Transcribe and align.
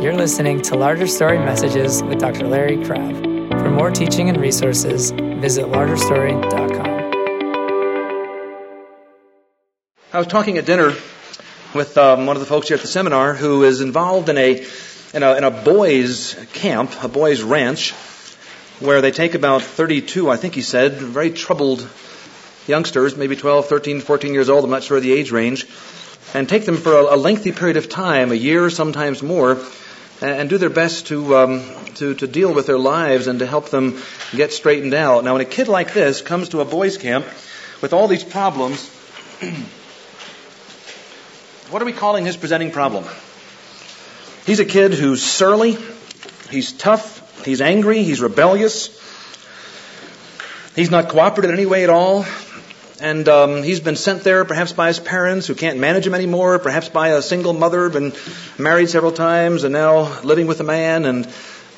You're 0.00 0.14
listening 0.14 0.62
to 0.62 0.76
Larger 0.76 1.08
Story 1.08 1.38
Messages 1.38 2.04
with 2.04 2.20
Dr. 2.20 2.46
Larry 2.46 2.76
Crabb. 2.84 3.16
For 3.50 3.68
more 3.68 3.90
teaching 3.90 4.28
and 4.28 4.40
resources, 4.40 5.10
visit 5.10 5.66
largerstory.com. 5.66 6.86
I 10.12 10.18
was 10.18 10.28
talking 10.28 10.56
at 10.56 10.66
dinner 10.66 10.92
with 11.74 11.98
um, 11.98 12.26
one 12.26 12.36
of 12.36 12.40
the 12.40 12.46
folks 12.46 12.68
here 12.68 12.76
at 12.76 12.80
the 12.80 12.86
seminar 12.86 13.34
who 13.34 13.64
is 13.64 13.80
involved 13.80 14.28
in 14.28 14.38
a, 14.38 14.64
in 15.14 15.24
a 15.24 15.34
in 15.34 15.42
a 15.42 15.50
boys' 15.50 16.36
camp, 16.52 16.92
a 17.02 17.08
boys' 17.08 17.42
ranch, 17.42 17.90
where 18.78 19.00
they 19.00 19.10
take 19.10 19.34
about 19.34 19.62
32, 19.62 20.30
I 20.30 20.36
think 20.36 20.54
he 20.54 20.62
said, 20.62 20.92
very 20.92 21.32
troubled 21.32 21.84
youngsters, 22.68 23.16
maybe 23.16 23.34
12, 23.34 23.66
13, 23.66 24.00
14 24.00 24.32
years 24.32 24.48
old, 24.48 24.62
I'm 24.62 24.70
not 24.70 24.84
sure 24.84 24.98
of 24.98 25.02
the 25.02 25.12
age 25.12 25.32
range, 25.32 25.66
and 26.34 26.48
take 26.48 26.66
them 26.66 26.76
for 26.76 26.92
a, 26.92 27.14
a 27.14 27.16
lengthy 27.16 27.50
period 27.50 27.76
of 27.76 27.88
time, 27.88 28.30
a 28.30 28.36
year, 28.36 28.70
sometimes 28.70 29.24
more, 29.24 29.58
and, 30.20 30.50
do 30.50 30.58
their 30.58 30.70
best 30.70 31.08
to, 31.08 31.36
um, 31.36 31.62
to, 31.94 32.14
to 32.14 32.26
deal 32.26 32.52
with 32.52 32.66
their 32.66 32.78
lives 32.78 33.26
and 33.26 33.38
to 33.38 33.46
help 33.46 33.70
them 33.70 34.00
get 34.34 34.52
straightened 34.52 34.94
out. 34.94 35.24
Now, 35.24 35.34
when 35.34 35.42
a 35.42 35.46
kid 35.46 35.68
like 35.68 35.92
this 35.92 36.22
comes 36.22 36.50
to 36.50 36.60
a 36.60 36.64
boys' 36.64 36.98
camp 36.98 37.26
with 37.80 37.92
all 37.92 38.08
these 38.08 38.24
problems, 38.24 38.88
what 41.70 41.82
are 41.82 41.84
we 41.84 41.92
calling 41.92 42.24
his 42.24 42.36
presenting 42.36 42.70
problem? 42.70 43.04
He's 44.46 44.60
a 44.60 44.64
kid 44.64 44.94
who's 44.94 45.22
surly, 45.22 45.76
he's 46.50 46.72
tough, 46.72 47.44
he's 47.44 47.60
angry, 47.60 48.02
he's 48.02 48.20
rebellious, 48.20 48.88
he's 50.74 50.90
not 50.90 51.10
cooperative 51.10 51.50
in 51.50 51.56
any 51.56 51.66
way 51.66 51.84
at 51.84 51.90
all, 51.90 52.24
and 53.00 53.28
um, 53.28 53.62
he's 53.62 53.80
been 53.80 53.96
sent 53.96 54.24
there 54.24 54.44
perhaps 54.44 54.72
by 54.72 54.88
his 54.88 54.98
parents 54.98 55.46
who 55.46 55.54
can't 55.54 55.78
manage 55.78 56.06
him 56.06 56.14
anymore, 56.14 56.58
perhaps 56.58 56.88
by 56.88 57.08
a 57.08 57.22
single 57.22 57.52
mother, 57.52 57.88
been 57.88 58.12
married 58.58 58.88
several 58.88 59.12
times 59.12 59.64
and 59.64 59.72
now 59.72 60.20
living 60.22 60.46
with 60.46 60.60
a 60.60 60.64
man 60.64 61.04
and 61.04 61.28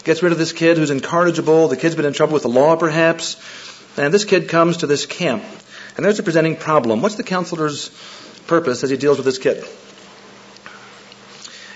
gets 0.05 0.23
rid 0.23 0.33
of 0.33 0.39
this 0.39 0.53
kid 0.53 0.79
who's 0.79 0.91
incorrigible. 0.91 1.69
The 1.69 1.77
kid's 1.77 1.95
been 1.95 2.07
in 2.07 2.15
trouble 2.15 2.35
with 2.35 2.45
the 2.45 2.49
law 2.49 2.77
perhaps. 2.77 3.37
And 3.99 4.15
this 4.15 4.25
kid 4.25 4.49
comes 4.49 4.79
to 4.79 4.87
this 4.87 5.05
camp. 5.05 5.45
And 5.97 6.05
there's 6.05 6.19
a 6.19 6.23
presenting 6.23 6.57
problem. 6.57 7.03
What's 7.03 7.17
the 7.17 7.23
counselor's 7.23 7.91
purpose 8.47 8.83
as 8.83 8.91
he 8.91 8.97
deals 8.97 9.19
with 9.19 9.27
this 9.27 9.39
kid? 9.39 9.65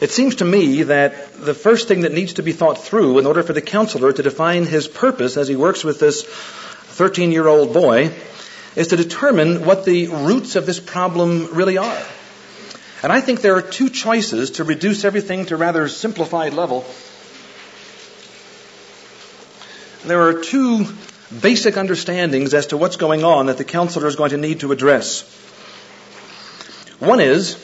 It 0.01 0.11
seems 0.11 0.37
to 0.37 0.45
me 0.45 0.85
that 0.85 1.35
the 1.35 1.55
first 1.55 1.87
thing 1.87 2.01
that 2.03 2.13
needs 2.13 2.35
to 2.35 2.43
be 2.43 2.53
thought 2.53 2.83
through 2.83 3.19
in 3.19 3.27
order 3.27 3.43
for 3.43 3.53
the 3.53 3.63
counselor 3.63 4.13
to 4.13 4.23
define 4.23 4.65
his 4.65 4.89
purpose 4.89 5.37
as 5.37 5.49
he 5.49 5.57
works 5.57 5.85
with 5.85 6.01
this 6.01 6.25
13 6.25 7.31
year 7.31 7.47
old 7.47 7.75
boy 7.75 8.11
is 8.77 8.89
to 8.89 8.97
determine 8.97 9.65
what 9.65 9.85
the 9.85 10.09
roots 10.09 10.57
of 10.57 10.67
this 10.67 10.81
problem 10.81 11.55
really 11.55 11.79
are. 11.79 12.03
And 13.03 13.13
I 13.13 13.21
think 13.21 13.41
there 13.41 13.57
are 13.57 13.63
two 13.63 13.91
choices 13.91 14.53
to 14.53 14.65
reduce 14.65 15.05
everything 15.05 15.47
to 15.47 15.55
a 15.55 15.59
rather 15.59 15.89
simplified 15.89 16.55
level. 16.55 16.85
There 20.05 20.23
are 20.23 20.41
two 20.41 20.87
basic 21.41 21.77
understandings 21.77 22.55
as 22.55 22.69
to 22.69 22.77
what's 22.77 22.97
going 22.97 23.25
on 23.25 23.47
that 23.47 23.59
the 23.59 23.65
counselor 23.65 24.07
is 24.07 24.17
going 24.17 24.31
to 24.31 24.37
need 24.37 24.61
to 24.61 24.73
address. 24.73 25.23
One 26.99 27.21
is 27.21 27.59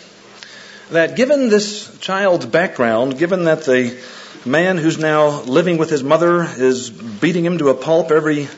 that 0.90 1.16
given 1.16 1.48
this 1.48 1.98
child's 1.98 2.46
background, 2.46 3.18
given 3.18 3.44
that 3.44 3.64
the 3.64 3.98
man 4.44 4.76
who's 4.76 4.98
now 4.98 5.42
living 5.42 5.78
with 5.78 5.90
his 5.90 6.02
mother 6.02 6.42
is 6.42 6.90
beating 6.90 7.44
him 7.44 7.58
to 7.58 7.68
a 7.68 7.74
pulp 7.74 8.10
every 8.10 8.48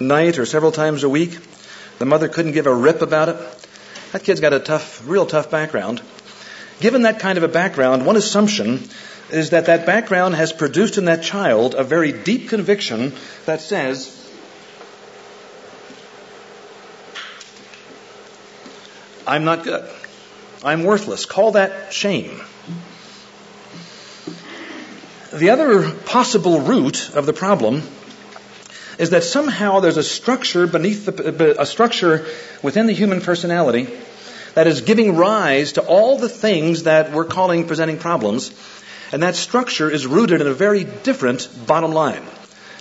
night 0.00 0.38
or 0.38 0.46
several 0.46 0.72
times 0.72 1.04
a 1.04 1.08
week, 1.08 1.38
the 1.98 2.06
mother 2.06 2.28
couldn't 2.28 2.52
give 2.52 2.66
a 2.66 2.74
rip 2.74 3.02
about 3.02 3.28
it. 3.28 3.36
That 4.12 4.24
kid's 4.24 4.40
got 4.40 4.52
a 4.52 4.60
tough, 4.60 5.06
real 5.06 5.26
tough 5.26 5.50
background. 5.50 6.00
Given 6.80 7.02
that 7.02 7.18
kind 7.18 7.36
of 7.36 7.44
a 7.44 7.48
background, 7.48 8.06
one 8.06 8.16
assumption 8.16 8.88
is 9.30 9.50
that 9.50 9.66
that 9.66 9.84
background 9.84 10.34
has 10.36 10.52
produced 10.52 10.96
in 10.96 11.06
that 11.06 11.22
child 11.22 11.74
a 11.74 11.84
very 11.84 12.12
deep 12.12 12.48
conviction 12.48 13.12
that 13.46 13.60
says, 13.60 14.14
I'm 19.26 19.44
not 19.44 19.64
good. 19.64 19.88
I'm 20.64 20.84
worthless. 20.84 21.26
Call 21.26 21.52
that 21.52 21.92
shame. 21.92 22.40
The 25.32 25.50
other 25.50 25.90
possible 25.90 26.60
root 26.60 27.10
of 27.10 27.26
the 27.26 27.34
problem 27.34 27.82
is 28.98 29.10
that 29.10 29.22
somehow 29.24 29.80
there's 29.80 29.96
a 29.96 30.02
structure 30.02 30.66
beneath 30.66 31.06
the, 31.06 31.60
a 31.60 31.64
structure 31.64 32.26
within 32.62 32.86
the 32.86 32.92
human 32.92 33.20
personality 33.20 33.88
that 34.54 34.66
is 34.66 34.80
giving 34.80 35.16
rise 35.16 35.72
to 35.72 35.82
all 35.82 36.18
the 36.18 36.28
things 36.28 36.82
that 36.82 37.12
we're 37.12 37.24
calling 37.24 37.66
presenting 37.66 37.96
problems. 37.98 38.52
And 39.12 39.22
that 39.22 39.36
structure 39.36 39.88
is 39.88 40.06
rooted 40.06 40.40
in 40.40 40.46
a 40.46 40.52
very 40.52 40.84
different 40.84 41.48
bottom 41.66 41.92
line. 41.92 42.22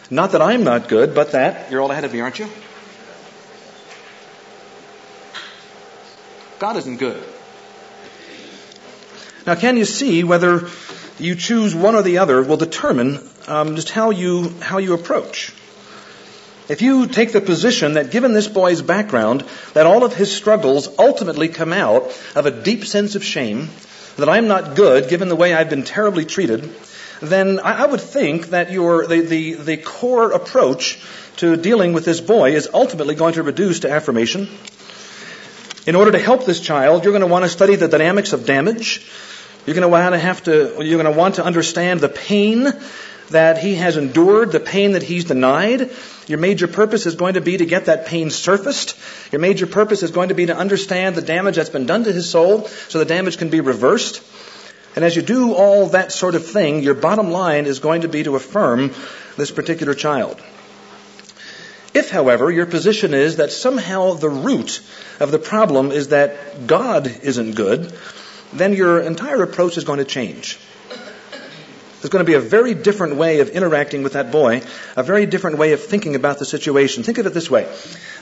Not 0.09 0.31
that 0.31 0.41
I'm 0.41 0.63
not 0.63 0.87
good, 0.87 1.13
but 1.13 1.33
that, 1.33 1.71
you're 1.71 1.81
all 1.81 1.91
ahead 1.91 2.03
of 2.03 2.11
me, 2.11 2.19
aren't 2.19 2.39
you? 2.39 2.49
God 6.59 6.77
isn't 6.77 6.97
good. 6.97 7.23
Now, 9.45 9.55
can 9.55 9.77
you 9.77 9.85
see 9.85 10.23
whether 10.23 10.67
you 11.19 11.35
choose 11.35 11.75
one 11.75 11.95
or 11.95 12.01
the 12.01 12.17
other 12.17 12.41
will 12.41 12.57
determine 12.57 13.19
um, 13.47 13.75
just 13.75 13.91
how 13.91 14.09
you 14.09 14.49
how 14.59 14.79
you 14.79 14.93
approach? 14.93 15.53
If 16.69 16.81
you 16.81 17.07
take 17.07 17.31
the 17.31 17.39
position 17.39 17.93
that 17.93 18.11
given 18.11 18.33
this 18.33 18.47
boy's 18.47 18.81
background, 18.81 19.45
that 19.73 19.85
all 19.85 20.03
of 20.03 20.13
his 20.13 20.35
struggles 20.35 20.89
ultimately 20.99 21.47
come 21.47 21.71
out 21.71 22.03
of 22.35 22.45
a 22.45 22.51
deep 22.51 22.85
sense 22.85 23.15
of 23.15 23.23
shame, 23.23 23.69
that 24.17 24.27
I'm 24.27 24.47
not 24.47 24.75
good 24.75 25.09
given 25.09 25.29
the 25.29 25.35
way 25.35 25.53
I've 25.53 25.69
been 25.69 25.83
terribly 25.83 26.25
treated, 26.25 26.69
then 27.21 27.59
I 27.59 27.85
would 27.85 28.01
think 28.01 28.47
that 28.47 28.71
your, 28.71 29.07
the, 29.07 29.21
the, 29.21 29.53
the 29.53 29.77
core 29.77 30.31
approach 30.31 30.99
to 31.37 31.55
dealing 31.55 31.93
with 31.93 32.03
this 32.03 32.19
boy 32.19 32.53
is 32.53 32.69
ultimately 32.73 33.15
going 33.15 33.35
to 33.35 33.43
reduce 33.43 33.81
to 33.81 33.91
affirmation. 33.91 34.49
In 35.85 35.95
order 35.95 36.11
to 36.11 36.19
help 36.19 36.45
this 36.45 36.59
child, 36.59 37.03
you're 37.03 37.13
going 37.13 37.21
to 37.21 37.27
want 37.27 37.45
to 37.45 37.49
study 37.49 37.75
the 37.75 37.87
dynamics 37.87 38.33
of 38.33 38.45
damage. 38.45 39.09
You're 39.65 39.75
going 39.75 39.83
to 39.83 39.87
want 39.87 40.13
to 40.13 40.19
have 40.19 40.43
to, 40.43 40.83
you're 40.83 41.01
going 41.01 41.11
to 41.11 41.17
want 41.17 41.35
to 41.35 41.45
understand 41.45 42.01
the 42.01 42.09
pain 42.09 42.67
that 43.29 43.57
he 43.57 43.75
has 43.75 43.97
endured, 43.97 44.51
the 44.51 44.59
pain 44.59 44.93
that 44.93 45.03
he's 45.03 45.25
denied. 45.25 45.91
Your 46.27 46.39
major 46.39 46.67
purpose 46.67 47.05
is 47.05 47.15
going 47.15 47.35
to 47.35 47.41
be 47.41 47.57
to 47.57 47.65
get 47.65 47.85
that 47.85 48.05
pain 48.05 48.29
surfaced. 48.29 48.97
Your 49.31 49.41
major 49.41 49.67
purpose 49.67 50.03
is 50.03 50.11
going 50.11 50.29
to 50.29 50.35
be 50.35 50.47
to 50.47 50.55
understand 50.55 51.15
the 51.15 51.21
damage 51.21 51.55
that's 51.55 51.69
been 51.69 51.85
done 51.85 52.03
to 52.05 52.11
his 52.11 52.29
soul 52.29 52.67
so 52.67 52.99
the 52.99 53.05
damage 53.05 53.37
can 53.37 53.49
be 53.49 53.61
reversed. 53.61 54.21
And 54.95 55.05
as 55.05 55.15
you 55.15 55.21
do 55.21 55.53
all 55.53 55.87
that 55.89 56.11
sort 56.11 56.35
of 56.35 56.45
thing, 56.45 56.81
your 56.81 56.95
bottom 56.95 57.29
line 57.31 57.65
is 57.65 57.79
going 57.79 58.01
to 58.01 58.07
be 58.07 58.23
to 58.23 58.35
affirm 58.35 58.93
this 59.35 59.51
particular 59.51 59.93
child. 59.93 60.41
If, 61.93 62.09
however, 62.09 62.51
your 62.51 62.65
position 62.65 63.13
is 63.13 63.37
that 63.37 63.51
somehow 63.51 64.13
the 64.13 64.29
root 64.29 64.81
of 65.19 65.31
the 65.31 65.39
problem 65.39 65.91
is 65.91 66.09
that 66.09 66.67
God 66.67 67.07
isn't 67.23 67.55
good, 67.55 67.93
then 68.53 68.73
your 68.73 68.99
entire 68.99 69.43
approach 69.43 69.77
is 69.77 69.83
going 69.83 69.99
to 69.99 70.05
change. 70.05 70.59
There's 71.99 72.11
going 72.11 72.23
to 72.23 72.29
be 72.29 72.35
a 72.35 72.39
very 72.39 72.75
different 72.75 73.15
way 73.15 73.39
of 73.39 73.49
interacting 73.49 74.03
with 74.03 74.13
that 74.13 74.31
boy, 74.31 74.61
a 74.95 75.01
very 75.01 75.25
different 75.25 75.57
way 75.57 75.73
of 75.73 75.83
thinking 75.83 76.13
about 76.13 76.37
the 76.37 76.45
situation. 76.45 77.01
Think 77.01 77.17
of 77.17 77.25
it 77.25 77.33
this 77.33 77.49
way. 77.49 77.67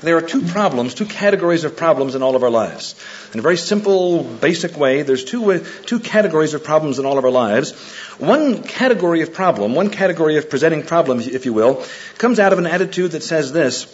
There 0.01 0.15
are 0.15 0.21
two 0.21 0.43
problems, 0.43 0.93
two 0.93 1.05
categories 1.05 1.65
of 1.65 1.75
problems 1.75 2.15
in 2.15 2.23
all 2.23 2.37
of 2.37 2.43
our 2.43 2.49
lives. 2.49 2.95
In 3.33 3.39
a 3.39 3.41
very 3.41 3.57
simple, 3.57 4.23
basic 4.23 4.77
way, 4.77 5.01
there's 5.01 5.25
two, 5.25 5.51
uh, 5.51 5.59
two 5.85 5.99
categories 5.99 6.53
of 6.53 6.63
problems 6.63 6.99
in 6.99 7.05
all 7.05 7.17
of 7.17 7.25
our 7.25 7.31
lives. 7.31 7.73
One 8.17 8.63
category 8.63 9.23
of 9.23 9.33
problem, 9.33 9.75
one 9.75 9.89
category 9.89 10.37
of 10.37 10.49
presenting 10.49 10.83
problems, 10.83 11.27
if 11.27 11.45
you 11.45 11.51
will, 11.51 11.83
comes 12.17 12.39
out 12.39 12.53
of 12.53 12.59
an 12.59 12.67
attitude 12.67 13.11
that 13.11 13.23
says 13.23 13.51
this, 13.51 13.93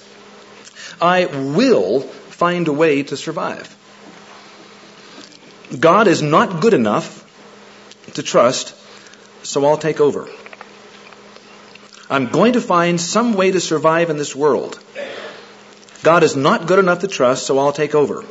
I 1.01 1.25
will 1.25 2.01
find 2.01 2.67
a 2.67 2.73
way 2.73 3.01
to 3.01 3.17
survive. 3.17 3.75
God 5.79 6.07
is 6.07 6.21
not 6.21 6.61
good 6.61 6.75
enough 6.75 7.17
to 8.13 8.21
trust 8.21 8.75
so 9.43 9.65
I'll 9.65 9.77
take 9.77 9.99
over. 9.99 10.27
I'm 12.09 12.27
going 12.27 12.53
to 12.53 12.61
find 12.61 12.99
some 12.99 13.33
way 13.35 13.51
to 13.51 13.59
survive 13.59 14.09
in 14.09 14.17
this 14.17 14.35
world. 14.35 14.79
God 16.03 16.23
is 16.23 16.35
not 16.35 16.67
good 16.67 16.79
enough 16.79 16.99
to 16.99 17.07
trust, 17.07 17.45
so 17.45 17.57
I'll 17.59 17.71
take 17.71 17.95
over. 17.95 18.25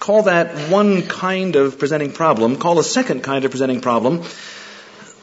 Call 0.00 0.24
that 0.24 0.70
one 0.70 1.02
kind 1.02 1.56
of 1.56 1.78
presenting 1.78 2.12
problem. 2.12 2.56
Call 2.56 2.78
a 2.78 2.84
second 2.84 3.22
kind 3.22 3.44
of 3.44 3.52
presenting 3.52 3.80
problem. 3.80 4.24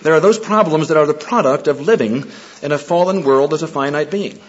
There 0.02 0.14
are 0.14 0.22
those 0.22 0.40
problems 0.40 0.88
that 0.88 0.98
are 0.98 1.06
the 1.06 1.14
product 1.14 1.68
of 1.68 1.82
living 1.82 2.32
in 2.62 2.72
a 2.72 2.78
fallen 2.78 3.24
world 3.24 3.54
as 3.54 3.62
a 3.62 3.68
finite 3.68 4.10
being. 4.10 4.40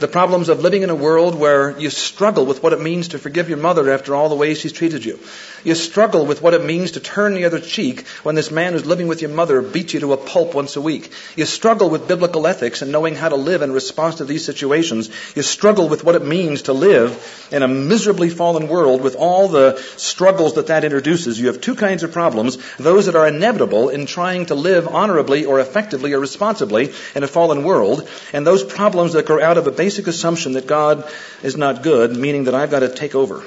The 0.00 0.08
problems 0.08 0.48
of 0.48 0.60
living 0.60 0.82
in 0.82 0.90
a 0.90 0.94
world 0.94 1.34
where 1.34 1.78
you 1.78 1.90
struggle 1.90 2.46
with 2.46 2.62
what 2.62 2.72
it 2.72 2.80
means 2.80 3.08
to 3.08 3.18
forgive 3.18 3.48
your 3.48 3.58
mother 3.58 3.90
after 3.92 4.14
all 4.14 4.28
the 4.28 4.34
ways 4.34 4.58
she's 4.58 4.72
treated 4.72 5.04
you. 5.04 5.18
You 5.64 5.74
struggle 5.74 6.26
with 6.26 6.42
what 6.42 6.54
it 6.54 6.64
means 6.64 6.92
to 6.92 7.00
turn 7.00 7.34
the 7.34 7.46
other 7.46 7.60
cheek 7.60 8.06
when 8.22 8.34
this 8.34 8.50
man 8.50 8.72
who's 8.72 8.84
living 8.84 9.08
with 9.08 9.22
your 9.22 9.30
mother 9.30 9.62
beats 9.62 9.94
you 9.94 10.00
to 10.00 10.12
a 10.12 10.16
pulp 10.16 10.54
once 10.54 10.76
a 10.76 10.80
week. 10.80 11.10
You 11.36 11.46
struggle 11.46 11.88
with 11.88 12.08
biblical 12.08 12.46
ethics 12.46 12.82
and 12.82 12.92
knowing 12.92 13.14
how 13.14 13.28
to 13.28 13.36
live 13.36 13.62
in 13.62 13.72
response 13.72 14.16
to 14.16 14.24
these 14.24 14.44
situations. 14.44 15.10
You 15.34 15.42
struggle 15.42 15.88
with 15.88 16.04
what 16.04 16.16
it 16.16 16.24
means 16.24 16.62
to 16.62 16.72
live 16.72 17.48
in 17.50 17.62
a 17.62 17.68
miserably 17.68 18.28
fallen 18.28 18.68
world 18.68 19.00
with 19.00 19.16
all 19.16 19.48
the 19.48 19.76
struggles 19.96 20.54
that 20.54 20.66
that 20.66 20.84
introduces. 20.84 21.40
You 21.40 21.46
have 21.46 21.60
two 21.60 21.74
kinds 21.76 22.02
of 22.02 22.12
problems. 22.12 22.58
Those 22.76 23.06
that 23.06 23.16
are 23.16 23.28
inevitable 23.28 23.88
in 23.88 24.06
trying 24.06 24.46
to 24.46 24.54
live 24.54 24.88
honorably 24.88 25.44
or 25.44 25.60
effectively 25.60 26.12
or 26.12 26.20
responsibly 26.20 26.92
in 27.14 27.22
a 27.22 27.28
fallen 27.28 27.64
world, 27.64 28.08
and 28.32 28.46
those 28.46 28.64
problems 28.64 29.14
that 29.14 29.26
grow 29.26 29.42
out 29.42 29.58
of 29.58 29.66
a 29.66 29.70
basic 29.84 30.06
assumption 30.06 30.54
that 30.54 30.66
God 30.66 31.04
is 31.42 31.58
not 31.58 31.82
good, 31.82 32.16
meaning 32.16 32.44
that 32.44 32.54
I've 32.54 32.70
got 32.70 32.80
to 32.80 32.88
take 32.88 33.14
over. 33.14 33.44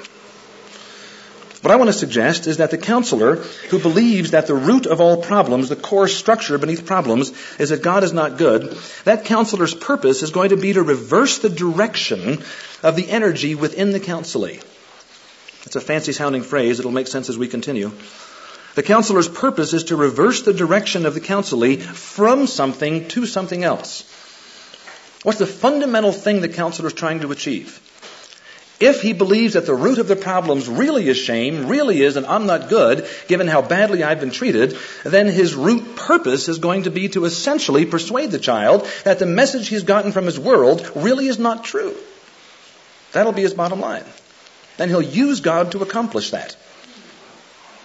What 1.62 1.72
I 1.72 1.76
want 1.76 1.88
to 1.88 1.92
suggest 1.92 2.46
is 2.46 2.58
that 2.58 2.70
the 2.70 2.78
counselor 2.78 3.36
who 3.70 3.80
believes 3.80 4.30
that 4.30 4.46
the 4.46 4.54
root 4.54 4.86
of 4.86 5.00
all 5.00 5.16
problems, 5.20 5.68
the 5.68 5.74
core 5.74 6.06
structure 6.06 6.56
beneath 6.56 6.86
problems, 6.86 7.32
is 7.58 7.70
that 7.70 7.82
God 7.82 8.04
is 8.04 8.12
not 8.12 8.38
good, 8.38 8.78
that 9.02 9.24
counselor's 9.24 9.74
purpose 9.74 10.22
is 10.22 10.30
going 10.30 10.50
to 10.50 10.56
be 10.56 10.72
to 10.74 10.82
reverse 10.84 11.38
the 11.38 11.48
direction 11.48 12.44
of 12.84 12.94
the 12.94 13.10
energy 13.10 13.56
within 13.56 13.90
the 13.90 13.98
counselee. 13.98 14.62
It's 15.64 15.74
a 15.74 15.80
fancy 15.80 16.12
sounding 16.12 16.42
phrase. 16.42 16.78
It'll 16.78 16.92
make 16.92 17.08
sense 17.08 17.28
as 17.28 17.36
we 17.36 17.48
continue. 17.48 17.90
The 18.76 18.84
counselor's 18.84 19.28
purpose 19.28 19.72
is 19.72 19.90
to 19.90 19.96
reverse 19.96 20.42
the 20.42 20.54
direction 20.54 21.04
of 21.04 21.14
the 21.14 21.20
counselee 21.32 21.82
from 21.82 22.46
something 22.46 23.08
to 23.08 23.26
something 23.26 23.64
else. 23.64 24.04
What's 25.22 25.38
the 25.38 25.46
fundamental 25.46 26.12
thing 26.12 26.40
the 26.40 26.48
counselor 26.48 26.88
is 26.88 26.94
trying 26.94 27.20
to 27.20 27.32
achieve? 27.32 27.80
If 28.80 29.02
he 29.02 29.12
believes 29.12 29.54
that 29.54 29.66
the 29.66 29.74
root 29.74 29.98
of 29.98 30.06
the 30.06 30.14
problems 30.14 30.68
really 30.68 31.08
is 31.08 31.16
shame, 31.16 31.66
really 31.66 32.00
is, 32.00 32.16
and 32.16 32.24
I'm 32.24 32.46
not 32.46 32.68
good, 32.68 33.08
given 33.26 33.48
how 33.48 33.60
badly 33.60 34.04
I've 34.04 34.20
been 34.20 34.30
treated, 34.30 34.78
then 35.02 35.26
his 35.26 35.56
root 35.56 35.96
purpose 35.96 36.48
is 36.48 36.58
going 36.58 36.84
to 36.84 36.90
be 36.92 37.08
to 37.08 37.24
essentially 37.24 37.86
persuade 37.86 38.30
the 38.30 38.38
child 38.38 38.88
that 39.02 39.18
the 39.18 39.26
message 39.26 39.66
he's 39.66 39.82
gotten 39.82 40.12
from 40.12 40.26
his 40.26 40.38
world 40.38 40.88
really 40.94 41.26
is 41.26 41.40
not 41.40 41.64
true. 41.64 41.96
That'll 43.10 43.32
be 43.32 43.42
his 43.42 43.54
bottom 43.54 43.80
line. 43.80 44.04
Then 44.76 44.88
he'll 44.90 45.02
use 45.02 45.40
God 45.40 45.72
to 45.72 45.82
accomplish 45.82 46.30
that. 46.30 46.56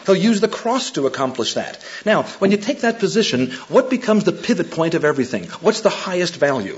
He'll 0.05 0.15
use 0.15 0.41
the 0.41 0.47
cross 0.47 0.91
to 0.91 1.07
accomplish 1.07 1.55
that. 1.55 1.83
Now, 2.05 2.23
when 2.37 2.51
you 2.51 2.57
take 2.57 2.81
that 2.81 2.99
position, 2.99 3.51
what 3.69 3.89
becomes 3.89 4.25
the 4.25 4.31
pivot 4.31 4.69
point 4.69 4.93
of 4.93 5.05
everything? 5.05 5.45
What's 5.61 5.81
the 5.81 5.89
highest 5.89 6.35
value? 6.35 6.77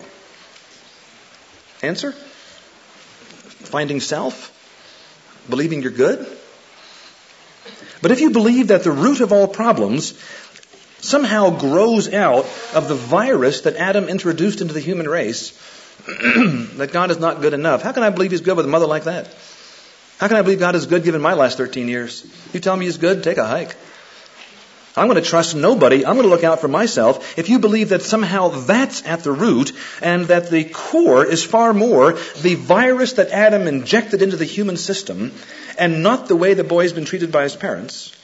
Answer? 1.85 2.11
Finding 3.71 3.99
self? 3.99 4.51
Believing 5.49 5.81
you're 5.81 5.91
good? 5.91 6.25
But 8.01 8.11
if 8.11 8.19
you 8.21 8.31
believe 8.31 8.67
that 8.67 8.83
the 8.83 8.91
root 8.91 9.21
of 9.21 9.31
all 9.31 9.47
problems 9.47 10.19
somehow 10.99 11.51
grows 11.51 12.11
out 12.11 12.45
of 12.73 12.87
the 12.87 12.95
virus 12.95 13.61
that 13.61 13.75
Adam 13.75 14.09
introduced 14.09 14.61
into 14.61 14.73
the 14.73 14.79
human 14.79 15.07
race, 15.07 15.51
that 16.07 16.89
God 16.91 17.11
is 17.11 17.19
not 17.19 17.41
good 17.41 17.53
enough, 17.53 17.81
how 17.81 17.91
can 17.91 18.03
I 18.03 18.09
believe 18.09 18.31
He's 18.31 18.41
good 18.41 18.57
with 18.57 18.65
a 18.65 18.69
mother 18.69 18.87
like 18.87 19.05
that? 19.05 19.33
How 20.17 20.27
can 20.27 20.37
I 20.37 20.41
believe 20.41 20.59
God 20.59 20.75
is 20.75 20.85
good 20.85 21.03
given 21.03 21.21
my 21.21 21.33
last 21.33 21.57
13 21.57 21.87
years? 21.87 22.25
You 22.53 22.59
tell 22.59 22.75
me 22.75 22.85
He's 22.85 22.97
good, 22.97 23.23
take 23.23 23.37
a 23.37 23.45
hike. 23.45 23.75
I'm 24.97 25.07
going 25.07 25.21
to 25.21 25.29
trust 25.29 25.55
nobody. 25.55 26.05
I'm 26.05 26.15
going 26.15 26.27
to 26.27 26.29
look 26.29 26.45
out 26.45 26.61
for 26.61 26.69
myself. 26.69 27.37
If 27.37 27.49
you 27.49 27.59
believe 27.59 27.89
that 27.89 28.01
somehow 28.01 28.49
that's 28.49 29.05
at 29.05 29.23
the 29.23 29.31
root 29.31 29.73
and 30.01 30.25
that 30.27 30.49
the 30.49 30.63
core 30.63 31.25
is 31.25 31.43
far 31.43 31.73
more 31.73 32.13
the 32.13 32.55
virus 32.55 33.13
that 33.13 33.29
Adam 33.29 33.67
injected 33.67 34.21
into 34.21 34.37
the 34.37 34.45
human 34.45 34.77
system 34.77 35.33
and 35.77 36.01
not 36.01 36.27
the 36.27 36.35
way 36.35 36.53
the 36.53 36.63
boy's 36.63 36.93
been 36.93 37.05
treated 37.05 37.31
by 37.31 37.43
his 37.43 37.55
parents, 37.55 38.15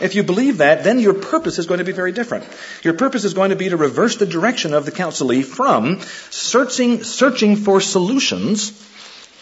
if 0.00 0.16
you 0.16 0.24
believe 0.24 0.58
that, 0.58 0.82
then 0.82 0.98
your 0.98 1.14
purpose 1.14 1.58
is 1.58 1.66
going 1.66 1.78
to 1.78 1.84
be 1.84 1.92
very 1.92 2.12
different. 2.12 2.44
Your 2.82 2.94
purpose 2.94 3.24
is 3.24 3.34
going 3.34 3.50
to 3.50 3.56
be 3.56 3.68
to 3.68 3.76
reverse 3.76 4.16
the 4.16 4.26
direction 4.26 4.74
of 4.74 4.84
the 4.84 4.90
counselee 4.90 5.44
from 5.44 6.00
searching, 6.30 7.04
searching 7.04 7.56
for 7.56 7.80
solutions 7.80 8.70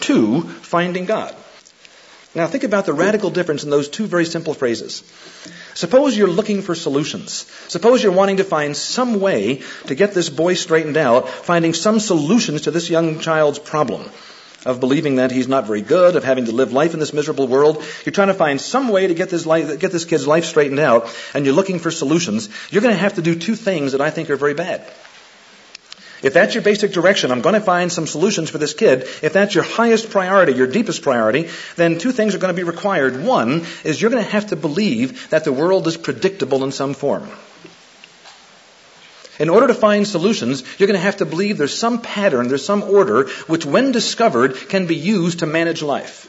to 0.01 0.43
finding 0.43 1.07
God. 1.07 1.35
Now 2.35 2.47
think 2.47 2.65
about 2.65 2.87
the 2.87 2.93
radical 2.93 3.31
difference 3.31 3.65
in 3.65 3.71
those 3.71 3.89
two 3.89 4.07
very 4.07 4.25
simple 4.25 4.55
phrases. 4.55 5.03
Suppose 5.75 6.17
you're 6.17 6.29
looking 6.29 6.63
for 6.63 6.75
solutions. 6.75 7.47
Suppose 7.69 8.03
you're 8.03 8.13
wanting 8.13 8.39
to 8.39 8.45
find 8.45 8.77
some 8.77 9.21
way 9.21 9.63
to 9.87 9.95
get 9.95 10.15
this 10.15 10.29
boy 10.29 10.55
straightened 10.55 10.97
out, 10.97 11.29
finding 11.29 11.75
some 11.75 12.01
solutions 12.01 12.63
to 12.63 12.71
this 12.71 12.91
young 12.91 13.21
child's 13.21 13.59
problem 13.59 14.11
of 14.67 14.81
believing 14.81 15.17
that 15.17 15.31
he's 15.31 15.49
not 15.49 15.67
very 15.67 15.81
good, 15.81 16.17
of 16.17 16.25
having 16.25 16.45
to 16.45 16.53
live 16.53 16.73
life 16.73 16.93
in 16.93 17.01
this 17.01 17.13
miserable 17.13 17.49
world. 17.49 17.83
You're 18.05 18.13
trying 18.13 18.29
to 18.29 18.35
find 18.35 18.61
some 18.61 18.89
way 18.89 19.07
to 19.07 19.15
get 19.15 19.31
this 19.31 19.47
life, 19.47 19.79
get 19.79 19.93
this 19.93 20.05
kid's 20.05 20.27
life 20.27 20.45
straightened 20.45 20.81
out, 20.81 21.15
and 21.35 21.45
you're 21.45 21.55
looking 21.55 21.79
for 21.79 21.91
solutions. 21.91 22.49
You're 22.71 22.83
going 22.83 22.95
to 22.95 23.01
have 23.01 23.15
to 23.15 23.23
do 23.23 23.35
two 23.35 23.55
things 23.55 23.93
that 23.93 24.01
I 24.01 24.11
think 24.11 24.29
are 24.31 24.37
very 24.37 24.55
bad. 24.55 24.87
If 26.23 26.35
that's 26.35 26.55
your 26.55 26.63
basic 26.63 26.93
direction, 26.93 27.33
I'm 27.33 27.41
going 27.41 27.55
to 27.55 27.61
find 27.61 27.91
some 27.91 28.07
solutions 28.07 28.51
for 28.51 28.59
this 28.59 28.75
kid. 28.75 29.03
If 29.23 29.33
that's 29.33 29.55
your 29.55 29.65
highest 29.65 30.11
priority, 30.11 30.53
your 30.53 30.67
deepest 30.67 31.03
priority, 31.03 31.49
then 31.77 31.99
two 31.99 32.13
things 32.13 32.35
are 32.35 32.39
going 32.39 32.55
to 32.55 32.63
be 32.63 32.69
required. 32.71 33.25
One 33.25 33.65
is 33.85 34.01
you're 34.01 34.11
going 34.11 34.25
to 34.25 34.31
have 34.31 34.49
to 34.49 34.57
believe 34.57 35.31
that 35.31 35.45
the 35.45 35.53
world 35.53 35.87
is 35.87 35.97
predictable 35.97 36.63
in 36.65 36.73
some 36.73 36.93
form. 36.93 37.29
In 39.39 39.49
order 39.49 39.69
to 39.69 39.75
find 39.75 40.07
solutions, 40.07 40.63
you're 40.79 40.87
going 40.87 40.99
to 40.99 41.03
have 41.03 41.17
to 41.17 41.25
believe 41.25 41.57
there's 41.57 41.77
some 41.77 42.03
pattern, 42.03 42.49
there's 42.49 42.65
some 42.65 42.83
order, 42.83 43.29
which 43.47 43.65
when 43.65 43.91
discovered 43.91 44.55
can 44.69 44.87
be 44.87 44.97
used 44.97 45.39
to 45.39 45.47
manage 45.47 45.81
life. 45.81 46.27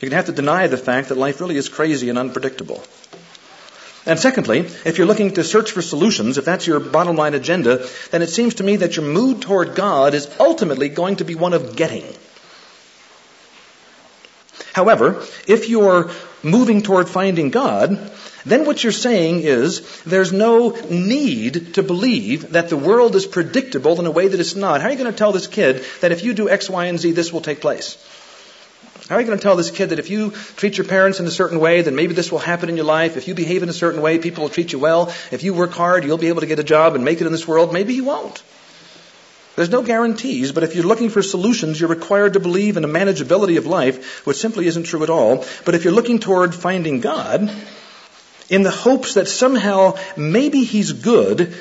You're 0.00 0.10
going 0.10 0.22
to 0.22 0.26
have 0.26 0.34
to 0.34 0.42
deny 0.42 0.66
the 0.66 0.76
fact 0.76 1.10
that 1.10 1.16
life 1.16 1.40
really 1.40 1.56
is 1.56 1.68
crazy 1.68 2.08
and 2.08 2.18
unpredictable. 2.18 2.82
And 4.06 4.18
secondly, 4.18 4.60
if 4.84 4.98
you're 4.98 5.06
looking 5.06 5.32
to 5.34 5.44
search 5.44 5.72
for 5.72 5.80
solutions, 5.80 6.36
if 6.36 6.44
that's 6.44 6.66
your 6.66 6.78
bottom 6.78 7.16
line 7.16 7.32
agenda, 7.32 7.86
then 8.10 8.20
it 8.20 8.28
seems 8.28 8.54
to 8.54 8.64
me 8.64 8.76
that 8.76 8.96
your 8.96 9.06
mood 9.06 9.40
toward 9.40 9.74
God 9.74 10.12
is 10.12 10.28
ultimately 10.38 10.90
going 10.90 11.16
to 11.16 11.24
be 11.24 11.34
one 11.34 11.54
of 11.54 11.74
getting. 11.74 12.04
However, 14.74 15.22
if 15.46 15.68
you're 15.68 16.10
moving 16.42 16.82
toward 16.82 17.08
finding 17.08 17.50
God, 17.50 18.10
then 18.44 18.66
what 18.66 18.82
you're 18.82 18.92
saying 18.92 19.40
is 19.40 20.02
there's 20.02 20.32
no 20.32 20.70
need 20.90 21.74
to 21.74 21.82
believe 21.82 22.52
that 22.52 22.68
the 22.68 22.76
world 22.76 23.16
is 23.16 23.26
predictable 23.26 23.98
in 23.98 24.06
a 24.06 24.10
way 24.10 24.28
that 24.28 24.40
it's 24.40 24.54
not. 24.54 24.82
How 24.82 24.88
are 24.88 24.90
you 24.90 24.98
going 24.98 25.10
to 25.10 25.16
tell 25.16 25.32
this 25.32 25.46
kid 25.46 25.84
that 26.02 26.12
if 26.12 26.24
you 26.24 26.34
do 26.34 26.50
X, 26.50 26.68
Y, 26.68 26.86
and 26.86 26.98
Z, 26.98 27.12
this 27.12 27.32
will 27.32 27.40
take 27.40 27.62
place? 27.62 27.96
How 29.08 29.16
are 29.16 29.20
you 29.20 29.26
going 29.26 29.38
to 29.38 29.42
tell 29.42 29.56
this 29.56 29.70
kid 29.70 29.90
that 29.90 29.98
if 29.98 30.08
you 30.08 30.30
treat 30.30 30.78
your 30.78 30.86
parents 30.86 31.20
in 31.20 31.26
a 31.26 31.30
certain 31.30 31.60
way, 31.60 31.82
then 31.82 31.94
maybe 31.94 32.14
this 32.14 32.32
will 32.32 32.38
happen 32.38 32.70
in 32.70 32.76
your 32.76 32.86
life? 32.86 33.18
If 33.18 33.28
you 33.28 33.34
behave 33.34 33.62
in 33.62 33.68
a 33.68 33.74
certain 33.74 34.00
way, 34.00 34.18
people 34.18 34.42
will 34.42 34.48
treat 34.48 34.72
you 34.72 34.78
well. 34.78 35.14
If 35.30 35.42
you 35.42 35.52
work 35.52 35.72
hard, 35.72 36.04
you'll 36.04 36.16
be 36.16 36.28
able 36.28 36.40
to 36.40 36.46
get 36.46 36.58
a 36.58 36.64
job 36.64 36.94
and 36.94 37.04
make 37.04 37.20
it 37.20 37.26
in 37.26 37.32
this 37.32 37.46
world. 37.46 37.70
Maybe 37.70 37.92
you 37.92 38.04
won't. 38.04 38.42
There's 39.56 39.70
no 39.70 39.82
guarantees, 39.82 40.52
but 40.52 40.64
if 40.64 40.74
you're 40.74 40.86
looking 40.86 41.10
for 41.10 41.22
solutions, 41.22 41.78
you're 41.78 41.88
required 41.88 42.32
to 42.32 42.40
believe 42.40 42.76
in 42.76 42.82
the 42.82 42.88
manageability 42.88 43.58
of 43.58 43.66
life, 43.66 44.26
which 44.26 44.38
simply 44.38 44.66
isn't 44.66 44.84
true 44.84 45.02
at 45.02 45.10
all. 45.10 45.44
But 45.64 45.74
if 45.74 45.84
you're 45.84 45.92
looking 45.92 46.18
toward 46.18 46.54
finding 46.54 47.00
God, 47.00 47.54
in 48.48 48.62
the 48.62 48.70
hopes 48.70 49.14
that 49.14 49.28
somehow 49.28 49.96
maybe 50.16 50.64
He's 50.64 50.92
good, 50.92 51.54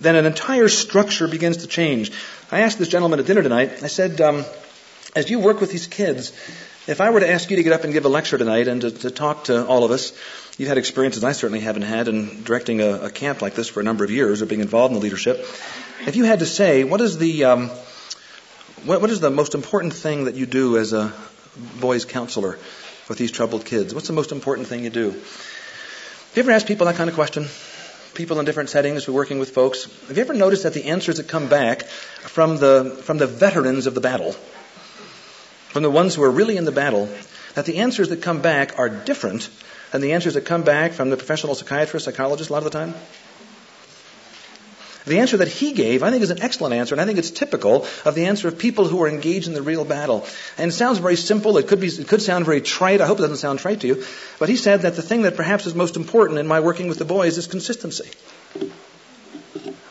then 0.00 0.14
an 0.14 0.24
entire 0.24 0.68
structure 0.68 1.28
begins 1.28 1.58
to 1.58 1.66
change. 1.66 2.12
I 2.50 2.60
asked 2.60 2.78
this 2.78 2.88
gentleman 2.88 3.18
at 3.20 3.26
dinner 3.26 3.42
tonight, 3.42 3.82
I 3.82 3.88
said, 3.88 4.20
um, 4.20 4.44
as 5.14 5.30
you 5.30 5.40
work 5.40 5.60
with 5.60 5.70
these 5.70 5.86
kids, 5.86 6.32
if 6.86 7.00
I 7.00 7.10
were 7.10 7.20
to 7.20 7.28
ask 7.28 7.50
you 7.50 7.56
to 7.56 7.62
get 7.62 7.72
up 7.72 7.84
and 7.84 7.92
give 7.92 8.04
a 8.04 8.08
lecture 8.08 8.38
tonight 8.38 8.68
and 8.68 8.80
to, 8.82 8.90
to 8.90 9.10
talk 9.10 9.44
to 9.44 9.66
all 9.66 9.84
of 9.84 9.90
us, 9.90 10.12
you've 10.56 10.68
had 10.68 10.78
experiences 10.78 11.24
I 11.24 11.32
certainly 11.32 11.60
haven't 11.60 11.82
had 11.82 12.06
in 12.06 12.44
directing 12.44 12.80
a, 12.80 13.04
a, 13.04 13.10
camp 13.10 13.42
like 13.42 13.54
this 13.54 13.68
for 13.68 13.80
a 13.80 13.82
number 13.82 14.04
of 14.04 14.10
years 14.10 14.40
or 14.40 14.46
being 14.46 14.60
involved 14.60 14.92
in 14.92 15.00
the 15.00 15.02
leadership. 15.02 15.38
If 16.06 16.14
you 16.14 16.24
had 16.24 16.38
to 16.40 16.46
say, 16.46 16.84
what 16.84 17.00
is 17.00 17.18
the 17.18 17.44
um, 17.44 17.70
what, 18.84 19.00
what 19.00 19.10
is 19.10 19.20
the 19.20 19.30
most 19.30 19.54
important 19.54 19.94
thing 19.94 20.24
that 20.24 20.36
you 20.36 20.46
do 20.46 20.78
as 20.78 20.92
a 20.92 21.12
boys 21.80 22.04
counselor 22.04 22.58
with 23.08 23.18
these 23.18 23.32
troubled 23.32 23.64
kids? 23.64 23.92
What's 23.94 24.06
the 24.06 24.12
most 24.12 24.30
important 24.30 24.68
thing 24.68 24.84
you 24.84 24.90
do? 24.90 25.10
Have 25.10 26.32
you 26.36 26.42
ever 26.42 26.52
asked 26.52 26.68
people 26.68 26.86
that 26.86 26.96
kind 26.96 27.10
of 27.10 27.16
question? 27.16 27.48
People 28.14 28.38
in 28.38 28.46
different 28.46 28.70
settings, 28.70 29.08
we're 29.08 29.14
working 29.14 29.38
with 29.38 29.50
folks. 29.50 29.84
Have 30.06 30.16
you 30.16 30.22
ever 30.22 30.34
noticed 30.34 30.62
that 30.62 30.72
the 30.72 30.84
answers 30.84 31.16
that 31.16 31.28
come 31.28 31.48
back 31.48 31.84
from 31.84 32.58
the 32.58 32.98
from 33.02 33.18
the 33.18 33.26
veterans 33.26 33.86
of 33.86 33.94
the 33.94 34.00
battle 34.00 34.36
from 35.76 35.82
the 35.82 35.90
ones 35.90 36.14
who 36.14 36.22
are 36.22 36.30
really 36.30 36.56
in 36.56 36.64
the 36.64 36.72
battle, 36.72 37.06
that 37.52 37.66
the 37.66 37.80
answers 37.80 38.08
that 38.08 38.22
come 38.22 38.40
back 38.40 38.78
are 38.78 38.88
different 38.88 39.50
than 39.92 40.00
the 40.00 40.14
answers 40.14 40.32
that 40.32 40.46
come 40.46 40.62
back 40.62 40.92
from 40.92 41.10
the 41.10 41.18
professional 41.18 41.54
psychiatrist, 41.54 42.06
psychologist 42.06 42.48
a 42.48 42.52
lot 42.54 42.64
of 42.64 42.64
the 42.64 42.70
time? 42.70 42.94
The 45.04 45.18
answer 45.18 45.36
that 45.36 45.48
he 45.48 45.74
gave, 45.74 46.02
I 46.02 46.10
think, 46.10 46.22
is 46.22 46.30
an 46.30 46.40
excellent 46.40 46.72
answer, 46.72 46.94
and 46.94 47.00
I 47.02 47.04
think 47.04 47.18
it's 47.18 47.30
typical 47.30 47.86
of 48.06 48.14
the 48.14 48.24
answer 48.24 48.48
of 48.48 48.56
people 48.56 48.88
who 48.88 49.02
are 49.02 49.06
engaged 49.06 49.48
in 49.48 49.52
the 49.52 49.60
real 49.60 49.84
battle. 49.84 50.26
And 50.56 50.70
it 50.70 50.72
sounds 50.72 50.96
very 50.96 51.14
simple. 51.14 51.58
It 51.58 51.68
could 51.68 51.80
be, 51.80 51.88
it 51.88 52.08
could 52.08 52.22
sound 52.22 52.46
very 52.46 52.62
trite. 52.62 53.02
I 53.02 53.06
hope 53.06 53.18
it 53.18 53.28
doesn't 53.28 53.36
sound 53.36 53.58
trite 53.58 53.80
to 53.80 53.86
you. 53.86 54.02
But 54.38 54.48
he 54.48 54.56
said 54.56 54.80
that 54.80 54.96
the 54.96 55.02
thing 55.02 55.22
that 55.22 55.36
perhaps 55.36 55.66
is 55.66 55.74
most 55.74 55.96
important 55.96 56.38
in 56.38 56.46
my 56.46 56.60
working 56.60 56.88
with 56.88 56.96
the 56.96 57.04
boys 57.04 57.36
is 57.36 57.46
consistency. 57.46 58.08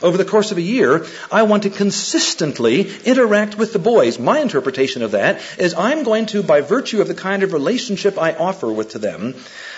Over 0.02 0.18
the 0.18 0.26
course 0.26 0.52
of 0.52 0.58
a 0.58 0.62
year, 0.62 1.06
I 1.32 1.44
want 1.44 1.64
to 1.64 1.70
consistently 1.70 2.90
interact 3.06 3.58
with 3.58 3.74
the 3.74 3.80
boys. 3.80 4.20
My 4.20 4.40
interpretation 4.40 5.02
of 5.02 5.12
that 5.12 5.42
is 5.58 5.74
I'm 5.74 6.04
going 6.04 6.26
to, 6.28 6.44
by 6.44 6.62
virtue 6.62 7.02
of 7.02 7.08
the 7.08 7.16
kind 7.16 7.44
of 7.44 7.54
relationship 7.54 8.18
I 8.18 8.34
offer 8.34 8.72
with 8.72 8.90
to 8.90 9.00
them, 9.00 9.36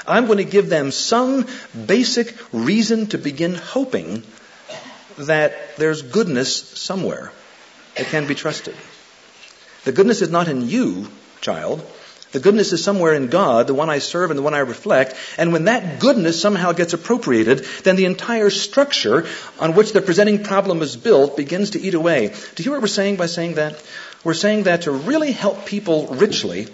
I'm 0.07 0.25
going 0.25 0.39
to 0.39 0.43
give 0.43 0.69
them 0.69 0.91
some 0.91 1.47
basic 1.85 2.35
reason 2.51 3.07
to 3.07 3.17
begin 3.17 3.55
hoping 3.55 4.23
that 5.17 5.77
there's 5.77 6.01
goodness 6.01 6.55
somewhere 6.55 7.31
that 7.95 8.07
can 8.07 8.27
be 8.27 8.35
trusted. 8.35 8.75
The 9.83 9.91
goodness 9.91 10.21
is 10.21 10.29
not 10.29 10.47
in 10.47 10.67
you, 10.67 11.07
child. 11.41 11.85
The 12.31 12.39
goodness 12.39 12.73
is 12.73 12.83
somewhere 12.83 13.13
in 13.13 13.27
God, 13.27 13.67
the 13.67 13.73
one 13.73 13.89
I 13.89 13.99
serve 13.99 14.31
and 14.31 14.37
the 14.37 14.43
one 14.43 14.53
I 14.53 14.59
reflect. 14.59 15.15
And 15.37 15.53
when 15.53 15.65
that 15.65 15.99
goodness 15.99 16.41
somehow 16.41 16.73
gets 16.73 16.93
appropriated, 16.93 17.59
then 17.83 17.95
the 17.95 18.05
entire 18.05 18.49
structure 18.49 19.25
on 19.59 19.75
which 19.75 19.93
the 19.93 20.01
presenting 20.01 20.43
problem 20.43 20.81
is 20.81 20.97
built 20.97 21.37
begins 21.37 21.71
to 21.71 21.81
eat 21.81 21.93
away. 21.93 22.27
Do 22.27 22.63
you 22.63 22.65
hear 22.65 22.73
what 22.73 22.81
we're 22.81 22.87
saying 22.87 23.15
by 23.15 23.27
saying 23.27 23.55
that? 23.55 23.81
We're 24.23 24.33
saying 24.33 24.63
that 24.63 24.83
to 24.83 24.91
really 24.91 25.31
help 25.31 25.65
people 25.65 26.07
richly, 26.07 26.67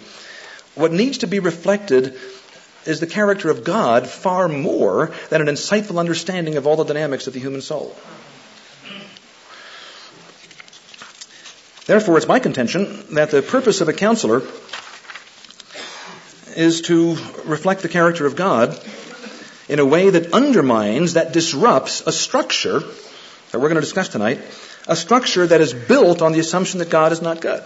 what 0.74 0.92
needs 0.92 1.18
to 1.18 1.28
be 1.28 1.38
reflected 1.38 2.18
is 2.84 3.00
the 3.00 3.06
character 3.06 3.48
of 3.48 3.64
God 3.64 4.08
far 4.08 4.48
more 4.48 5.12
than 5.30 5.40
an 5.40 5.46
insightful 5.46 5.98
understanding 5.98 6.56
of 6.56 6.66
all 6.66 6.76
the 6.76 6.84
dynamics 6.84 7.26
of 7.26 7.32
the 7.32 7.40
human 7.40 7.60
soul. 7.60 7.96
Therefore, 11.86 12.16
it's 12.16 12.26
my 12.26 12.40
contention 12.40 13.14
that 13.14 13.30
the 13.30 13.42
purpose 13.42 13.80
of 13.80 13.88
a 13.88 13.92
counselor 13.92 14.42
is 16.56 16.82
to 16.82 17.16
reflect 17.44 17.82
the 17.82 17.88
character 17.88 18.26
of 18.26 18.36
God 18.36 18.78
in 19.68 19.78
a 19.78 19.84
way 19.84 20.10
that 20.10 20.32
undermines, 20.32 21.14
that 21.14 21.32
disrupts 21.32 22.02
a 22.06 22.12
structure 22.12 22.80
that 22.80 23.60
we're 23.60 23.68
going 23.68 23.76
to 23.76 23.80
discuss 23.80 24.08
tonight, 24.08 24.40
a 24.86 24.96
structure 24.96 25.46
that 25.46 25.60
is 25.60 25.72
built 25.72 26.22
on 26.22 26.32
the 26.32 26.40
assumption 26.40 26.80
that 26.80 26.90
God 26.90 27.12
is 27.12 27.22
not 27.22 27.40
good. 27.40 27.62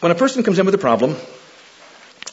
When 0.00 0.10
a 0.10 0.14
person 0.14 0.42
comes 0.42 0.58
in 0.58 0.66
with 0.66 0.74
a 0.74 0.78
problem, 0.78 1.16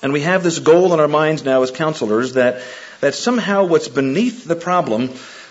and 0.02 0.14
we 0.14 0.22
have 0.22 0.44
this 0.44 0.60
goal 0.60 0.94
in 0.94 1.00
our 1.00 1.08
minds 1.08 1.44
now 1.44 1.62
as 1.62 1.72
counselors 1.72 2.34
that, 2.34 2.64
that 3.02 3.14
somehow 3.14 3.66
what's 3.66 3.88
beneath 3.88 4.46
the 4.46 4.56
problem 4.56 5.10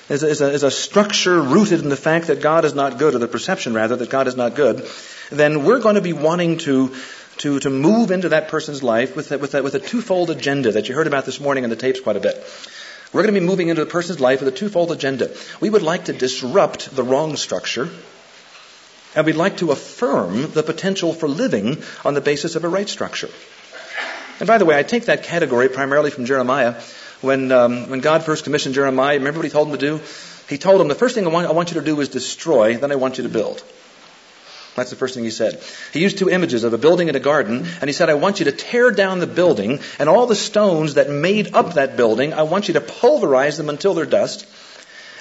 is 0.08 0.22
a, 0.22 0.28
is, 0.28 0.40
a, 0.40 0.50
is 0.50 0.62
a 0.62 0.70
structure 0.70 1.40
rooted 1.40 1.80
in 1.80 1.88
the 1.88 1.96
fact 1.96 2.28
that 2.28 2.40
God 2.40 2.64
is 2.64 2.74
not 2.74 2.98
good, 2.98 3.14
or 3.14 3.18
the 3.18 3.28
perception 3.28 3.74
rather 3.74 3.96
that 3.96 4.10
God 4.10 4.26
is 4.26 4.36
not 4.36 4.54
good, 4.54 4.88
then 5.30 5.64
we're 5.64 5.80
going 5.80 5.96
to 5.96 6.00
be 6.00 6.12
wanting 6.12 6.58
to 6.58 6.94
to, 7.38 7.60
to 7.60 7.70
move 7.70 8.10
into 8.10 8.30
that 8.30 8.48
person's 8.48 8.82
life 8.82 9.16
with 9.16 9.30
a, 9.32 9.38
with, 9.38 9.54
a, 9.54 9.62
with 9.62 9.74
a 9.74 9.78
twofold 9.78 10.30
agenda 10.30 10.72
that 10.72 10.88
you 10.88 10.94
heard 10.94 11.06
about 11.06 11.24
this 11.24 11.40
morning 11.40 11.64
in 11.64 11.70
the 11.70 11.76
tapes 11.76 12.00
quite 12.00 12.16
a 12.16 12.20
bit. 12.20 12.36
We're 13.12 13.22
going 13.22 13.34
to 13.34 13.40
be 13.40 13.46
moving 13.46 13.68
into 13.68 13.84
the 13.84 13.90
person's 13.90 14.20
life 14.20 14.40
with 14.40 14.52
a 14.52 14.56
twofold 14.56 14.92
agenda. 14.92 15.30
We 15.60 15.70
would 15.70 15.82
like 15.82 16.06
to 16.06 16.12
disrupt 16.12 16.94
the 16.94 17.02
wrong 17.02 17.36
structure, 17.36 17.88
and 19.14 19.24
we'd 19.24 19.36
like 19.36 19.58
to 19.58 19.70
affirm 19.70 20.50
the 20.50 20.62
potential 20.62 21.14
for 21.14 21.28
living 21.28 21.82
on 22.04 22.14
the 22.14 22.20
basis 22.20 22.54
of 22.54 22.64
a 22.64 22.68
right 22.68 22.88
structure. 22.88 23.30
And 24.40 24.46
by 24.46 24.58
the 24.58 24.66
way, 24.66 24.78
I 24.78 24.82
take 24.82 25.06
that 25.06 25.22
category 25.22 25.68
primarily 25.68 26.10
from 26.10 26.26
Jeremiah. 26.26 26.74
When, 27.20 27.50
um, 27.50 27.90
when 27.90 28.00
God 28.00 28.22
first 28.22 28.44
commissioned 28.44 28.74
Jeremiah, 28.74 29.18
remember 29.18 29.40
what 29.40 29.44
he 29.44 29.50
told 29.50 29.68
him 29.68 29.74
to 29.74 29.78
do? 29.78 30.00
He 30.48 30.56
told 30.56 30.80
him, 30.80 30.88
the 30.88 30.94
first 30.94 31.14
thing 31.14 31.26
I 31.26 31.30
want, 31.30 31.46
I 31.46 31.52
want 31.52 31.70
you 31.70 31.80
to 31.80 31.84
do 31.84 32.00
is 32.00 32.08
destroy, 32.08 32.76
then 32.76 32.92
I 32.92 32.94
want 32.94 33.18
you 33.18 33.24
to 33.24 33.28
build. 33.28 33.62
That's 34.76 34.90
the 34.90 34.96
first 34.96 35.14
thing 35.14 35.24
he 35.24 35.30
said. 35.30 35.60
He 35.92 36.00
used 36.00 36.18
two 36.18 36.30
images 36.30 36.62
of 36.62 36.72
a 36.72 36.78
building 36.78 37.08
and 37.08 37.16
a 37.16 37.20
garden, 37.20 37.66
and 37.80 37.88
he 37.88 37.92
said, 37.92 38.08
I 38.08 38.14
want 38.14 38.38
you 38.38 38.44
to 38.44 38.52
tear 38.52 38.92
down 38.92 39.18
the 39.18 39.26
building, 39.26 39.80
and 39.98 40.08
all 40.08 40.26
the 40.26 40.36
stones 40.36 40.94
that 40.94 41.10
made 41.10 41.54
up 41.54 41.74
that 41.74 41.96
building, 41.96 42.32
I 42.32 42.42
want 42.42 42.68
you 42.68 42.74
to 42.74 42.80
pulverize 42.80 43.56
them 43.56 43.68
until 43.68 43.94
they're 43.94 44.06
dust. 44.06 44.46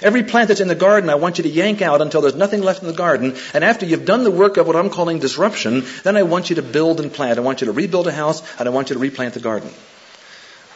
Every 0.00 0.22
plant 0.22 0.46
that's 0.46 0.60
in 0.60 0.68
the 0.68 0.76
garden, 0.76 1.10
I 1.10 1.16
want 1.16 1.38
you 1.38 1.42
to 1.42 1.50
yank 1.50 1.82
out 1.82 2.00
until 2.00 2.20
there's 2.20 2.36
nothing 2.36 2.62
left 2.62 2.82
in 2.82 2.86
the 2.86 2.94
garden. 2.94 3.36
And 3.52 3.64
after 3.64 3.84
you've 3.84 4.04
done 4.04 4.22
the 4.22 4.30
work 4.30 4.56
of 4.56 4.68
what 4.68 4.76
I'm 4.76 4.90
calling 4.90 5.18
disruption, 5.18 5.84
then 6.04 6.16
I 6.16 6.22
want 6.22 6.50
you 6.50 6.56
to 6.56 6.62
build 6.62 7.00
and 7.00 7.12
plant. 7.12 7.38
I 7.38 7.42
want 7.42 7.60
you 7.60 7.66
to 7.66 7.72
rebuild 7.72 8.06
a 8.06 8.12
house, 8.12 8.42
and 8.60 8.68
I 8.68 8.70
want 8.70 8.90
you 8.90 8.94
to 8.94 9.00
replant 9.00 9.34
the 9.34 9.40
garden. 9.40 9.70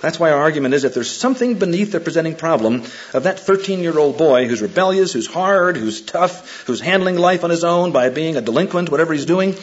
That's 0.02 0.18
why 0.18 0.32
our 0.32 0.40
argument 0.40 0.75
is 0.75 0.82
that 0.82 0.94
there's 0.94 1.11
something 1.11 1.54
beneath 1.54 1.92
the 1.92 2.00
presenting 2.00 2.35
problem 2.35 2.82
of 3.14 3.23
that 3.23 3.38
13 3.38 3.80
year 3.80 3.97
old 3.97 4.18
boy 4.18 4.49
who's 4.49 4.61
rebellious, 4.61 5.12
who's 5.12 5.28
hard, 5.28 5.76
who's 5.76 6.02
tough, 6.02 6.64
who's 6.66 6.80
handling 6.80 7.16
life 7.16 7.44
on 7.44 7.50
his 7.50 7.62
own 7.62 7.92
by 7.92 8.09
being 8.09 8.37
a 8.37 8.40
delinquent, 8.40 8.90
whatever 8.90 9.12
he's 9.12 9.26
doing. 9.26 9.54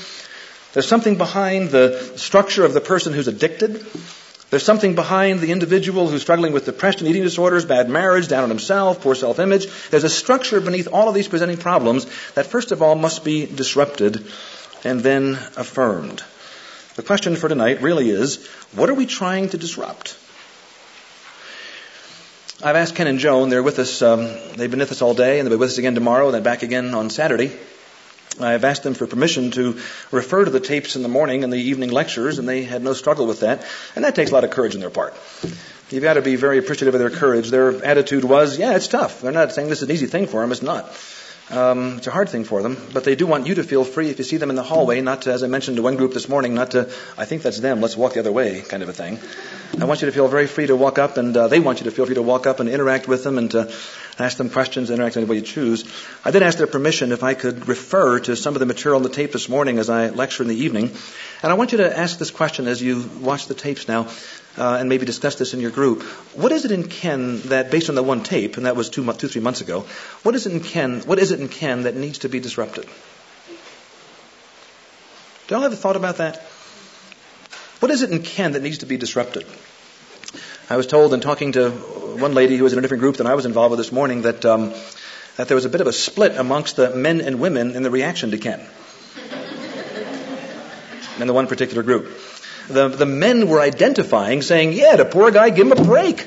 There's 0.72 0.88
something 0.88 1.18
behind 1.18 1.72
the 1.72 2.14
structure 2.16 2.64
of 2.64 2.74
the 2.74 2.80
person 2.80 3.12
who's 3.12 3.28
addicted. 3.28 3.86
There's 4.50 4.64
something 4.64 4.96
behind 4.96 5.42
the 5.42 5.52
individual 5.52 6.08
who's 6.08 6.22
struggling 6.22 6.54
with 6.54 6.66
depression, 6.66 7.06
eating 7.08 7.24
disorders, 7.24 7.66
bad 7.66 7.90
marriage, 7.90 8.30
down 8.30 8.44
on 8.44 8.50
himself, 8.50 9.02
poor 9.02 9.16
self-image. 9.16 9.68
There's 9.90 10.06
a 10.06 10.10
structure 10.10 10.62
beneath 10.62 10.88
all 10.88 11.10
of 11.10 11.16
these 11.16 11.28
presenting 11.28 11.58
problems 11.58 12.06
that 12.36 12.46
first 12.46 12.72
of 12.72 12.82
all 12.82 12.96
must 12.96 13.26
be 13.26 13.46
disrupted 13.46 14.26
and 14.86 15.02
then 15.02 15.34
affirmed. 15.58 16.24
The 16.96 17.04
question 17.04 17.36
for 17.36 17.50
tonight 17.50 17.82
really 17.82 18.10
is, 18.10 18.48
what 18.74 18.90
are 18.90 18.96
we 18.96 19.06
trying 19.06 19.50
to 19.50 19.58
disrupt? 19.58 20.18
I've 22.62 22.76
asked 22.76 22.96
Ken 22.96 23.08
and 23.08 23.20
Joan. 23.20 23.48
They're 23.48 23.64
with 23.64 23.80
us. 23.80 24.02
Um, 24.02 24.26
they've 24.58 24.70
been 24.70 24.82
with 24.82 24.92
us 24.92 25.02
all 25.02 25.14
day, 25.14 25.40
and 25.40 25.48
they'll 25.48 25.56
be 25.56 25.60
with 25.60 25.70
us 25.70 25.78
again 25.78 25.96
tomorrow, 25.96 26.26
and 26.26 26.36
then 26.36 26.44
back 26.44 26.62
again 26.62 26.94
on 26.94 27.10
Saturday. 27.10 27.58
I've 28.38 28.66
asked 28.66 28.84
them 28.84 28.96
for 28.96 29.08
permission 29.08 29.52
to 29.52 29.80
refer 30.12 30.44
to 30.44 30.52
the 30.52 30.60
tapes 30.60 30.98
in 30.98 31.02
the 31.02 31.08
morning 31.08 31.46
and 31.46 31.54
the 31.54 31.58
evening 31.58 31.90
lectures, 31.90 32.38
and 32.38 32.50
they 32.50 32.64
had 32.64 32.84
no 32.84 32.92
struggle 32.92 33.28
with 33.28 33.40
that. 33.42 33.66
And 33.96 34.04
that 34.04 34.14
takes 34.14 34.32
a 34.32 34.34
lot 34.34 34.44
of 34.44 34.50
courage 34.50 34.76
on 34.76 34.82
their 34.82 34.90
part. 34.90 35.16
You've 35.90 36.04
got 36.04 36.16
to 36.16 36.22
be 36.22 36.36
very 36.36 36.58
appreciative 36.58 36.94
of 36.94 37.00
their 37.00 37.10
courage. 37.10 37.50
Their 37.50 37.82
attitude 37.84 38.26
was, 38.26 38.60
yeah, 38.60 38.76
it's 38.76 38.90
tough. 38.90 39.22
They're 39.22 39.32
not 39.32 39.54
saying 39.54 39.70
this 39.70 39.82
is 39.82 39.88
an 39.88 39.96
easy 39.96 40.08
thing 40.08 40.28
for 40.28 40.42
them. 40.42 40.52
It's 40.52 40.62
not. 40.62 40.94
Um, 41.52 41.98
it's 41.98 42.06
a 42.06 42.12
hard 42.12 42.30
thing 42.30 42.44
for 42.44 42.62
them, 42.62 42.78
but 42.94 43.04
they 43.04 43.16
do 43.16 43.26
want 43.26 43.48
you 43.48 43.56
to 43.56 43.64
feel 43.64 43.84
free 43.84 44.12
if 44.12 44.20
you 44.20 44.24
see 44.24 44.38
them 44.38 44.52
in 44.52 44.56
the 44.56 44.62
hallway, 44.62 45.02
not 45.02 45.24
to, 45.24 45.34
as 45.34 45.42
I 45.42 45.48
mentioned 45.48 45.78
to 45.78 45.84
one 45.84 45.96
group 45.96 46.14
this 46.14 46.30
morning, 46.30 46.54
not 46.54 46.72
to, 46.72 46.82
I 47.18 47.26
think 47.26 47.42
that's 47.42 47.60
them, 47.60 47.82
let's 47.82 47.98
walk 47.98 48.14
the 48.14 48.20
other 48.20 48.32
way, 48.32 48.62
kind 48.62 48.84
of 48.84 48.90
a 48.90 48.94
thing. 48.94 49.20
I 49.82 49.86
want 49.86 50.02
you 50.02 50.06
to 50.06 50.12
feel 50.12 50.28
very 50.28 50.46
free 50.46 50.68
to 50.68 50.76
walk 50.76 51.00
up, 51.00 51.18
and 51.18 51.36
uh, 51.36 51.48
they 51.48 51.60
want 51.60 51.80
you 51.80 51.86
to 51.86 51.92
feel 51.92 52.06
free 52.06 52.16
to 52.16 52.22
walk 52.22 52.46
up 52.46 52.60
and 52.60 52.70
interact 52.70 53.08
with 53.08 53.24
them 53.24 53.40
and 53.40 53.50
to 53.52 53.74
ask 54.20 54.38
them 54.38 54.50
questions, 54.50 54.90
interact 54.90 55.16
with 55.16 55.24
anybody 55.24 55.40
you 55.40 55.46
choose. 55.46 55.86
I 56.26 56.32
did 56.32 56.44
ask 56.44 56.58
their 56.58 56.68
permission 56.68 57.12
if 57.12 57.24
I 57.24 57.34
could 57.34 57.68
refer 57.68 58.20
to 58.20 58.36
some 58.36 58.56
of 58.56 58.60
the 58.60 58.66
material 58.66 58.98
on 58.98 59.04
the 59.04 59.10
tape 59.10 59.32
this 59.32 59.50
morning 59.50 59.80
as 59.80 59.90
I 59.90 60.10
lecture 60.10 60.44
in 60.44 60.50
the 60.50 60.56
evening. 60.56 60.92
And 61.42 61.52
I 61.52 61.56
want 61.56 61.72
you 61.72 61.80
to 61.80 61.98
ask 61.98 62.18
this 62.18 62.32
question 62.32 62.68
as 62.68 62.82
you 62.82 63.10
watch 63.22 63.48
the 63.48 63.54
tapes 63.54 63.88
now 63.88 64.08
uh, 64.58 64.78
and 64.80 64.90
maybe 64.90 65.06
discuss 65.06 65.36
this 65.36 65.54
in 65.54 65.60
your 65.60 65.72
group. 65.72 66.04
What 66.34 66.52
is 66.52 66.66
it 66.66 66.72
in 66.72 66.88
Ken 66.88 67.42
that, 67.44 67.72
based 67.72 67.90
on 67.90 67.96
the 67.96 68.04
one 68.04 68.24
tape, 68.24 68.58
and 68.58 68.66
that 68.66 68.76
was 68.76 68.90
two, 68.90 69.06
two 69.14 69.28
three 69.28 69.42
months 69.42 69.62
ago, 69.62 69.86
what 70.24 70.36
is 70.36 70.46
it 70.46 70.54
in 70.54 70.60
Ken? 70.60 71.02
What 71.02 71.20
is 71.20 71.32
it 71.32 71.40
in 71.40 71.48
Ken 71.48 71.84
that 71.84 71.96
needs 71.96 72.20
to 72.20 72.30
be 72.30 72.40
disrupted? 72.40 72.88
Do 75.48 75.56
y'all 75.56 75.64
a 75.66 75.70
thought 75.72 75.96
about 75.96 76.18
that? 76.18 76.38
What 77.80 77.90
is 77.90 78.02
it 78.02 78.12
in 78.12 78.22
Ken 78.22 78.52
that 78.52 78.62
needs 78.62 78.80
to 78.80 78.86
be 78.86 78.98
disrupted? 78.98 79.48
I 80.70 80.76
was 80.76 80.86
told 80.86 81.14
in 81.14 81.22
talking 81.22 81.54
to 81.54 81.72
one 82.20 82.34
lady 82.34 82.58
who 82.58 82.64
was 82.64 82.74
in 82.74 82.80
a 82.80 82.82
different 82.82 83.02
group 83.02 83.18
than 83.18 83.28
I 83.28 83.36
was 83.36 83.46
involved 83.46 83.72
with 83.72 83.80
this 83.80 83.92
morning 83.92 84.24
that 84.24 84.46
um, 84.46 84.74
that 85.38 85.48
there 85.48 85.56
was 85.56 85.66
a 85.66 85.70
bit 85.70 85.82
of 85.82 85.88
a 85.88 85.94
split 85.94 86.36
amongst 86.36 86.76
the 86.76 86.96
men 86.96 87.22
and 87.22 87.40
women 87.40 87.76
in 87.76 87.84
the 87.84 87.92
reaction 87.92 88.32
to 88.32 88.38
Ken. 88.38 88.60
in 91.20 91.28
the 91.28 91.34
one 91.34 91.48
particular 91.48 91.84
group 91.84 92.08
the, 92.70 92.88
the 92.88 93.06
men 93.06 93.50
were 93.50 93.60
identifying, 93.60 94.42
saying, 94.42 94.74
yeah, 94.74 94.96
the 94.96 95.06
poor 95.06 95.32
guy, 95.32 95.50
give 95.50 95.66
him 95.66 95.72
a 95.74 95.84
break. 95.84 96.26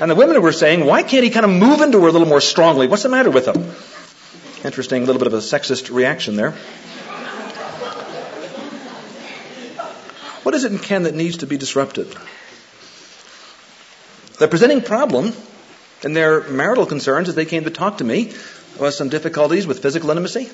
and 0.00 0.10
the 0.10 0.14
women 0.14 0.40
were 0.42 0.52
saying, 0.52 0.84
why 0.84 1.02
can't 1.02 1.24
he 1.24 1.30
kind 1.30 1.46
of 1.46 1.50
move 1.50 1.80
into 1.80 2.00
her 2.00 2.08
a 2.08 2.12
little 2.12 2.28
more 2.28 2.42
strongly? 2.42 2.86
What's 2.86 3.02
the 3.02 3.08
matter 3.08 3.30
with 3.30 3.48
him? 3.48 3.72
Interesting, 4.64 5.02
a 5.02 5.06
little 5.06 5.18
bit 5.18 5.28
of 5.28 5.34
a 5.34 5.38
sexist 5.38 5.92
reaction 5.92 6.36
there. 6.36 6.52
What 10.42 10.54
is 10.54 10.64
it 10.64 10.72
in 10.72 10.78
Ken 10.78 11.04
that 11.04 11.14
needs 11.14 11.38
to 11.38 11.46
be 11.46 11.56
disrupted? 11.56 12.14
The 14.40 14.48
presenting 14.48 14.80
problem 14.80 15.34
in 16.02 16.14
their 16.14 16.48
marital 16.48 16.86
concerns 16.86 17.28
as 17.28 17.34
they 17.34 17.44
came 17.44 17.64
to 17.64 17.70
talk 17.70 17.98
to 17.98 18.04
me 18.04 18.32
was 18.78 18.96
some 18.96 19.10
difficulties 19.10 19.66
with 19.66 19.82
physical 19.82 20.08
intimacy, 20.08 20.48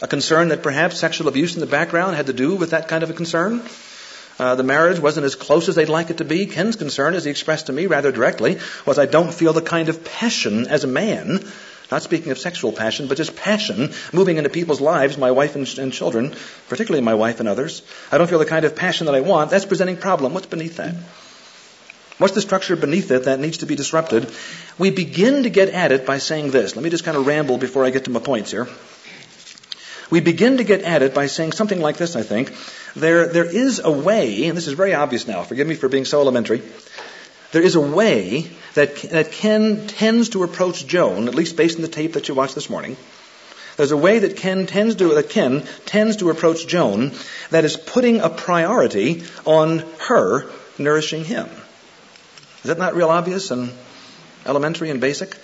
a 0.00 0.06
concern 0.06 0.50
that 0.50 0.62
perhaps 0.62 0.98
sexual 0.98 1.26
abuse 1.26 1.54
in 1.54 1.60
the 1.60 1.66
background 1.66 2.14
had 2.14 2.26
to 2.26 2.32
do 2.32 2.54
with 2.54 2.70
that 2.70 2.86
kind 2.86 3.02
of 3.02 3.10
a 3.10 3.14
concern. 3.14 3.60
Uh, 4.38 4.54
the 4.54 4.62
marriage 4.62 5.00
wasn't 5.00 5.26
as 5.26 5.34
close 5.34 5.68
as 5.68 5.74
they'd 5.74 5.88
like 5.88 6.10
it 6.10 6.18
to 6.18 6.24
be. 6.24 6.46
Ken's 6.46 6.76
concern, 6.76 7.14
as 7.14 7.24
he 7.24 7.30
expressed 7.32 7.66
to 7.66 7.72
me 7.72 7.86
rather 7.86 8.12
directly, 8.12 8.60
was 8.86 9.00
I 9.00 9.06
don't 9.06 9.34
feel 9.34 9.52
the 9.52 9.62
kind 9.62 9.88
of 9.88 10.04
passion 10.04 10.68
as 10.68 10.84
a 10.84 10.86
man, 10.86 11.44
not 11.90 12.04
speaking 12.04 12.30
of 12.30 12.38
sexual 12.38 12.70
passion, 12.70 13.08
but 13.08 13.16
just 13.16 13.34
passion 13.34 13.94
moving 14.12 14.36
into 14.36 14.48
people's 14.48 14.80
lives, 14.80 15.18
my 15.18 15.32
wife 15.32 15.56
and, 15.56 15.66
and 15.76 15.92
children, 15.92 16.36
particularly 16.68 17.02
my 17.02 17.14
wife 17.14 17.40
and 17.40 17.48
others. 17.48 17.82
I 18.12 18.18
don't 18.18 18.30
feel 18.30 18.38
the 18.38 18.46
kind 18.46 18.64
of 18.64 18.76
passion 18.76 19.06
that 19.06 19.16
I 19.16 19.22
want. 19.22 19.50
That's 19.50 19.64
presenting 19.64 19.96
problem. 19.96 20.34
What's 20.34 20.46
beneath 20.46 20.76
that? 20.76 20.94
What's 22.18 22.34
the 22.34 22.40
structure 22.40 22.74
beneath 22.74 23.12
it 23.12 23.24
that 23.24 23.38
needs 23.38 23.58
to 23.58 23.66
be 23.66 23.76
disrupted? 23.76 24.28
We 24.76 24.90
begin 24.90 25.44
to 25.44 25.50
get 25.50 25.68
at 25.68 25.92
it 25.92 26.04
by 26.04 26.18
saying 26.18 26.50
this. 26.50 26.74
Let 26.74 26.82
me 26.82 26.90
just 26.90 27.04
kind 27.04 27.16
of 27.16 27.26
ramble 27.26 27.58
before 27.58 27.84
I 27.84 27.90
get 27.90 28.04
to 28.06 28.10
my 28.10 28.18
points 28.18 28.50
here. 28.50 28.68
We 30.10 30.20
begin 30.20 30.56
to 30.56 30.64
get 30.64 30.82
at 30.82 31.02
it 31.02 31.14
by 31.14 31.26
saying 31.26 31.52
something 31.52 31.80
like 31.80 31.96
this, 31.96 32.16
I 32.16 32.22
think. 32.22 32.52
There, 32.96 33.28
there 33.28 33.44
is 33.44 33.80
a 33.84 33.90
way, 33.90 34.46
and 34.46 34.56
this 34.56 34.66
is 34.66 34.72
very 34.72 34.94
obvious 34.94 35.28
now, 35.28 35.42
forgive 35.42 35.68
me 35.68 35.76
for 35.76 35.88
being 35.88 36.06
so 36.06 36.20
elementary. 36.20 36.62
there 37.52 37.62
is 37.62 37.76
a 37.76 37.80
way 37.80 38.50
that, 38.74 38.96
that 38.96 39.30
Ken 39.30 39.86
tends 39.86 40.30
to 40.30 40.42
approach 40.42 40.86
Joan, 40.86 41.28
at 41.28 41.34
least 41.36 41.56
based 41.56 41.76
on 41.76 41.82
the 41.82 41.88
tape 41.88 42.14
that 42.14 42.26
you 42.26 42.34
watched 42.34 42.56
this 42.56 42.70
morning. 42.70 42.96
There's 43.76 43.92
a 43.92 43.96
way 43.96 44.18
that 44.18 44.36
Ken 44.36 44.66
tends 44.66 44.96
to, 44.96 45.14
that 45.14 45.30
Ken 45.30 45.62
tends 45.86 46.16
to 46.16 46.30
approach 46.30 46.66
Joan 46.66 47.12
that 47.50 47.64
is 47.64 47.76
putting 47.76 48.20
a 48.20 48.28
priority 48.28 49.22
on 49.44 49.84
her 50.00 50.50
nourishing 50.78 51.24
him. 51.24 51.48
Is 52.68 52.74
that 52.76 52.78
not 52.78 52.94
real 52.94 53.08
obvious 53.08 53.50
and 53.50 53.72
elementary 54.44 54.90
and 54.90 55.00
basic? 55.00 55.34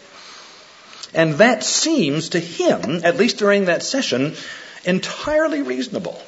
And 1.14 1.33
that 1.37 1.64
seems 1.64 2.28
to 2.28 2.38
him, 2.38 3.00
at 3.02 3.16
least 3.16 3.38
during 3.38 3.64
that 3.64 3.83
session, 3.83 4.35
entirely 4.85 5.62
reasonable. 5.62 6.21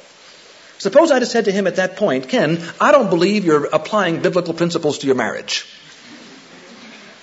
Suppose 0.79 1.11
I'd 1.11 1.21
have 1.21 1.29
said 1.29 1.45
to 1.45 1.51
him 1.51 1.67
at 1.67 1.75
that 1.75 1.97
point, 1.97 2.29
Ken, 2.29 2.59
I 2.81 2.91
don't 2.91 3.11
believe 3.11 3.45
you're 3.45 3.65
applying 3.65 4.23
biblical 4.23 4.55
principles 4.55 4.97
to 4.97 5.05
your 5.05 5.15
marriage. 5.15 5.67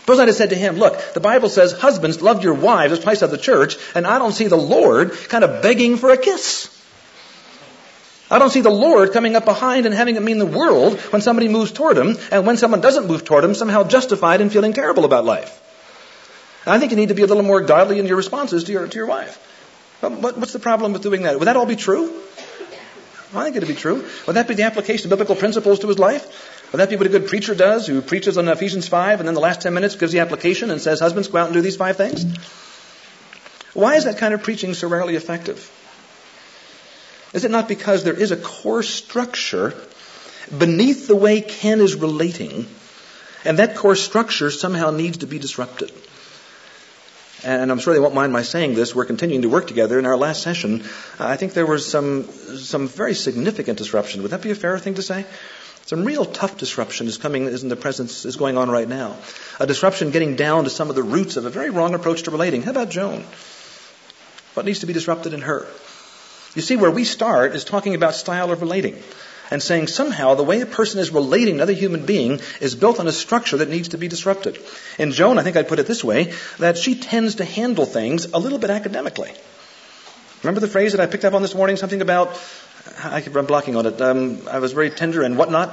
Suppose 0.03 0.21
I'd 0.21 0.29
have 0.29 0.37
said 0.37 0.51
to 0.51 0.57
him, 0.57 0.77
look, 0.77 1.15
the 1.15 1.19
Bible 1.19 1.49
says 1.49 1.73
husbands 1.73 2.23
love 2.23 2.45
your 2.45 2.55
wives 2.55 2.93
as 2.93 3.03
Christ 3.03 3.23
of 3.23 3.33
the 3.33 3.39
church, 3.39 3.77
and 3.97 4.07
I 4.07 4.21
don't 4.21 4.31
see 4.31 4.47
the 4.47 4.55
Lord 4.55 5.11
kind 5.29 5.43
of 5.43 5.63
begging 5.63 5.97
for 5.97 6.11
a 6.11 6.17
kiss. 6.17 6.71
I 8.35 8.41
don't 8.41 8.51
see 8.51 8.63
the 8.63 8.71
Lord 8.71 9.13
coming 9.13 9.37
up 9.37 9.45
behind 9.45 9.87
and 9.87 9.95
having 9.95 10.17
it 10.17 10.23
mean 10.23 10.39
the 10.39 10.47
world 10.61 10.99
when 11.13 11.23
somebody 11.23 11.47
moves 11.47 11.71
toward 11.71 11.97
him, 11.97 12.17
and 12.33 12.45
when 12.45 12.57
someone 12.57 12.81
doesn't 12.81 13.07
move 13.07 13.25
toward 13.25 13.45
him, 13.45 13.55
somehow 13.55 13.85
justified 13.85 14.41
in 14.41 14.51
feeling 14.51 14.73
terrible 14.73 15.05
about 15.05 15.25
life. 15.25 15.61
I 16.67 16.81
think 16.81 16.91
you 16.91 16.97
need 16.97 17.11
to 17.11 17.15
be 17.15 17.23
a 17.23 17.29
little 17.29 17.45
more 17.45 17.61
godly 17.61 18.01
in 18.01 18.07
your 18.07 18.17
responses 18.17 18.65
to 18.65 18.73
your, 18.73 18.89
to 18.89 18.97
your 18.97 19.07
wife. 19.07 19.37
What's 20.01 20.53
the 20.53 20.59
problem 20.59 20.93
with 20.93 21.03
doing 21.03 21.23
that? 21.23 21.39
Would 21.39 21.45
that 21.45 21.57
all 21.57 21.65
be 21.65 21.77
true? 21.77 22.13
I 23.37 23.45
think 23.45 23.55
it'd 23.55 23.69
be 23.69 23.77
true. 23.77 24.05
Would 24.27 24.35
that 24.35 24.49
be 24.49 24.55
the 24.55 24.65
application 24.65 25.07
of 25.07 25.11
biblical 25.11 25.37
principles 25.37 25.79
to 25.81 25.87
his 25.87 26.01
life? 26.01 26.73
Would 26.73 26.79
that 26.79 26.91
be 26.91 26.97
what 26.97 27.07
a 27.07 27.11
good 27.11 27.29
preacher 27.29 27.55
does, 27.55 27.87
who 27.87 28.03
preaches 28.03 28.37
on 28.37 28.49
Ephesians 28.49 28.89
5 28.89 29.21
and 29.21 29.29
then 29.29 29.35
the 29.35 29.41
last 29.41 29.63
10 29.63 29.73
minutes 29.73 29.95
gives 29.95 30.11
the 30.11 30.19
application 30.19 30.73
and 30.73 30.81
says, 30.81 30.99
Husbands, 30.99 31.29
go 31.29 31.39
out 31.39 31.45
and 31.47 31.55
do 31.55 31.61
these 31.61 31.77
five 31.77 31.97
things? 31.97 32.25
Why 33.75 33.95
is 33.95 34.07
that 34.07 34.19
kind 34.19 34.35
of 34.35 34.43
preaching 34.43 34.75
so 34.75 34.89
rarely 34.89 35.15
effective? 35.15 35.71
Is 37.35 37.45
it 37.45 37.51
not 37.51 37.69
because 37.69 38.05
there 38.05 38.15
is 38.15 38.31
a 38.31 38.37
core 38.37 38.85
structure 38.85 39.75
beneath 40.57 41.09
the 41.09 41.17
way 41.17 41.41
Ken 41.41 41.81
is 41.81 41.97
relating, 41.97 42.67
and 43.45 43.59
that 43.59 43.77
core 43.77 43.97
structure 43.97 44.51
somehow 44.51 44.91
needs 44.91 45.19
to 45.19 45.27
be 45.27 45.41
disrupted? 45.41 45.91
And 47.43 47.71
I'm 47.71 47.79
sure 47.79 47.93
they 47.93 48.01
won't 48.01 48.15
mind 48.15 48.33
my 48.33 48.43
saying 48.43 48.75
this. 48.75 48.95
We're 48.95 49.05
continuing 49.05 49.43
to 49.43 49.51
work 49.51 49.67
together. 49.67 49.99
In 49.99 50.07
our 50.07 50.17
last 50.17 50.43
session, 50.43 50.83
uh, 51.21 51.27
I 51.27 51.37
think 51.37 51.53
there 51.53 51.67
was 51.67 51.87
some 51.87 52.25
some 52.25 52.89
very 52.89 53.15
significant 53.15 53.79
disruption. 53.79 54.23
Would 54.23 54.31
that 54.31 54.41
be 54.41 54.51
a 54.51 54.55
fair 54.55 54.79
thing 54.79 54.95
to 54.95 55.03
say? 55.03 55.27
Some 55.87 56.05
real 56.05 56.25
tough 56.25 56.57
disruption 56.57 57.09
is 57.09 57.19
coming, 57.19 57.45
is 57.45 57.63
in 57.63 57.69
the 57.69 57.77
presence, 57.77 58.25
is 58.25 58.37
going 58.37 58.57
on 58.57 58.71
right 58.71 58.89
now. 58.89 59.17
A 59.61 59.67
disruption 59.67 60.13
getting 60.13 60.37
down 60.37 60.65
to 60.65 60.71
some 60.71 60.89
of 60.89 60.97
the 60.97 61.03
roots 61.03 61.37
of 61.37 61.45
a 61.45 61.51
very 61.51 61.69
wrong 61.69 61.95
approach 61.95 62.23
to 62.23 62.31
relating. 62.31 62.63
How 62.63 62.71
about 62.71 62.89
Joan? 62.89 63.25
What 64.55 64.65
needs 64.65 64.79
to 64.79 64.87
be 64.87 64.95
disrupted 64.95 65.35
in 65.35 65.43
her? 65.43 65.67
You 66.55 66.63
see, 66.63 66.77
where 66.77 66.91
we 66.91 67.05
start 67.05 67.55
is 67.55 67.65
talking 67.65 67.95
about 67.95 68.15
style 68.15 68.51
of 68.51 68.61
relating 68.61 69.03
and 69.51 69.63
saying 69.63 69.89
somehow 69.89 70.35
the 70.35 70.43
way 70.43 70.61
a 70.61 70.67
person 70.67 71.01
is 71.01 71.11
relating 71.11 71.55
to 71.55 71.63
another 71.63 71.73
human 71.73 72.07
being 72.07 72.41
is 72.61 72.75
built 72.75 73.01
on 73.01 73.07
a 73.07 73.13
structure 73.13 73.59
that 73.59 73.69
needs 73.69 73.89
to 73.89 73.99
be 73.99 74.09
disrupted. 74.09 74.59
In 74.99 75.13
Joan, 75.13 75.39
I 75.39 75.43
think 75.43 75.57
I'd 75.57 75.69
put 75.69 75.79
it 75.79 75.87
this 75.87 76.03
way, 76.03 76.33
that 76.59 76.79
she 76.79 76.95
tends 76.95 77.37
to 77.37 77.45
handle 77.45 77.85
things 77.85 78.27
a 78.33 78.39
little 78.39 78.59
bit 78.59 78.71
academically. 78.71 79.33
Remember 80.43 80.61
the 80.61 80.69
phrase 80.69 80.93
that 80.93 81.01
I 81.01 81.07
picked 81.07 81.25
up 81.25 81.35
on 81.35 81.43
this 81.43 81.55
morning? 81.55 81.77
Something 81.77 82.03
about 82.03 82.39
I 83.03 83.21
keep 83.23 83.35
on 83.35 83.47
blocking 83.47 83.77
on 83.77 83.87
it. 83.87 84.01
Um, 84.01 84.43
I 84.49 84.59
was 84.59 84.73
very 84.73 84.91
tender 84.91 85.23
and 85.23 85.39
whatnot. 85.39 85.73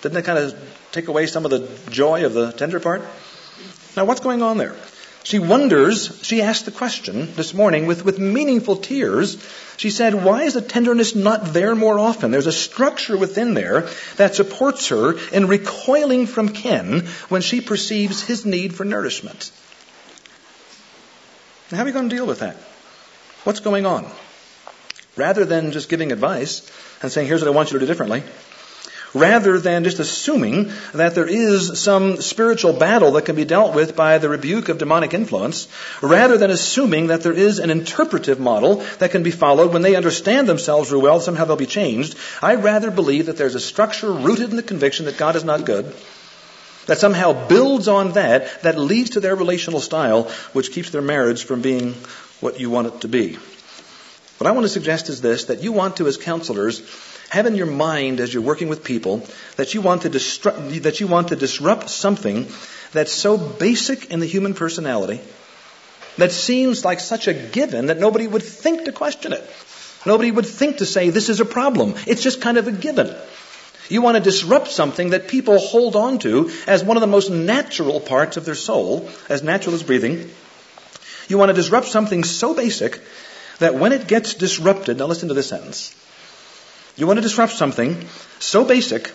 Didn't 0.00 0.14
that 0.14 0.24
kind 0.24 0.38
of 0.38 0.54
take 0.90 1.08
away 1.08 1.26
some 1.26 1.44
of 1.44 1.50
the 1.50 1.68
joy 1.90 2.24
of 2.24 2.32
the 2.32 2.52
tender 2.52 2.80
part? 2.80 3.02
Now, 3.96 4.06
what's 4.06 4.20
going 4.20 4.42
on 4.42 4.56
there? 4.56 4.74
She 5.22 5.38
wonders, 5.38 6.18
she 6.22 6.40
asked 6.42 6.64
the 6.64 6.70
question 6.70 7.34
this 7.34 7.52
morning 7.52 7.86
with, 7.86 8.04
with 8.04 8.18
meaningful 8.18 8.76
tears. 8.76 9.36
She 9.76 9.90
said, 9.90 10.14
Why 10.14 10.44
is 10.44 10.54
the 10.54 10.62
tenderness 10.62 11.14
not 11.14 11.52
there 11.52 11.74
more 11.74 11.98
often? 11.98 12.30
There's 12.30 12.46
a 12.46 12.52
structure 12.52 13.16
within 13.16 13.54
there 13.54 13.88
that 14.16 14.34
supports 14.34 14.88
her 14.88 15.18
in 15.30 15.46
recoiling 15.46 16.26
from 16.26 16.48
Ken 16.48 17.06
when 17.28 17.42
she 17.42 17.60
perceives 17.60 18.22
his 18.22 18.46
need 18.46 18.74
for 18.74 18.84
nourishment. 18.84 19.52
Now, 21.70 21.78
how 21.78 21.82
are 21.82 21.86
we 21.86 21.92
going 21.92 22.08
to 22.08 22.16
deal 22.16 22.26
with 22.26 22.40
that? 22.40 22.56
What's 23.44 23.60
going 23.60 23.86
on? 23.86 24.10
rather 25.16 25.44
than 25.44 25.72
just 25.72 25.88
giving 25.88 26.12
advice 26.12 26.70
and 27.02 27.10
saying, 27.10 27.28
here's 27.28 27.42
what 27.42 27.48
I 27.48 27.54
want 27.54 27.70
you 27.70 27.78
to 27.78 27.84
do 27.84 27.86
differently, 27.86 28.22
rather 29.14 29.58
than 29.58 29.84
just 29.84 29.98
assuming 29.98 30.70
that 30.94 31.14
there 31.14 31.26
is 31.26 31.80
some 31.80 32.20
spiritual 32.20 32.72
battle 32.72 33.12
that 33.12 33.24
can 33.24 33.36
be 33.36 33.44
dealt 33.44 33.74
with 33.74 33.96
by 33.96 34.18
the 34.18 34.28
rebuke 34.28 34.68
of 34.68 34.78
demonic 34.78 35.14
influence, 35.14 35.68
rather 36.00 36.36
than 36.36 36.50
assuming 36.50 37.08
that 37.08 37.22
there 37.22 37.32
is 37.32 37.58
an 37.58 37.70
interpretive 37.70 38.38
model 38.38 38.76
that 38.98 39.10
can 39.10 39.22
be 39.22 39.30
followed 39.30 39.72
when 39.72 39.82
they 39.82 39.96
understand 39.96 40.48
themselves 40.48 40.90
real 40.90 41.02
well, 41.02 41.20
somehow 41.20 41.44
they'll 41.44 41.56
be 41.56 41.66
changed, 41.66 42.16
I 42.42 42.54
rather 42.54 42.90
believe 42.90 43.26
that 43.26 43.36
there's 43.36 43.54
a 43.54 43.60
structure 43.60 44.12
rooted 44.12 44.50
in 44.50 44.56
the 44.56 44.62
conviction 44.62 45.06
that 45.06 45.18
God 45.18 45.36
is 45.36 45.44
not 45.44 45.64
good, 45.64 45.94
that 46.86 46.98
somehow 46.98 47.48
builds 47.48 47.88
on 47.88 48.12
that, 48.12 48.62
that 48.62 48.78
leads 48.78 49.10
to 49.10 49.20
their 49.20 49.36
relational 49.36 49.80
style, 49.80 50.24
which 50.52 50.72
keeps 50.72 50.90
their 50.90 51.02
marriage 51.02 51.44
from 51.44 51.62
being 51.62 51.94
what 52.40 52.58
you 52.58 52.70
want 52.70 52.86
it 52.88 53.00
to 53.02 53.08
be. 53.08 53.38
What 54.38 54.46
I 54.48 54.52
want 54.52 54.64
to 54.64 54.70
suggest 54.70 55.10
is 55.10 55.20
this, 55.20 55.44
that 55.44 55.62
you 55.62 55.70
want 55.70 55.98
to, 55.98 56.06
as 56.06 56.16
counselors, 56.16 56.80
have 57.30 57.46
in 57.46 57.54
your 57.54 57.66
mind 57.66 58.20
as 58.20 58.34
you're 58.34 58.42
working 58.42 58.68
with 58.68 58.84
people 58.84 59.26
that 59.56 59.72
you 59.72 59.80
want 59.80 60.02
to 60.02 60.08
disrupt, 60.08 60.82
that 60.82 61.00
you 61.00 61.06
want 61.06 61.28
to 61.28 61.36
disrupt 61.36 61.88
something 61.88 62.48
that's 62.92 63.12
so 63.12 63.38
basic 63.38 64.10
in 64.10 64.20
the 64.20 64.26
human 64.26 64.54
personality 64.54 65.20
that 66.18 66.32
seems 66.32 66.84
like 66.84 67.00
such 67.00 67.28
a 67.28 67.34
given 67.34 67.86
that 67.86 67.98
nobody 67.98 68.26
would 68.26 68.42
think 68.42 68.84
to 68.84 68.92
question 68.92 69.32
it. 69.32 69.48
Nobody 70.04 70.30
would 70.30 70.46
think 70.46 70.78
to 70.78 70.86
say 70.86 71.10
this 71.10 71.28
is 71.28 71.40
a 71.40 71.44
problem. 71.44 71.94
It's 72.06 72.22
just 72.22 72.40
kind 72.40 72.58
of 72.58 72.66
a 72.66 72.72
given. 72.72 73.14
You 73.88 74.02
want 74.02 74.16
to 74.16 74.22
disrupt 74.22 74.68
something 74.68 75.10
that 75.10 75.28
people 75.28 75.58
hold 75.58 75.96
on 75.96 76.18
to 76.20 76.50
as 76.66 76.82
one 76.82 76.96
of 76.96 77.00
the 77.00 77.06
most 77.06 77.30
natural 77.30 78.00
parts 78.00 78.36
of 78.36 78.44
their 78.44 78.54
soul, 78.54 79.08
as 79.28 79.42
natural 79.42 79.74
as 79.74 79.82
breathing. 79.82 80.30
You 81.28 81.38
want 81.38 81.50
to 81.50 81.54
disrupt 81.54 81.86
something 81.86 82.24
so 82.24 82.54
basic 82.54 83.00
that 83.58 83.74
when 83.74 83.92
it 83.92 84.06
gets 84.06 84.34
disrupted, 84.34 84.98
now 84.98 85.06
listen 85.06 85.28
to 85.28 85.34
this 85.34 85.48
sentence. 85.48 85.94
You 86.96 87.06
want 87.06 87.18
to 87.18 87.22
disrupt 87.22 87.52
something 87.52 88.06
so 88.38 88.64
basic 88.64 89.12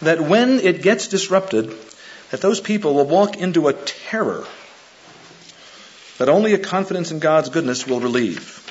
that 0.00 0.20
when 0.20 0.60
it 0.60 0.82
gets 0.82 1.08
disrupted, 1.08 1.74
that 2.30 2.40
those 2.40 2.60
people 2.60 2.94
will 2.94 3.06
walk 3.06 3.36
into 3.36 3.68
a 3.68 3.72
terror 3.72 4.46
that 6.18 6.28
only 6.28 6.52
a 6.52 6.58
confidence 6.58 7.12
in 7.12 7.20
God's 7.20 7.48
goodness 7.48 7.86
will 7.86 8.00
relieve. 8.00 8.64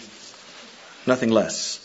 Nothing 1.07 1.31
less. 1.31 1.83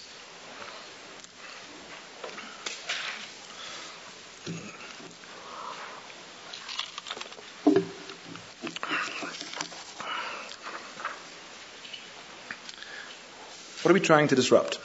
What 13.83 13.91
are 13.91 13.95
we 13.95 14.01
trying 14.01 14.29
to 14.29 14.37
disrupt? 14.37 14.79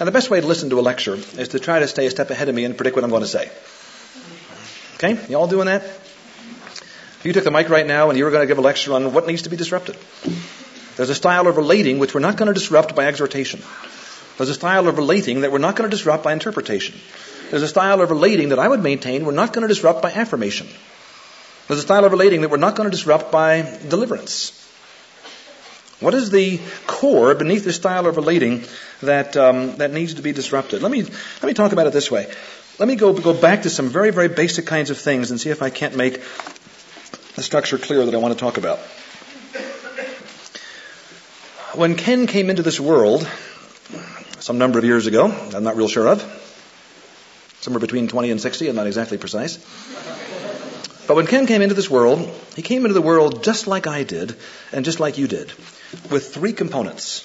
And 0.00 0.06
the 0.06 0.12
best 0.12 0.30
way 0.30 0.40
to 0.40 0.46
listen 0.46 0.70
to 0.70 0.78
a 0.78 0.82
lecture 0.82 1.14
is 1.14 1.48
to 1.48 1.58
try 1.58 1.80
to 1.80 1.88
stay 1.88 2.06
a 2.06 2.10
step 2.10 2.30
ahead 2.30 2.48
of 2.48 2.54
me 2.54 2.64
and 2.64 2.76
predict 2.76 2.94
what 2.94 3.04
I'm 3.04 3.10
going 3.10 3.22
to 3.22 3.28
say. 3.28 3.50
Okay? 4.94 5.18
You 5.28 5.36
all 5.36 5.48
doing 5.48 5.66
that? 5.66 5.82
If 5.82 7.22
you 7.24 7.32
took 7.32 7.44
the 7.44 7.50
mic 7.50 7.68
right 7.68 7.86
now 7.86 8.08
and 8.08 8.18
you 8.18 8.24
were 8.24 8.30
going 8.30 8.42
to 8.42 8.46
give 8.46 8.58
a 8.58 8.62
lecture 8.62 8.92
on 8.92 9.12
what 9.12 9.26
needs 9.26 9.42
to 9.42 9.50
be 9.50 9.56
disrupted, 9.56 9.96
there's 10.96 11.10
a 11.10 11.16
style 11.16 11.48
of 11.48 11.56
relating 11.56 11.98
which 11.98 12.14
we're 12.14 12.20
not 12.20 12.36
going 12.36 12.46
to 12.46 12.54
disrupt 12.54 12.94
by 12.94 13.06
exhortation. 13.06 13.60
There's 14.36 14.50
a 14.50 14.54
style 14.54 14.86
of 14.86 14.96
relating 14.96 15.40
that 15.40 15.50
we're 15.50 15.58
not 15.58 15.74
going 15.74 15.90
to 15.90 15.96
disrupt 15.96 16.22
by 16.22 16.32
interpretation. 16.32 16.94
There's 17.50 17.62
a 17.62 17.68
style 17.68 18.00
of 18.00 18.10
relating 18.10 18.50
that 18.50 18.60
I 18.60 18.68
would 18.68 18.82
maintain 18.82 19.24
we're 19.24 19.32
not 19.32 19.52
going 19.52 19.62
to 19.62 19.68
disrupt 19.68 20.00
by 20.02 20.12
affirmation. 20.12 20.68
There's 21.66 21.80
a 21.80 21.82
style 21.82 22.04
of 22.04 22.12
relating 22.12 22.42
that 22.42 22.50
we're 22.50 22.56
not 22.56 22.76
going 22.76 22.88
to 22.88 22.96
disrupt 22.96 23.32
by 23.32 23.78
deliverance. 23.88 24.57
What 26.00 26.14
is 26.14 26.30
the 26.30 26.60
core 26.86 27.34
beneath 27.34 27.64
the 27.64 27.72
style 27.72 28.06
of 28.06 28.16
relating 28.16 28.64
that 29.02 29.36
um, 29.36 29.78
that 29.78 29.92
needs 29.92 30.14
to 30.14 30.22
be 30.22 30.30
disrupted? 30.30 30.80
Let 30.80 30.92
me 30.92 31.02
let 31.02 31.44
me 31.44 31.54
talk 31.54 31.72
about 31.72 31.88
it 31.88 31.92
this 31.92 32.08
way. 32.08 32.30
Let 32.78 32.86
me 32.86 32.94
go 32.94 33.12
go 33.12 33.34
back 33.34 33.62
to 33.62 33.70
some 33.70 33.88
very 33.88 34.10
very 34.12 34.28
basic 34.28 34.64
kinds 34.64 34.90
of 34.90 34.98
things 34.98 35.32
and 35.32 35.40
see 35.40 35.50
if 35.50 35.60
I 35.60 35.70
can't 35.70 35.96
make 35.96 36.22
the 37.34 37.42
structure 37.42 37.78
clear 37.78 38.04
that 38.04 38.14
I 38.14 38.18
want 38.18 38.32
to 38.32 38.38
talk 38.38 38.58
about. 38.58 38.78
When 41.74 41.96
Ken 41.96 42.28
came 42.28 42.48
into 42.48 42.62
this 42.62 42.78
world 42.78 43.28
some 44.38 44.58
number 44.58 44.78
of 44.78 44.84
years 44.84 45.08
ago, 45.08 45.26
I'm 45.26 45.64
not 45.64 45.76
real 45.76 45.88
sure 45.88 46.06
of, 46.06 46.22
somewhere 47.60 47.80
between 47.80 48.06
20 48.06 48.30
and 48.30 48.40
60, 48.40 48.68
I'm 48.68 48.76
not 48.76 48.86
exactly 48.86 49.18
precise. 49.18 49.56
But 51.08 51.16
when 51.16 51.26
Ken 51.26 51.46
came 51.46 51.62
into 51.62 51.74
this 51.74 51.90
world, 51.90 52.20
he 52.54 52.62
came 52.62 52.84
into 52.84 52.94
the 52.94 53.02
world 53.02 53.42
just 53.42 53.66
like 53.66 53.86
I 53.86 54.04
did 54.04 54.36
and 54.72 54.84
just 54.84 55.00
like 55.00 55.18
you 55.18 55.26
did 55.26 55.52
with 56.10 56.34
three 56.34 56.52
components. 56.52 57.24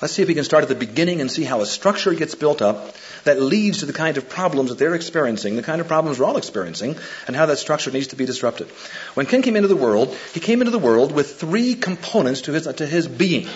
Let's 0.00 0.14
see 0.14 0.22
if 0.22 0.28
we 0.28 0.34
can 0.34 0.44
start 0.44 0.62
at 0.62 0.68
the 0.70 0.74
beginning 0.74 1.20
and 1.20 1.30
see 1.30 1.44
how 1.44 1.60
a 1.60 1.66
structure 1.66 2.14
gets 2.14 2.34
built 2.34 2.62
up 2.62 2.94
that 3.24 3.40
leads 3.40 3.80
to 3.80 3.86
the 3.86 3.92
kind 3.92 4.16
of 4.16 4.30
problems 4.30 4.70
that 4.70 4.78
they're 4.78 4.94
experiencing, 4.94 5.56
the 5.56 5.62
kind 5.62 5.82
of 5.82 5.88
problems 5.88 6.18
we're 6.18 6.24
all 6.24 6.38
experiencing, 6.38 6.96
and 7.26 7.36
how 7.36 7.44
that 7.46 7.58
structure 7.58 7.90
needs 7.90 8.06
to 8.08 8.16
be 8.16 8.24
disrupted. 8.24 8.68
When 9.12 9.26
Ken 9.26 9.42
came 9.42 9.56
into 9.56 9.68
the 9.68 9.76
world, 9.76 10.16
he 10.32 10.40
came 10.40 10.62
into 10.62 10.70
the 10.70 10.78
world 10.78 11.12
with 11.12 11.38
three 11.38 11.74
components 11.74 12.42
to 12.42 12.52
his, 12.52 12.66
to 12.66 12.86
his 12.86 13.08
being. 13.08 13.46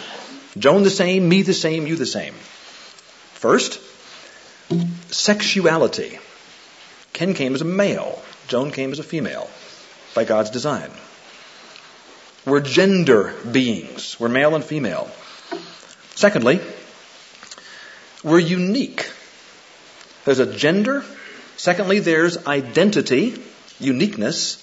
Joan 0.58 0.82
the 0.82 0.90
same, 0.90 1.26
me 1.28 1.40
the 1.40 1.54
same, 1.54 1.86
you 1.86 1.96
the 1.96 2.04
same. 2.04 2.34
First, 3.32 3.80
sexuality. 5.10 6.18
Ken 7.14 7.32
came 7.32 7.54
as 7.54 7.62
a 7.62 7.64
male. 7.64 8.22
Joan 8.48 8.70
came 8.70 8.92
as 8.92 8.98
a 8.98 9.02
female 9.02 9.48
by 10.14 10.24
God's 10.24 10.50
design. 10.50 10.90
We're 12.46 12.60
gender 12.60 13.34
beings. 13.50 14.18
We're 14.20 14.28
male 14.28 14.54
and 14.54 14.62
female. 14.62 15.10
Secondly, 16.14 16.60
we're 18.22 18.38
unique. 18.38 19.10
There's 20.24 20.38
a 20.38 20.54
gender. 20.54 21.04
Secondly, 21.56 22.00
there's 22.00 22.46
identity, 22.46 23.42
uniqueness. 23.80 24.60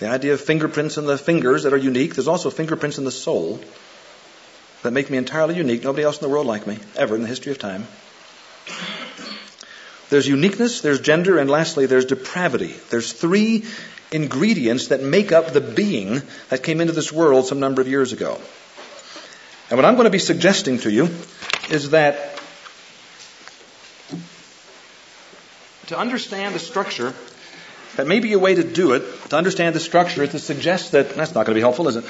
The 0.00 0.08
idea 0.08 0.34
of 0.34 0.40
fingerprints 0.40 0.98
in 0.98 1.06
the 1.06 1.18
fingers 1.18 1.62
that 1.62 1.72
are 1.72 1.78
unique. 1.78 2.14
There's 2.14 2.28
also 2.28 2.50
fingerprints 2.50 2.98
in 2.98 3.04
the 3.04 3.10
soul 3.10 3.60
that 4.82 4.92
make 4.92 5.10
me 5.10 5.18
entirely 5.18 5.56
unique. 5.56 5.82
Nobody 5.82 6.04
else 6.04 6.18
in 6.18 6.22
the 6.22 6.28
world 6.28 6.46
like 6.46 6.66
me, 6.66 6.78
ever 6.96 7.14
in 7.14 7.22
the 7.22 7.28
history 7.28 7.52
of 7.52 7.58
time. 7.58 7.86
There's 10.10 10.26
uniqueness, 10.26 10.80
there's 10.80 11.00
gender, 11.00 11.38
and 11.38 11.50
lastly, 11.50 11.86
there's 11.86 12.06
depravity. 12.06 12.74
There's 12.90 13.12
three 13.12 13.64
ingredients 14.12 14.88
that 14.88 15.02
make 15.02 15.32
up 15.32 15.52
the 15.52 15.60
being 15.60 16.22
that 16.48 16.62
came 16.62 16.80
into 16.80 16.92
this 16.92 17.12
world 17.12 17.46
some 17.46 17.60
number 17.60 17.80
of 17.82 17.88
years 17.88 18.12
ago. 18.12 18.40
And 19.70 19.76
what 19.76 19.84
I'm 19.84 19.94
going 19.94 20.04
to 20.04 20.10
be 20.10 20.18
suggesting 20.18 20.78
to 20.78 20.90
you 20.90 21.10
is 21.70 21.90
that 21.90 22.40
to 25.88 25.98
understand 25.98 26.54
the 26.54 26.58
structure, 26.58 27.14
that 27.96 28.06
may 28.06 28.20
be 28.20 28.32
a 28.32 28.38
way 28.38 28.54
to 28.54 28.64
do 28.64 28.92
it, 28.92 29.02
to 29.30 29.36
understand 29.36 29.74
the 29.74 29.80
structure, 29.80 30.22
is 30.22 30.30
to 30.30 30.38
suggest 30.38 30.92
that, 30.92 31.10
that's 31.10 31.34
not 31.34 31.44
going 31.46 31.54
to 31.54 31.54
be 31.54 31.60
helpful, 31.60 31.88
is 31.88 31.96
it? 31.96 32.04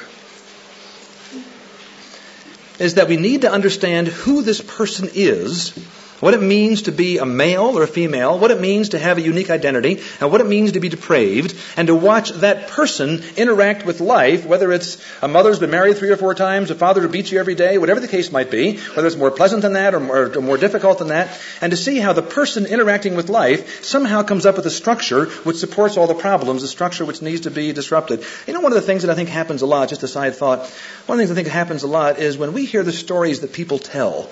Is 2.78 2.94
that 2.94 3.08
we 3.08 3.16
need 3.16 3.42
to 3.42 3.50
understand 3.50 4.06
who 4.06 4.42
this 4.42 4.60
person 4.60 5.08
is 5.14 5.72
what 6.20 6.34
it 6.34 6.42
means 6.42 6.82
to 6.82 6.92
be 6.92 7.18
a 7.18 7.26
male 7.26 7.78
or 7.78 7.82
a 7.82 7.86
female, 7.86 8.38
what 8.38 8.50
it 8.50 8.60
means 8.60 8.90
to 8.90 8.98
have 8.98 9.18
a 9.18 9.22
unique 9.22 9.50
identity, 9.50 10.00
and 10.20 10.30
what 10.30 10.40
it 10.40 10.46
means 10.46 10.72
to 10.72 10.80
be 10.80 10.88
depraved, 10.88 11.54
and 11.76 11.88
to 11.88 11.94
watch 11.94 12.30
that 12.30 12.68
person 12.68 13.22
interact 13.36 13.86
with 13.86 14.00
life, 14.00 14.44
whether 14.44 14.72
it's 14.72 14.98
a 15.22 15.28
mother 15.28 15.50
who's 15.50 15.58
been 15.58 15.70
married 15.70 15.96
three 15.96 16.10
or 16.10 16.16
four 16.16 16.34
times, 16.34 16.70
a 16.70 16.74
father 16.74 17.00
who 17.00 17.08
beats 17.08 17.30
you 17.30 17.38
every 17.38 17.54
day, 17.54 17.78
whatever 17.78 18.00
the 18.00 18.08
case 18.08 18.32
might 18.32 18.50
be, 18.50 18.78
whether 18.78 19.06
it's 19.06 19.16
more 19.16 19.30
pleasant 19.30 19.62
than 19.62 19.74
that 19.74 19.94
or 19.94 20.00
more, 20.00 20.36
or 20.36 20.40
more 20.40 20.58
difficult 20.58 20.98
than 20.98 21.08
that, 21.08 21.38
and 21.60 21.70
to 21.70 21.76
see 21.76 21.98
how 21.98 22.12
the 22.12 22.22
person 22.22 22.66
interacting 22.66 23.14
with 23.14 23.28
life 23.28 23.84
somehow 23.84 24.22
comes 24.22 24.46
up 24.46 24.56
with 24.56 24.66
a 24.66 24.70
structure 24.70 25.26
which 25.44 25.56
supports 25.56 25.96
all 25.96 26.06
the 26.06 26.14
problems, 26.14 26.62
a 26.62 26.68
structure 26.68 27.04
which 27.04 27.22
needs 27.22 27.42
to 27.42 27.50
be 27.50 27.72
disrupted. 27.72 28.24
You 28.46 28.54
know, 28.54 28.60
one 28.60 28.72
of 28.72 28.76
the 28.76 28.82
things 28.82 29.02
that 29.02 29.10
I 29.10 29.14
think 29.14 29.28
happens 29.28 29.62
a 29.62 29.66
lot, 29.66 29.88
just 29.88 30.02
a 30.02 30.08
side 30.08 30.34
thought, 30.34 30.66
one 31.06 31.18
of 31.18 31.18
the 31.18 31.26
things 31.26 31.30
I 31.30 31.42
think 31.42 31.52
happens 31.52 31.82
a 31.82 31.86
lot 31.86 32.18
is 32.18 32.36
when 32.36 32.52
we 32.52 32.64
hear 32.64 32.82
the 32.82 32.92
stories 32.92 33.40
that 33.40 33.52
people 33.52 33.78
tell, 33.78 34.28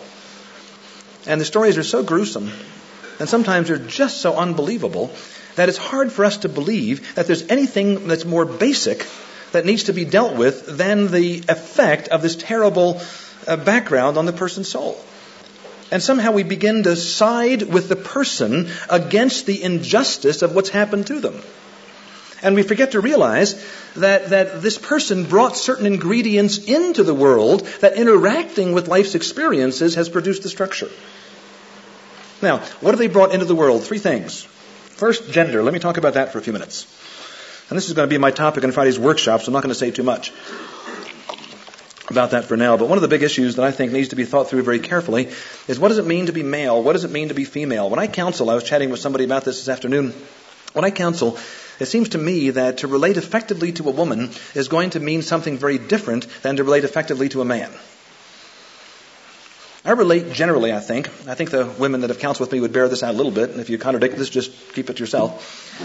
and 1.27 1.41
the 1.41 1.45
stories 1.45 1.79
are 1.79 1.83
so 1.83 2.03
gruesome, 2.03 2.51
and 3.19 3.29
sometimes 3.29 3.69
they're 3.69 3.79
just 3.79 4.21
so 4.21 4.37
unbelievable, 4.37 5.11
that 5.57 5.69
it's 5.69 5.79
hard 5.79 6.13
for 6.13 6.25
us 6.25 6.39
to 6.39 6.49
believe 6.49 7.15
that 7.15 7.27
there's 7.27 7.49
anything 7.49 8.09
that's 8.09 8.25
more 8.25 8.45
basic 8.45 9.07
that 9.53 9.65
needs 9.65 9.85
to 9.85 9.93
be 9.93 10.05
dealt 10.05 10.37
with 10.37 10.67
than 10.67 11.11
the 11.11 11.43
effect 11.49 12.09
of 12.09 12.23
this 12.23 12.37
terrible 12.37 13.01
uh, 13.47 13.57
background 13.57 14.19
on 14.19 14.27
the 14.27 14.33
person's 14.33 14.69
soul. 14.69 15.03
And 15.91 16.03
somehow 16.03 16.33
we 16.33 16.43
begin 16.43 16.83
to 16.83 16.97
side 16.97 17.63
with 17.63 17.89
the 17.89 17.97
person 17.97 18.69
against 18.91 19.47
the 19.47 19.63
injustice 19.63 20.43
of 20.43 20.55
what's 20.55 20.69
happened 20.69 21.07
to 21.07 21.21
them. 21.21 21.41
And 22.47 22.55
we 22.55 22.63
forget 22.63 22.93
to 22.93 23.01
realize 23.01 23.55
that, 23.95 24.31
that 24.31 24.63
this 24.63 24.79
person 24.79 25.25
brought 25.25 25.57
certain 25.57 25.85
ingredients 25.85 26.59
into 26.59 27.03
the 27.03 27.13
world 27.13 27.67
that 27.81 27.97
interacting 27.97 28.73
with 28.73 28.87
life's 28.87 29.17
experiences 29.17 29.97
has 29.97 30.09
produced 30.09 30.45
the 30.45 30.49
structure. 30.49 30.89
Now, 32.41 32.59
what 32.81 32.93
have 32.93 33.01
they 33.01 33.09
brought 33.09 33.33
into 33.33 33.47
the 33.47 33.57
world? 33.57 33.83
Three 33.83 33.99
things. 33.99 34.45
First, 34.45 35.33
gender. 35.33 35.65
Let 35.65 35.75
me 35.75 35.81
talk 35.81 35.97
about 35.97 36.15
that 36.15 36.31
for 36.31 36.39
a 36.39 36.41
few 36.41 36.53
minutes. 36.53 36.87
And 37.69 37.77
this 37.77 37.89
is 37.89 37.95
going 37.95 38.09
to 38.09 38.15
be 38.15 38.17
my 38.17 38.31
topic 38.31 38.63
in 38.63 38.71
Friday's 38.71 38.97
workshop, 38.97 39.41
so 39.41 39.49
I'm 39.49 39.53
not 39.53 39.65
going 39.65 39.75
to 39.75 39.75
say 39.75 39.91
too 39.91 40.05
much 40.05 40.33
about 42.09 42.31
that 42.31 42.45
for 42.45 42.57
now. 42.57 42.77
But 42.77 42.89
one 42.89 42.97
of 42.97 43.03
the 43.03 43.09
big 43.09 43.25
issues 43.25 43.57
that 43.57 43.65
I 43.65 43.73
think 43.73 43.91
needs 43.91 44.11
to 44.11 44.17
be 44.17 44.25
thought 44.25 44.49
through 44.49 44.63
very 44.63 44.79
carefully 44.79 45.31
is 45.67 45.81
what 45.81 45.89
does 45.89 45.99
it 45.99 46.07
mean 46.07 46.27
to 46.27 46.33
be 46.33 46.45
male? 46.45 46.81
What 46.81 46.93
does 46.93 47.03
it 47.03 47.11
mean 47.11 47.27
to 47.27 47.35
be 47.35 47.45
female? 47.45 47.91
When 47.91 47.99
I 47.99 48.07
counsel, 48.07 48.51
I 48.51 48.55
was 48.55 48.63
chatting 48.63 48.91
with 48.91 49.01
somebody 49.01 49.25
about 49.25 49.45
this 49.45 49.57
this 49.57 49.69
afternoon. 49.69 50.15
When 50.75 50.85
I 50.85 50.93
counsel, 50.93 51.39
it 51.79 51.87
seems 51.87 52.11
to 52.11 52.19
me 52.19 52.51
that 52.51 52.79
to 52.79 52.89
relate 52.89 53.17
effectively 53.17 53.73
to 53.73 53.89
a 53.89 53.93
woman 53.93 54.31
is 54.55 54.69
going 54.69 54.91
to 54.91 55.01
mean 55.01 55.23
something 55.23 55.59
very 55.59 55.79
different 55.79 56.27
than 56.43 56.57
to 56.57 56.65
relate 56.65 56.85
effectively 56.85 57.29
to 57.31 57.41
a 57.41 57.45
man. 57.45 57.71
I 59.87 59.93
relate 59.93 60.33
generally, 60.33 60.73
I 60.73 60.81
think. 60.81 61.09
I 61.29 61.35
think 61.35 61.51
the 61.51 61.65
women 61.65 62.01
that 62.01 62.11
have 62.11 62.19
counseled 62.19 62.49
with 62.49 62.53
me 62.53 62.59
would 62.59 62.73
bear 62.73 62.89
this 62.89 63.05
out 63.05 63.15
a 63.15 63.17
little 63.17 63.31
bit, 63.31 63.51
and 63.51 63.61
if 63.61 63.71
you 63.71 63.79
contradict 63.79 64.17
this, 64.17 64.29
just 64.29 64.51
keep 64.75 64.91
it 64.91 64.97
to 64.97 65.01
yourself. 65.01 65.79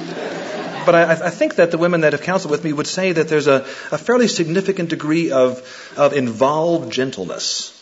but 0.88 0.95
I, 0.95 1.12
I, 1.12 1.30
think 1.30 1.56
that 1.56 1.69
the 1.69 1.77
women 1.77 2.01
that 2.01 2.13
have 2.13 2.23
counseled 2.23 2.49
with 2.49 2.63
me 2.63 2.73
would 2.73 2.88
say 2.88 3.12
that 3.12 3.27
there's 3.27 3.45
a, 3.45 3.58
a 3.91 3.99
fairly 3.99 4.27
significant 4.27 4.89
degree 4.89 5.32
of, 5.32 5.62
of 5.97 6.13
involved 6.13 6.91
gentleness. 6.91 7.77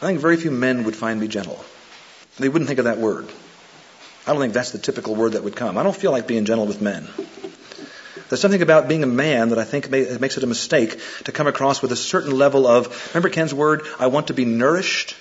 I 0.00 0.06
think 0.06 0.20
very 0.20 0.36
few 0.36 0.52
men 0.52 0.84
would 0.84 0.94
find 0.94 1.18
me 1.18 1.26
gentle. 1.26 1.64
They 2.38 2.48
wouldn't 2.48 2.68
think 2.68 2.78
of 2.78 2.84
that 2.84 2.98
word. 2.98 3.28
I 4.30 4.32
don't 4.32 4.42
think 4.42 4.54
that's 4.54 4.70
the 4.70 4.78
typical 4.78 5.16
word 5.16 5.32
that 5.32 5.42
would 5.42 5.56
come. 5.56 5.76
I 5.76 5.82
don't 5.82 5.96
feel 5.96 6.12
like 6.12 6.28
being 6.28 6.44
gentle 6.44 6.64
with 6.64 6.80
men. 6.80 7.08
There's 8.28 8.40
something 8.40 8.62
about 8.62 8.86
being 8.86 9.02
a 9.02 9.08
man 9.08 9.48
that 9.48 9.58
I 9.58 9.64
think 9.64 9.90
makes 9.90 10.36
it 10.36 10.44
a 10.44 10.46
mistake 10.46 11.00
to 11.24 11.32
come 11.32 11.48
across 11.48 11.82
with 11.82 11.90
a 11.90 11.96
certain 11.96 12.38
level 12.38 12.64
of, 12.64 13.12
remember 13.12 13.28
Ken's 13.28 13.52
word, 13.52 13.82
I 13.98 14.06
want 14.06 14.28
to 14.28 14.32
be 14.32 14.44
nourished? 14.44 15.16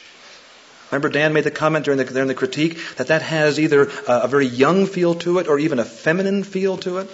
Remember 0.91 1.09
Dan 1.09 1.33
made 1.33 1.43
the 1.43 1.49
comment 1.49 1.85
during 1.85 1.97
the, 1.97 2.05
during 2.05 2.27
the 2.27 2.35
critique 2.35 2.77
that 2.97 3.07
that 3.07 3.23
has 3.23 3.59
either 3.59 3.89
a, 4.07 4.25
a 4.25 4.27
very 4.27 4.45
young 4.45 4.85
feel 4.85 5.15
to 5.15 5.39
it 5.39 5.47
or 5.47 5.57
even 5.57 5.79
a 5.79 5.85
feminine 5.85 6.43
feel 6.43 6.77
to 6.77 6.99
it? 6.99 7.09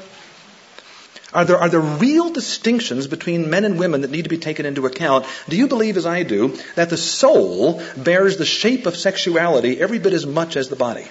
Are 1.34 1.46
there, 1.46 1.58
are 1.58 1.70
there 1.70 1.80
real 1.80 2.30
distinctions 2.30 3.08
between 3.08 3.50
men 3.50 3.64
and 3.64 3.80
women 3.80 4.02
that 4.02 4.12
need 4.12 4.24
to 4.24 4.30
be 4.30 4.38
taken 4.38 4.66
into 4.66 4.86
account? 4.86 5.26
Do 5.48 5.56
you 5.56 5.70
believe, 5.70 5.96
as 5.96 6.06
I 6.06 6.24
do, 6.24 6.58
that 6.76 6.90
the 6.90 6.98
soul 6.98 7.82
bears 7.96 8.36
the 8.36 8.46
shape 8.46 8.86
of 8.86 8.98
sexuality 8.98 9.80
every 9.80 10.00
bit 10.00 10.12
as 10.12 10.26
much 10.26 10.58
as 10.58 10.68
the 10.68 10.76
body? 10.76 11.08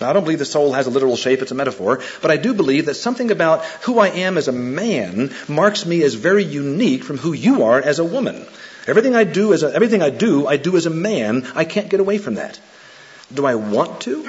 Now, 0.00 0.10
I 0.10 0.12
don't 0.12 0.24
believe 0.24 0.38
the 0.38 0.44
soul 0.44 0.72
has 0.74 0.86
a 0.86 0.90
literal 0.90 1.16
shape, 1.16 1.40
it's 1.40 1.52
a 1.52 1.54
metaphor, 1.54 2.00
but 2.20 2.30
I 2.30 2.36
do 2.36 2.52
believe 2.52 2.86
that 2.86 2.94
something 2.94 3.30
about 3.30 3.64
who 3.84 3.98
I 3.98 4.08
am 4.08 4.36
as 4.36 4.48
a 4.48 4.52
man 4.52 5.32
marks 5.48 5.86
me 5.86 6.02
as 6.02 6.14
very 6.14 6.44
unique 6.44 7.02
from 7.02 7.16
who 7.16 7.32
you 7.32 7.62
are 7.64 7.80
as 7.80 7.98
a 7.98 8.04
woman. 8.04 8.46
Everything 8.86 9.16
I 9.16 9.24
do 9.24 9.52
as 9.52 9.62
a, 9.62 9.74
everything 9.74 10.02
I 10.02 10.10
do, 10.10 10.46
I 10.46 10.58
do 10.58 10.76
as 10.76 10.86
a 10.86 10.90
man. 10.90 11.46
I 11.54 11.64
can't 11.64 11.88
get 11.88 12.00
away 12.00 12.18
from 12.18 12.34
that. 12.34 12.60
Do 13.32 13.46
I 13.46 13.54
want 13.54 14.02
to? 14.02 14.22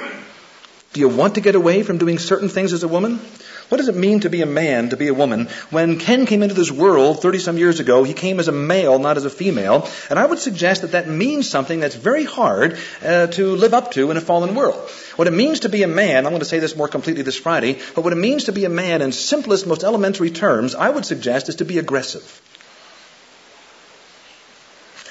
Do 0.94 1.00
you 1.00 1.08
want 1.08 1.34
to 1.34 1.40
get 1.40 1.54
away 1.54 1.82
from 1.82 1.98
doing 1.98 2.18
certain 2.18 2.48
things 2.48 2.72
as 2.72 2.82
a 2.82 2.88
woman? 2.88 3.20
What 3.68 3.76
does 3.78 3.88
it 3.88 3.96
mean 3.96 4.20
to 4.20 4.30
be 4.30 4.40
a 4.40 4.46
man, 4.46 4.90
to 4.90 4.96
be 4.96 5.08
a 5.08 5.14
woman? 5.14 5.48
When 5.70 5.98
Ken 5.98 6.24
came 6.24 6.42
into 6.42 6.54
this 6.54 6.70
world 6.70 7.20
30 7.20 7.38
some 7.38 7.58
years 7.58 7.80
ago, 7.80 8.02
he 8.02 8.14
came 8.14 8.40
as 8.40 8.48
a 8.48 8.52
male, 8.52 8.98
not 8.98 9.18
as 9.18 9.26
a 9.26 9.30
female. 9.30 9.86
And 10.08 10.18
I 10.18 10.24
would 10.24 10.38
suggest 10.38 10.82
that 10.82 10.92
that 10.92 11.06
means 11.06 11.50
something 11.50 11.78
that's 11.78 11.94
very 11.94 12.24
hard 12.24 12.78
uh, 13.04 13.26
to 13.28 13.56
live 13.56 13.74
up 13.74 13.92
to 13.92 14.10
in 14.10 14.16
a 14.16 14.22
fallen 14.22 14.54
world. 14.54 14.88
What 15.16 15.28
it 15.28 15.32
means 15.32 15.60
to 15.60 15.68
be 15.68 15.82
a 15.82 15.88
man, 15.88 16.24
I'm 16.24 16.32
going 16.32 16.40
to 16.40 16.46
say 16.46 16.60
this 16.60 16.76
more 16.76 16.88
completely 16.88 17.22
this 17.22 17.36
Friday, 17.36 17.78
but 17.94 18.04
what 18.04 18.14
it 18.14 18.16
means 18.16 18.44
to 18.44 18.52
be 18.52 18.64
a 18.64 18.70
man 18.70 19.02
in 19.02 19.12
simplest, 19.12 19.66
most 19.66 19.84
elementary 19.84 20.30
terms, 20.30 20.74
I 20.74 20.88
would 20.88 21.04
suggest 21.04 21.50
is 21.50 21.56
to 21.56 21.64
be 21.64 21.78
aggressive 21.78 22.40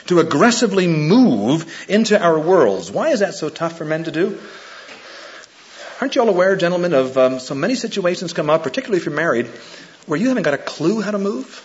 to 0.08 0.22
aggressively 0.22 0.88
move 0.88 1.86
into 1.90 2.18
our 2.18 2.40
worlds. 2.40 2.90
Why 2.90 3.10
is 3.10 3.20
that 3.20 3.36
so 3.36 3.50
tough 3.50 3.78
for 3.78 3.84
men 3.84 4.06
to 4.06 4.12
do? 4.12 4.40
Aren't 6.00 6.14
you 6.14 6.22
all 6.22 6.30
aware, 6.30 6.56
gentlemen, 6.56 6.94
of 6.94 7.18
um, 7.18 7.40
so 7.40 7.56
many 7.56 7.74
situations 7.74 8.32
come 8.32 8.52
up, 8.52 8.62
particularly 8.62 9.00
if 9.00 9.06
you're 9.06 9.16
married, 9.16 9.48
where 10.06 10.20
you 10.20 10.28
haven't 10.28 10.44
got 10.44 10.54
a 10.54 10.60
clue 10.60 11.02
how 11.02 11.10
to 11.10 11.18
move? 11.18 11.64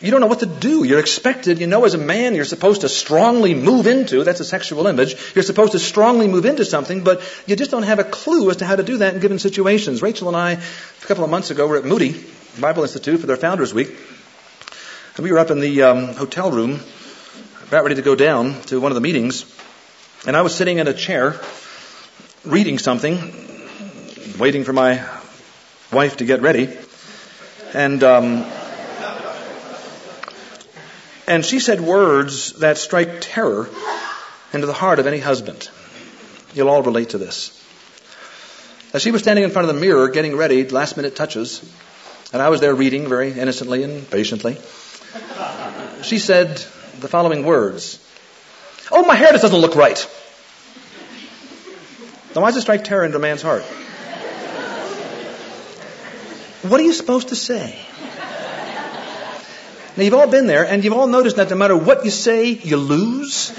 You 0.00 0.10
don't 0.10 0.22
know 0.22 0.26
what 0.26 0.40
to 0.40 0.46
do. 0.46 0.84
You're 0.84 0.98
expected, 0.98 1.58
you 1.58 1.66
know, 1.66 1.84
as 1.84 1.92
a 1.92 1.98
man, 1.98 2.34
you're 2.34 2.46
supposed 2.46 2.82
to 2.82 2.88
strongly 2.88 3.54
move 3.54 3.86
into, 3.86 4.24
that's 4.24 4.40
a 4.40 4.46
sexual 4.46 4.86
image, 4.86 5.14
you're 5.34 5.42
supposed 5.42 5.72
to 5.72 5.78
strongly 5.78 6.26
move 6.26 6.46
into 6.46 6.64
something, 6.64 7.04
but 7.04 7.20
you 7.46 7.54
just 7.54 7.70
don't 7.70 7.82
have 7.82 7.98
a 7.98 8.04
clue 8.04 8.48
as 8.48 8.58
to 8.58 8.66
how 8.66 8.76
to 8.76 8.82
do 8.82 8.98
that 8.98 9.14
in 9.14 9.20
given 9.20 9.38
situations. 9.38 10.00
Rachel 10.00 10.28
and 10.28 10.36
I, 10.36 10.52
a 10.52 11.06
couple 11.06 11.24
of 11.24 11.28
months 11.28 11.50
ago, 11.50 11.66
were 11.66 11.76
at 11.76 11.84
Moody 11.84 12.24
Bible 12.58 12.82
Institute 12.82 13.20
for 13.20 13.26
their 13.26 13.36
Founders 13.36 13.74
Week, 13.74 13.94
and 15.16 15.24
we 15.24 15.32
were 15.32 15.38
up 15.38 15.50
in 15.50 15.60
the 15.60 15.82
um, 15.82 16.14
hotel 16.14 16.50
room, 16.50 16.80
about 17.68 17.82
ready 17.82 17.96
to 17.96 18.02
go 18.02 18.14
down 18.14 18.60
to 18.62 18.80
one 18.80 18.90
of 18.90 18.96
the 18.96 19.02
meetings, 19.02 19.44
and 20.26 20.34
I 20.34 20.40
was 20.40 20.54
sitting 20.54 20.78
in 20.78 20.88
a 20.88 20.94
chair 20.94 21.38
reading 22.46 22.78
something, 22.78 23.16
waiting 24.38 24.64
for 24.64 24.72
my 24.72 25.04
wife 25.92 26.18
to 26.18 26.24
get 26.24 26.40
ready, 26.42 26.76
and 27.74 28.02
um, 28.02 28.46
And 31.26 31.44
she 31.44 31.58
said 31.58 31.80
words 31.80 32.52
that 32.60 32.78
strike 32.78 33.18
terror 33.20 33.68
into 34.52 34.66
the 34.66 34.72
heart 34.72 35.00
of 35.00 35.06
any 35.08 35.18
husband. 35.18 35.68
You'll 36.54 36.68
all 36.68 36.82
relate 36.82 37.10
to 37.10 37.18
this. 37.18 37.52
As 38.94 39.02
she 39.02 39.10
was 39.10 39.22
standing 39.22 39.44
in 39.44 39.50
front 39.50 39.68
of 39.68 39.74
the 39.74 39.80
mirror 39.80 40.08
getting 40.08 40.36
ready, 40.36 40.68
last 40.68 40.96
minute 40.96 41.16
touches, 41.16 41.62
and 42.32 42.40
I 42.40 42.48
was 42.48 42.60
there 42.60 42.74
reading 42.74 43.08
very 43.08 43.32
innocently 43.32 43.82
and 43.82 44.08
patiently, 44.08 44.56
she 46.02 46.18
said 46.18 46.56
the 47.00 47.08
following 47.08 47.44
words 47.44 48.02
Oh, 48.92 49.04
my 49.04 49.16
hair 49.16 49.32
just 49.32 49.42
doesn't 49.42 49.58
look 49.58 49.74
right. 49.74 49.98
Why 52.42 52.48
does 52.48 52.58
it 52.58 52.62
strike 52.62 52.84
terror 52.84 53.04
into 53.04 53.16
a 53.16 53.20
man's 53.20 53.42
heart? 53.42 53.62
What 56.62 56.80
are 56.80 56.84
you 56.84 56.92
supposed 56.92 57.28
to 57.28 57.36
say? 57.36 57.78
Now, 59.96 60.02
you've 60.02 60.14
all 60.14 60.26
been 60.28 60.46
there, 60.46 60.66
and 60.66 60.84
you've 60.84 60.92
all 60.92 61.06
noticed 61.06 61.36
that 61.36 61.48
no 61.48 61.56
matter 61.56 61.76
what 61.76 62.04
you 62.04 62.10
say, 62.10 62.50
you 62.50 62.76
lose. 62.76 63.50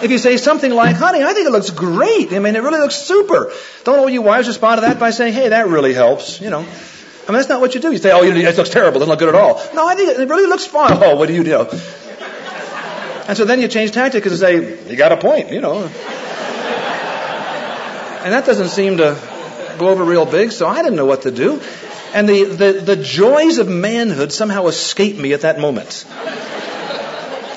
If 0.00 0.10
you 0.12 0.18
say 0.18 0.36
something 0.36 0.72
like, 0.72 0.94
honey, 0.94 1.24
I 1.24 1.32
think 1.32 1.48
it 1.48 1.50
looks 1.50 1.70
great. 1.70 2.32
I 2.32 2.38
mean, 2.38 2.54
it 2.54 2.62
really 2.62 2.78
looks 2.78 2.94
super. 2.94 3.52
Don't 3.82 3.98
all 3.98 4.08
you 4.08 4.22
wives 4.22 4.46
respond 4.46 4.78
to 4.78 4.82
that 4.82 5.00
by 5.00 5.10
saying, 5.10 5.32
hey, 5.32 5.48
that 5.48 5.66
really 5.66 5.92
helps, 5.92 6.40
you 6.40 6.50
know. 6.50 6.60
I 6.60 6.62
mean, 6.62 7.38
that's 7.38 7.48
not 7.48 7.60
what 7.60 7.74
you 7.74 7.80
do. 7.80 7.90
You 7.90 7.98
say, 7.98 8.12
oh, 8.12 8.22
it 8.22 8.56
looks 8.56 8.70
terrible. 8.70 9.02
It 9.02 9.06
doesn't 9.06 9.08
look 9.08 9.18
good 9.18 9.30
at 9.30 9.34
all. 9.34 9.60
No, 9.74 9.88
I 9.88 9.96
think 9.96 10.16
it 10.16 10.28
really 10.28 10.46
looks 10.46 10.66
fine. 10.66 10.92
Oh, 11.02 11.16
what 11.16 11.26
do 11.26 11.34
you 11.34 11.42
do? 11.42 11.66
And 13.26 13.36
so 13.36 13.44
then 13.44 13.60
you 13.60 13.66
change 13.66 13.90
tactics 13.90 14.26
and 14.26 14.38
say, 14.38 14.88
you 14.88 14.96
got 14.96 15.10
a 15.10 15.16
point, 15.16 15.50
you 15.50 15.60
know. 15.60 15.90
And 18.24 18.32
that 18.32 18.46
doesn't 18.46 18.68
seem 18.68 18.96
to 18.98 19.16
go 19.78 19.88
over 19.88 20.04
real 20.04 20.26
big, 20.26 20.52
so 20.52 20.66
I 20.66 20.82
didn't 20.82 20.96
know 20.96 21.06
what 21.06 21.22
to 21.22 21.30
do. 21.30 21.60
And 22.12 22.28
the, 22.28 22.44
the, 22.44 22.72
the 22.72 22.96
joys 22.96 23.58
of 23.58 23.68
manhood 23.68 24.32
somehow 24.32 24.66
escaped 24.66 25.18
me 25.18 25.32
at 25.34 25.42
that 25.42 25.60
moment. 25.60 26.04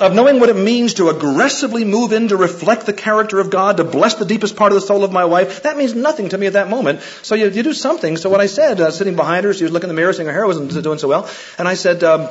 Of 0.00 0.14
knowing 0.14 0.40
what 0.40 0.48
it 0.48 0.56
means 0.56 0.94
to 0.94 1.10
aggressively 1.10 1.84
move 1.84 2.12
in 2.12 2.28
to 2.28 2.36
reflect 2.36 2.86
the 2.86 2.92
character 2.92 3.38
of 3.38 3.50
God, 3.50 3.76
to 3.76 3.84
bless 3.84 4.14
the 4.14 4.24
deepest 4.24 4.56
part 4.56 4.72
of 4.72 4.80
the 4.80 4.86
soul 4.86 5.04
of 5.04 5.12
my 5.12 5.24
wife, 5.24 5.62
that 5.62 5.76
means 5.76 5.94
nothing 5.94 6.30
to 6.30 6.38
me 6.38 6.46
at 6.46 6.54
that 6.54 6.68
moment. 6.68 7.02
So 7.22 7.34
you, 7.34 7.48
you 7.48 7.62
do 7.62 7.72
something. 7.72 8.16
So 8.16 8.28
what 8.28 8.40
I 8.40 8.46
said, 8.46 8.80
uh, 8.80 8.90
sitting 8.90 9.14
behind 9.14 9.44
her, 9.44 9.54
she 9.54 9.62
was 9.62 9.72
looking 9.72 9.90
in 9.90 9.94
the 9.94 10.00
mirror 10.00 10.12
saying 10.12 10.26
her 10.26 10.32
hair 10.32 10.46
wasn't 10.46 10.82
doing 10.82 10.98
so 10.98 11.08
well, 11.08 11.30
and 11.56 11.68
I 11.68 11.74
said, 11.74 12.02
um, 12.02 12.28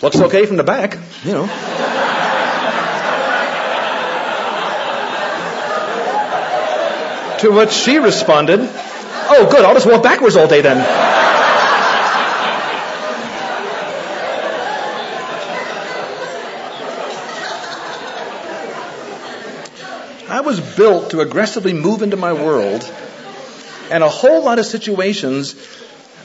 looks 0.00 0.16
okay 0.16 0.46
from 0.46 0.58
the 0.58 0.64
back, 0.64 0.96
you 1.24 1.32
know. 1.32 2.17
To 7.38 7.50
which 7.50 7.70
she 7.70 7.98
responded, 7.98 8.60
oh 8.60 9.48
good, 9.50 9.64
I'll 9.64 9.74
just 9.74 9.86
walk 9.86 10.02
backwards 10.02 10.36
all 10.36 10.48
day 10.48 10.60
then. 10.60 10.78
I 20.30 20.40
was 20.40 20.60
built 20.60 21.10
to 21.10 21.20
aggressively 21.20 21.72
move 21.72 22.02
into 22.02 22.16
my 22.16 22.32
world, 22.32 22.88
and 23.90 24.04
a 24.04 24.08
whole 24.08 24.44
lot 24.44 24.58
of 24.58 24.66
situations 24.66 25.54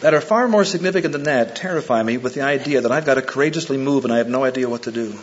that 0.01 0.13
are 0.13 0.21
far 0.21 0.49
more 0.49 0.65
significant 0.65 1.13
than 1.13 1.23
that 1.23 1.55
terrify 1.55 2.03
me 2.03 2.17
with 2.17 2.33
the 2.33 2.41
idea 2.41 2.81
that 2.81 2.91
I've 2.91 3.05
got 3.05 3.13
to 3.15 3.21
courageously 3.21 3.77
move 3.77 4.03
and 4.03 4.13
I 4.13 4.17
have 4.17 4.27
no 4.27 4.43
idea 4.43 4.67
what 4.67 4.83
to 4.83 4.91
do. 4.91 5.17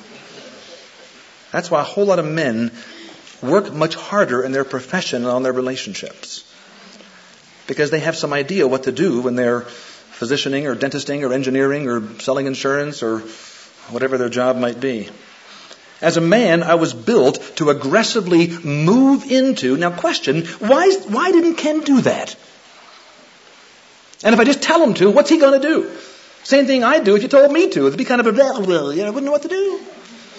That's 1.52 1.70
why 1.70 1.82
a 1.82 1.84
whole 1.84 2.06
lot 2.06 2.18
of 2.18 2.24
men 2.24 2.72
work 3.42 3.72
much 3.72 3.94
harder 3.94 4.42
in 4.42 4.52
their 4.52 4.64
profession 4.64 5.22
and 5.22 5.30
on 5.30 5.42
their 5.42 5.52
relationships. 5.52 6.44
Because 7.66 7.90
they 7.90 8.00
have 8.00 8.16
some 8.16 8.32
idea 8.32 8.66
what 8.66 8.84
to 8.84 8.92
do 8.92 9.20
when 9.22 9.36
they're 9.36 9.62
physicianing 9.62 10.64
or 10.64 10.74
dentisting 10.76 11.28
or 11.28 11.32
engineering 11.32 11.88
or 11.88 12.20
selling 12.20 12.46
insurance 12.46 13.02
or 13.02 13.20
whatever 13.90 14.18
their 14.18 14.28
job 14.28 14.56
might 14.56 14.80
be. 14.80 15.08
As 16.02 16.16
a 16.16 16.20
man, 16.20 16.62
I 16.62 16.76
was 16.76 16.94
built 16.94 17.56
to 17.56 17.70
aggressively 17.70 18.48
move 18.48 19.30
into. 19.30 19.76
Now, 19.76 19.90
question: 19.90 20.46
Why? 20.46 20.90
Why 21.08 21.30
didn't 21.30 21.56
Ken 21.56 21.80
do 21.80 22.00
that? 22.02 22.36
And 24.22 24.34
if 24.34 24.40
I 24.40 24.44
just 24.44 24.62
tell 24.62 24.82
him 24.82 24.94
to, 24.94 25.10
what's 25.10 25.30
he 25.30 25.38
going 25.38 25.60
to 25.60 25.66
do? 25.66 25.90
Same 26.42 26.66
thing 26.66 26.84
I'd 26.84 27.04
do 27.04 27.16
if 27.16 27.22
you 27.22 27.28
told 27.28 27.52
me 27.52 27.70
to. 27.70 27.86
It'd 27.86 27.98
be 27.98 28.04
kind 28.04 28.20
of 28.20 28.26
a 28.26 28.32
blah, 28.32 28.60
blah, 28.60 28.90
you 28.90 29.02
know, 29.02 29.06
I 29.06 29.10
wouldn't 29.10 29.24
know 29.24 29.32
what 29.32 29.42
to 29.42 29.48
do. 29.48 29.80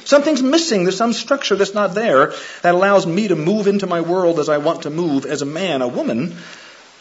Something's 0.06 0.42
missing. 0.42 0.84
There's 0.84 0.98
some 0.98 1.14
structure 1.14 1.56
that's 1.56 1.74
not 1.74 1.94
there 1.94 2.34
that 2.64 2.76
allows 2.76 3.06
me 3.06 3.28
to 3.28 3.36
move 3.36 3.68
into 3.68 3.88
my 3.88 4.02
world 4.02 4.40
as 4.40 4.50
I 4.50 4.58
want 4.58 4.84
to 4.84 4.90
move 4.90 5.26
as 5.26 5.42
a 5.42 5.46
man. 5.46 5.82
A 5.82 5.88
woman, 5.88 6.36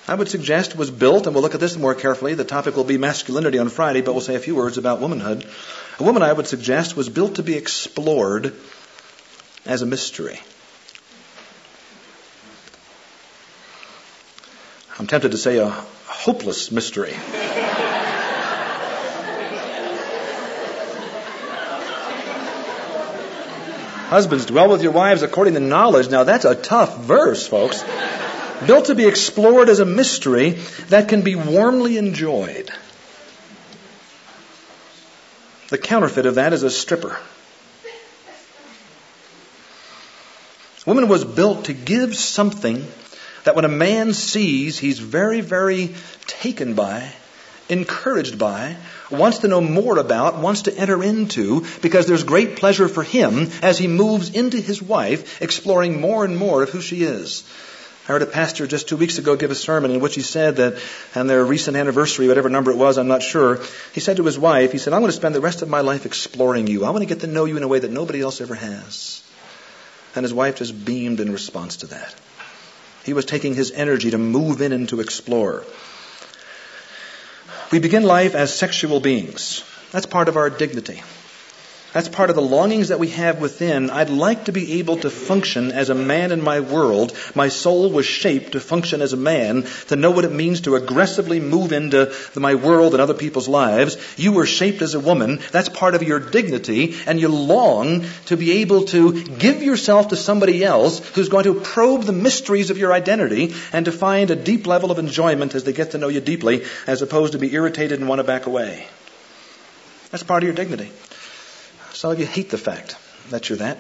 I 0.07 0.15
would 0.15 0.29
suggest, 0.29 0.77
was 0.77 0.91
built, 0.91 1.27
and 1.27 1.35
we'll 1.35 1.43
look 1.43 1.55
at 1.55 1.61
this 1.61 1.77
more 1.77 1.95
carefully. 1.95 2.35
The 2.35 2.45
topic 2.45 2.77
will 2.77 2.85
be 2.85 2.99
masculinity 2.99 3.59
on 3.59 3.69
Friday, 3.69 4.01
but 4.01 4.13
we'll 4.13 4.21
say 4.21 4.35
a 4.35 4.41
few 4.41 4.55
words 4.55 4.79
about 4.79 5.01
womanhood. 5.01 5.47
A 5.99 6.03
woman, 6.03 6.23
I 6.23 6.33
would 6.33 6.47
suggest, 6.47 6.97
was 6.97 7.09
built 7.09 7.37
to 7.37 7.43
be 7.43 7.55
explored 7.55 8.55
as 9.65 9.83
a 9.83 9.87
mystery. 9.87 10.41
I'm 14.99 15.07
tempted 15.07 15.31
to 15.31 15.39
say 15.39 15.57
a 15.59 15.71
hopeless 16.07 16.71
mystery. 16.71 17.15
Husbands, 24.11 24.47
dwell 24.47 24.69
with 24.69 24.83
your 24.83 24.91
wives 24.91 25.23
according 25.23 25.55
to 25.55 25.61
knowledge. 25.61 26.11
Now 26.11 26.25
that's 26.25 26.45
a 26.45 26.57
tough 26.57 26.99
verse, 26.99 27.47
folks. 27.47 27.85
Built 28.67 28.87
to 28.87 28.97
be 28.97 29.07
explored 29.07 29.69
as 29.69 29.79
a 29.79 29.85
mystery 29.85 30.59
that 30.89 31.09
can 31.09 31.23
be 31.23 31.37
warmly 31.37 31.97
enjoyed. 31.97 32.73
The 35.69 35.79
counterfeit 35.79 36.27
of 36.27 36.35
that 36.35 36.53
is 36.53 36.65
a 36.65 36.71
stripper. 36.71 37.17
Woman 40.87 41.07
was 41.07 41.25
built 41.25 41.67
to 41.67 41.73
give 41.73 42.17
something 42.17 42.85
that 43.45 43.55
when 43.55 43.65
a 43.65 43.69
man 43.69 44.13
sees, 44.13 44.77
he's 44.77 44.99
very, 44.99 45.41
very 45.41 45.95
taken 46.27 46.75
by, 46.75 47.13
encouraged 47.71 48.39
by, 48.39 48.77
wants 49.11 49.39
to 49.39 49.49
know 49.49 49.61
more 49.61 49.99
about, 49.99 50.39
wants 50.39 50.63
to 50.63 50.77
enter 50.77 51.03
into, 51.03 51.65
because 51.81 52.07
there's 52.07 52.25
great 52.25 52.57
pleasure 52.57 52.89
for 52.89 53.03
him 53.03 53.49
as 53.63 53.79
he 53.79 53.87
moves 53.87 54.31
into 54.31 54.59
his 54.59 54.83
wife, 54.83 55.41
exploring 55.41 56.01
more 56.01 56.25
and 56.25 56.37
more 56.37 56.63
of 56.63 56.71
who 56.71 56.81
she 56.81 57.03
is. 57.03 57.45
I 58.05 58.13
heard 58.13 58.23
a 58.23 58.27
pastor 58.27 58.67
just 58.67 58.89
two 58.89 58.97
weeks 58.97 59.19
ago 59.19 59.37
give 59.37 59.53
a 59.53 59.55
sermon 59.55 59.93
in 59.93 60.01
which 60.01 60.17
he 60.17 60.23
said 60.23 60.57
that 60.57 60.83
on 61.15 61.29
their 61.29 61.45
recent 61.45 61.77
anniversary, 61.77 62.27
whatever 62.27 62.49
number 62.49 62.73
it 62.73 62.77
was, 62.77 62.99
I'm 62.99 63.07
not 63.07 63.23
sure, 63.23 63.61
he 63.93 64.01
said 64.01 64.17
to 64.17 64.25
his 64.25 64.39
wife, 64.39 64.73
he 64.73 64.79
said, 64.79 64.93
I'm 64.93 65.01
going 65.01 65.13
to 65.13 65.17
spend 65.17 65.35
the 65.35 65.41
rest 65.41 65.63
of 65.63 65.69
my 65.69 65.83
life 65.83 66.07
exploring 66.07 66.67
you. 66.67 66.85
I 66.85 66.91
want 66.91 67.03
to 67.03 67.07
get 67.07 67.21
to 67.21 67.29
know 67.29 67.45
you 67.45 67.57
in 67.57 67.63
a 67.63 67.69
way 67.69 67.79
that 67.79 67.93
nobody 67.93 68.21
else 68.21 68.41
ever 68.41 68.57
has. 68.57 69.23
And 70.17 70.25
his 70.25 70.35
wife 70.35 70.57
just 70.57 70.85
beamed 70.85 71.21
in 71.21 71.31
response 71.31 71.77
to 71.79 71.87
that. 71.89 72.13
He 73.05 73.13
was 73.13 73.27
taking 73.27 73.55
his 73.55 73.71
energy 73.71 74.11
to 74.11 74.19
move 74.19 74.61
in 74.61 74.73
and 74.73 74.89
to 74.89 75.01
explore. 75.01 75.65
We 77.71 77.79
begin 77.79 78.03
life 78.03 78.35
as 78.35 78.53
sexual 78.53 78.99
beings. 79.01 79.65
That's 79.93 80.07
part 80.07 80.29
of 80.29 80.37
our 80.37 80.51
dignity. 80.51 81.03
That's 81.93 82.09
part 82.09 82.31
of 82.31 82.37
the 82.37 82.43
longings 82.43 82.89
that 82.89 83.01
we 83.01 83.09
have 83.09 83.41
within. 83.41 83.91
I'd 83.91 84.11
like 84.11 84.45
to 84.45 84.53
be 84.53 84.75
able 84.75 84.99
to 84.99 85.11
function 85.11 85.73
as 85.73 85.91
a 85.91 85.95
man 85.95 86.31
in 86.31 86.41
my 86.41 86.61
world. 86.61 87.17
My 87.35 87.49
soul 87.49 87.91
was 87.91 88.07
shaped 88.07 88.53
to 88.53 88.61
function 88.61 89.03
as 89.03 89.13
a 89.13 89.17
man, 89.17 89.67
to 89.89 89.97
know 89.97 90.13
what 90.13 90.25
it 90.25 90.31
means 90.31 90.61
to 90.63 90.77
aggressively 90.77 91.41
move 91.41 91.73
into 91.73 92.15
my 92.37 92.55
world 92.55 92.95
and 92.95 93.01
other 93.01 93.15
people's 93.15 93.49
lives. 93.49 93.97
You 94.17 94.31
were 94.33 94.47
shaped 94.47 94.83
as 94.83 94.95
a 94.95 95.01
woman. 95.01 95.41
That's 95.51 95.69
part 95.69 95.97
of 95.97 96.05
your 96.05 96.21
dignity. 96.21 96.95
And 97.07 97.19
you 97.19 97.27
long 97.27 98.05
to 98.27 98.37
be 98.37 98.63
able 98.63 98.85
to 98.87 99.25
give 99.25 99.61
yourself 99.61 100.09
to 100.09 100.17
somebody 100.17 100.65
else 100.65 101.01
who's 101.15 101.29
going 101.29 101.45
to 101.45 101.61
probe 101.61 102.05
the 102.05 102.13
mysteries 102.13 102.71
of 102.71 102.79
your 102.79 102.93
identity 102.93 103.55
and 103.73 103.87
to 103.87 103.93
find 103.93 104.31
a 104.31 104.37
deep 104.37 104.69
level 104.69 104.93
of 104.93 105.01
enjoyment 105.01 105.57
as 105.57 105.65
they 105.65 105.73
get 105.73 105.91
to 105.91 105.99
know 105.99 106.09
you 106.09 106.21
deeply, 106.21 106.65
as 106.87 107.03
opposed 107.03 107.33
to 107.33 107.39
be 107.39 107.53
irritated 107.53 107.99
and 107.99 108.09
want 108.09 108.21
to 108.21 108.25
back 108.25 108.47
away. 108.47 108.87
That's 110.13 110.23
part 110.23 110.45
of 110.45 110.47
your 110.47 110.55
dignity. 110.55 110.91
Some 112.01 112.13
of 112.13 112.19
you 112.19 112.25
hate 112.25 112.49
the 112.49 112.57
fact 112.57 112.97
that 113.29 113.51
you're 113.51 113.59
that 113.59 113.77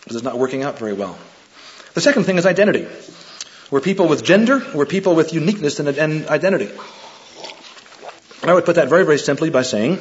because 0.00 0.16
it's 0.16 0.24
not 0.26 0.36
working 0.36 0.62
out 0.62 0.78
very 0.78 0.92
well. 0.92 1.16
The 1.94 2.02
second 2.02 2.24
thing 2.24 2.36
is 2.36 2.44
identity. 2.44 2.86
We're 3.70 3.80
people 3.80 4.08
with 4.08 4.22
gender. 4.22 4.62
We're 4.74 4.84
people 4.84 5.14
with 5.14 5.32
uniqueness 5.32 5.80
and, 5.80 5.88
identity. 6.28 6.70
And 8.42 8.50
I 8.50 8.52
would 8.52 8.66
put 8.66 8.74
that 8.74 8.90
very, 8.90 9.06
very 9.06 9.16
simply 9.16 9.48
by 9.48 9.62
saying 9.62 10.00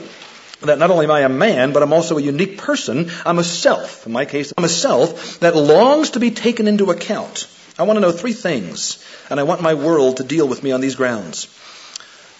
that 0.63 0.77
not 0.79 0.91
only 0.91 1.05
am 1.05 1.11
I 1.11 1.21
a 1.21 1.29
man, 1.29 1.71
but 1.71 1.81
I'm 1.81 1.93
also 1.93 2.17
a 2.17 2.21
unique 2.21 2.57
person. 2.57 3.09
I'm 3.25 3.39
a 3.39 3.45
self. 3.45 4.05
In 4.05 4.11
my 4.11 4.25
case, 4.25 4.51
I'm 4.57 4.65
a 4.65 4.67
self 4.83 5.39
that 5.39 5.55
longs 5.55 6.09
to 6.09 6.19
be 6.19 6.31
taken 6.31 6.67
into 6.67 6.91
account. 6.91 7.47
I 7.79 7.83
want 7.83 7.95
to 7.95 8.01
know 8.01 8.11
three 8.11 8.33
things, 8.33 9.01
and 9.29 9.39
I 9.39 9.43
want 9.43 9.61
my 9.61 9.75
world 9.75 10.17
to 10.17 10.25
deal 10.25 10.45
with 10.45 10.61
me 10.61 10.73
on 10.73 10.81
these 10.81 10.95
grounds. 10.95 11.47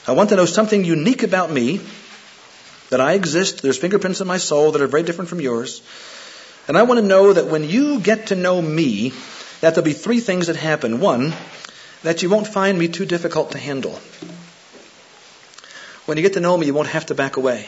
I 0.06 0.12
want 0.12 0.32
to 0.32 0.36
know 0.36 0.46
something 0.46 0.84
unique 0.84 1.24
about 1.24 1.50
me 1.50 1.80
that 2.94 3.02
I 3.02 3.14
exist. 3.14 3.64
There's 3.64 3.78
fingerprints 3.78 4.22
in 4.22 4.28
my 4.28 4.38
soul 4.38 4.72
that 4.72 4.82
are 4.82 4.88
very 4.88 5.02
different 5.02 5.30
from 5.30 5.42
yours. 5.42 5.82
And 6.68 6.78
I 6.78 6.84
want 6.84 7.00
to 7.00 7.06
know 7.06 7.34
that 7.34 7.48
when 7.48 7.68
you 7.68 8.00
get 8.00 8.28
to 8.28 8.36
know 8.36 8.62
me, 8.62 9.10
that 9.62 9.74
there'll 9.74 9.84
be 9.84 9.94
three 9.94 10.20
things 10.20 10.46
that 10.48 10.56
happen. 10.56 11.00
One, 11.00 11.34
that 12.04 12.22
you 12.22 12.30
won't 12.30 12.48
find 12.48 12.78
me 12.78 12.88
too 12.88 13.06
difficult 13.06 13.52
to 13.52 13.58
handle. 13.58 14.00
When 16.06 16.18
you 16.18 16.22
get 16.22 16.34
to 16.34 16.40
know 16.40 16.56
me, 16.56 16.68
you 16.68 16.74
won't 16.74 16.90
have 16.90 17.08
to 17.08 17.16
back 17.16 17.38
away. 17.38 17.68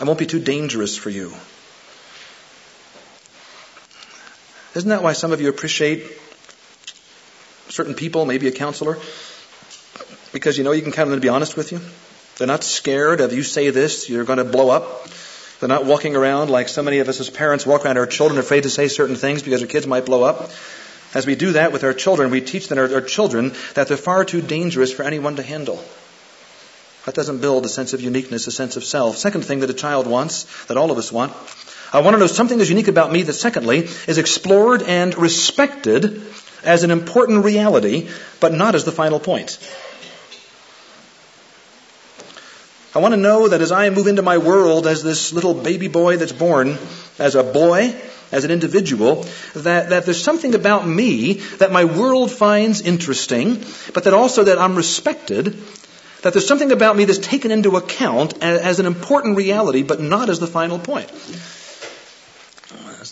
I 0.00 0.04
won't 0.04 0.18
be 0.18 0.26
too 0.26 0.40
dangerous 0.40 0.96
for 0.96 1.10
you. 1.10 1.34
Isn't 4.74 4.88
that 4.88 5.02
why 5.02 5.12
some 5.12 5.32
of 5.32 5.42
you 5.42 5.50
appreciate 5.50 6.06
certain 7.68 7.94
people, 7.94 8.24
maybe 8.24 8.48
a 8.48 8.52
counselor? 8.52 8.98
Because 10.32 10.56
you 10.56 10.64
know 10.64 10.72
you 10.72 10.82
can 10.82 10.92
count 10.92 11.08
on 11.08 11.10
them 11.10 11.20
to 11.20 11.22
be 11.22 11.28
honest 11.28 11.54
with 11.54 11.70
you. 11.70 11.80
They're 12.36 12.46
not 12.46 12.64
scared 12.64 13.20
of 13.20 13.32
you 13.32 13.42
say 13.42 13.70
this, 13.70 14.08
you're 14.08 14.24
going 14.24 14.38
to 14.38 14.44
blow 14.44 14.70
up. 14.70 15.08
They're 15.60 15.68
not 15.68 15.84
walking 15.86 16.16
around 16.16 16.50
like 16.50 16.68
so 16.68 16.82
many 16.82 16.98
of 16.98 17.08
us 17.08 17.20
as 17.20 17.30
parents 17.30 17.64
walk 17.64 17.84
around 17.84 17.96
our 17.96 18.06
children 18.06 18.38
afraid 18.38 18.64
to 18.64 18.70
say 18.70 18.88
certain 18.88 19.16
things 19.16 19.42
because 19.42 19.62
our 19.62 19.68
kids 19.68 19.86
might 19.86 20.04
blow 20.04 20.24
up. 20.24 20.50
As 21.14 21.26
we 21.26 21.36
do 21.36 21.52
that 21.52 21.72
with 21.72 21.84
our 21.84 21.94
children, 21.94 22.30
we 22.30 22.40
teach 22.40 22.68
them, 22.68 22.78
our, 22.78 22.92
our 22.92 23.00
children 23.00 23.52
that 23.74 23.86
they're 23.86 23.96
far 23.96 24.24
too 24.24 24.42
dangerous 24.42 24.92
for 24.92 25.04
anyone 25.04 25.36
to 25.36 25.42
handle. 25.42 25.82
That 27.06 27.14
doesn't 27.14 27.40
build 27.40 27.64
a 27.64 27.68
sense 27.68 27.92
of 27.92 28.00
uniqueness, 28.00 28.46
a 28.46 28.52
sense 28.52 28.76
of 28.76 28.84
self. 28.84 29.16
Second 29.16 29.44
thing 29.44 29.60
that 29.60 29.70
a 29.70 29.74
child 29.74 30.06
wants, 30.06 30.66
that 30.66 30.76
all 30.76 30.90
of 30.90 30.98
us 30.98 31.12
want, 31.12 31.32
I 31.92 32.00
want 32.00 32.14
to 32.14 32.18
know 32.18 32.26
something 32.26 32.58
is 32.58 32.68
unique 32.68 32.88
about 32.88 33.12
me 33.12 33.22
that 33.22 33.34
secondly 33.34 33.88
is 34.08 34.18
explored 34.18 34.82
and 34.82 35.16
respected 35.16 36.22
as 36.64 36.82
an 36.82 36.90
important 36.90 37.44
reality, 37.44 38.08
but 38.40 38.52
not 38.52 38.74
as 38.74 38.84
the 38.84 38.90
final 38.90 39.20
point. 39.20 39.58
I 42.94 43.00
want 43.00 43.12
to 43.12 43.20
know 43.20 43.48
that 43.48 43.60
as 43.60 43.72
I 43.72 43.90
move 43.90 44.06
into 44.06 44.22
my 44.22 44.38
world 44.38 44.86
as 44.86 45.02
this 45.02 45.32
little 45.32 45.52
baby 45.52 45.88
boy 45.88 46.16
that's 46.16 46.32
born, 46.32 46.78
as 47.18 47.34
a 47.34 47.42
boy, 47.42 47.94
as 48.30 48.44
an 48.44 48.52
individual, 48.52 49.26
that, 49.54 49.90
that 49.90 50.04
there's 50.04 50.22
something 50.22 50.54
about 50.54 50.86
me 50.86 51.34
that 51.58 51.72
my 51.72 51.84
world 51.84 52.30
finds 52.30 52.80
interesting, 52.80 53.64
but 53.94 54.04
that 54.04 54.14
also 54.14 54.44
that 54.44 54.58
I'm 54.58 54.76
respected, 54.76 55.58
that 56.22 56.32
there's 56.32 56.46
something 56.46 56.70
about 56.70 56.96
me 56.96 57.04
that's 57.04 57.18
taken 57.18 57.50
into 57.50 57.76
account 57.76 58.34
as, 58.42 58.60
as 58.60 58.80
an 58.80 58.86
important 58.86 59.36
reality, 59.36 59.82
but 59.82 60.00
not 60.00 60.30
as 60.30 60.38
the 60.38 60.46
final 60.46 60.78
point. 60.78 61.10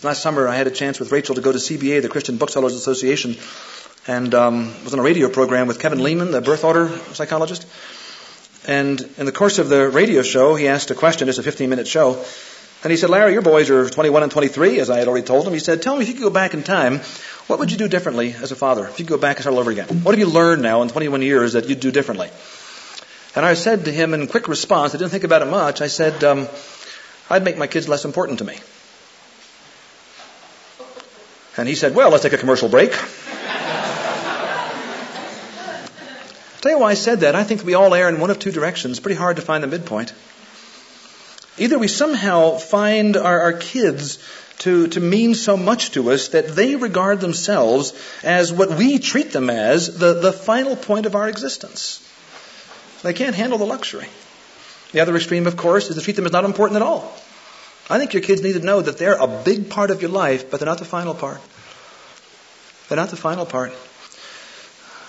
Last 0.01 0.21
summer, 0.21 0.49
I 0.49 0.55
had 0.55 0.67
a 0.67 0.71
chance 0.71 0.99
with 0.99 1.13
Rachel 1.13 1.35
to 1.35 1.41
go 1.41 1.51
to 1.51 1.57
CBA, 1.57 2.01
the 2.01 2.09
Christian 2.09 2.37
Booksellers 2.37 2.73
Association, 2.73 3.37
and 4.05 4.33
um, 4.33 4.83
was 4.83 4.93
on 4.93 4.99
a 4.99 5.03
radio 5.03 5.29
program 5.29 5.67
with 5.67 5.79
Kevin 5.79 5.99
Leman, 6.03 6.31
the 6.31 6.41
birth 6.41 6.65
order 6.65 6.89
psychologist. 7.13 7.65
And 8.67 9.01
in 9.17 9.25
the 9.25 9.31
course 9.31 9.59
of 9.59 9.69
the 9.69 9.89
radio 9.89 10.21
show, 10.21 10.55
he 10.55 10.67
asked 10.67 10.91
a 10.91 10.95
question. 10.95 11.29
It's 11.29 11.37
a 11.37 11.43
15-minute 11.43 11.87
show. 11.87 12.23
And 12.83 12.91
he 12.91 12.97
said, 12.97 13.09
Larry, 13.09 13.33
your 13.33 13.41
boys 13.41 13.69
are 13.69 13.89
21 13.89 14.23
and 14.23 14.31
23, 14.31 14.79
as 14.79 14.89
I 14.89 14.99
had 14.99 15.07
already 15.07 15.25
told 15.25 15.47
him. 15.47 15.53
He 15.53 15.59
said, 15.59 15.81
tell 15.81 15.95
me 15.95 16.01
if 16.01 16.09
you 16.09 16.15
could 16.15 16.23
go 16.23 16.29
back 16.29 16.53
in 16.53 16.63
time, 16.63 16.99
what 17.47 17.59
would 17.59 17.71
you 17.71 17.77
do 17.77 17.87
differently 17.87 18.33
as 18.33 18.51
a 18.51 18.55
father? 18.55 18.85
If 18.85 18.99
you 18.99 19.05
could 19.05 19.15
go 19.15 19.17
back 19.17 19.37
and 19.37 19.43
start 19.43 19.53
all 19.53 19.59
over 19.59 19.71
again. 19.71 19.87
What 20.03 20.13
have 20.13 20.19
you 20.19 20.33
learned 20.33 20.61
now 20.61 20.81
in 20.81 20.89
21 20.89 21.21
years 21.21 21.53
that 21.53 21.69
you'd 21.69 21.79
do 21.79 21.91
differently? 21.91 22.29
And 23.35 23.45
I 23.45 23.53
said 23.53 23.85
to 23.85 23.91
him 23.91 24.13
in 24.13 24.27
quick 24.27 24.47
response, 24.47 24.93
I 24.93 24.97
didn't 24.97 25.11
think 25.11 25.23
about 25.23 25.41
it 25.41 25.45
much, 25.45 25.81
I 25.81 25.87
said, 25.87 26.23
um, 26.23 26.47
I'd 27.29 27.43
make 27.43 27.57
my 27.57 27.67
kids 27.67 27.87
less 27.87 28.05
important 28.05 28.39
to 28.39 28.45
me. 28.45 28.59
And 31.55 31.67
he 31.67 31.75
said, 31.75 31.95
Well, 31.95 32.09
let's 32.09 32.23
take 32.23 32.33
a 32.33 32.37
commercial 32.37 32.67
break. 32.67 32.91
Tell 36.63 36.71
you 36.71 36.79
why 36.79 36.91
I 36.91 36.93
said 36.93 37.19
that. 37.19 37.35
I 37.35 37.43
think 37.43 37.65
we 37.65 37.73
all 37.73 37.93
err 37.93 38.07
in 38.07 38.21
one 38.21 38.29
of 38.29 38.39
two 38.39 38.49
directions. 38.49 39.01
Pretty 39.01 39.17
hard 39.17 39.35
to 39.35 39.41
find 39.41 39.61
the 39.61 39.67
midpoint. 39.67 40.13
Either 41.57 41.77
we 41.77 41.89
somehow 41.89 42.51
find 42.51 43.17
our, 43.17 43.41
our 43.41 43.51
kids 43.51 44.17
to, 44.59 44.87
to 44.87 45.01
mean 45.01 45.35
so 45.35 45.57
much 45.57 45.91
to 45.91 46.09
us 46.09 46.29
that 46.29 46.55
they 46.55 46.77
regard 46.77 47.19
themselves 47.19 47.91
as 48.23 48.53
what 48.53 48.77
we 48.77 48.97
treat 48.97 49.33
them 49.33 49.49
as 49.49 49.97
the, 49.99 50.13
the 50.13 50.31
final 50.31 50.77
point 50.77 51.05
of 51.05 51.15
our 51.15 51.27
existence. 51.27 51.99
They 53.01 53.11
can't 53.11 53.35
handle 53.35 53.57
the 53.57 53.65
luxury. 53.65 54.07
The 54.93 55.01
other 55.01 55.17
extreme, 55.17 55.47
of 55.47 55.57
course, 55.57 55.89
is 55.89 55.97
to 55.97 56.01
treat 56.01 56.15
them 56.15 56.25
as 56.25 56.31
not 56.31 56.45
important 56.45 56.77
at 56.77 56.81
all. 56.81 57.13
I 57.89 57.99
think 57.99 58.13
your 58.13 58.23
kids 58.23 58.41
need 58.41 58.53
to 58.53 58.61
know 58.61 58.79
that 58.79 58.97
they're 58.97 59.21
a 59.21 59.27
big 59.27 59.69
part 59.69 59.91
of 59.91 60.01
your 60.01 60.11
life, 60.11 60.49
but 60.49 60.61
they're 60.61 60.69
not 60.69 60.79
the 60.79 60.85
final 60.85 61.13
part. 61.13 61.41
They're 62.87 62.95
not 62.95 63.09
the 63.09 63.17
final 63.17 63.45
part. 63.45 63.73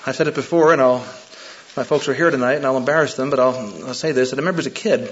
I've 0.05 0.17
said 0.17 0.27
it 0.27 0.35
before, 0.35 0.73
and 0.73 0.83
I'll, 0.83 1.07
my 1.77 1.83
folks 1.83 2.09
are 2.09 2.15
here 2.15 2.31
tonight, 2.31 2.55
and 2.55 2.67
I'll 2.67 2.77
embarrass 2.77 3.15
them, 3.15 3.31
but 3.31 3.41
I'll, 3.41 3.57
I'll 3.87 3.95
say 3.95 4.13
this. 4.13 4.33
I 4.33 4.37
remember 4.37 4.61
as 4.61 4.67
a 4.67 4.71
kid, 4.71 5.03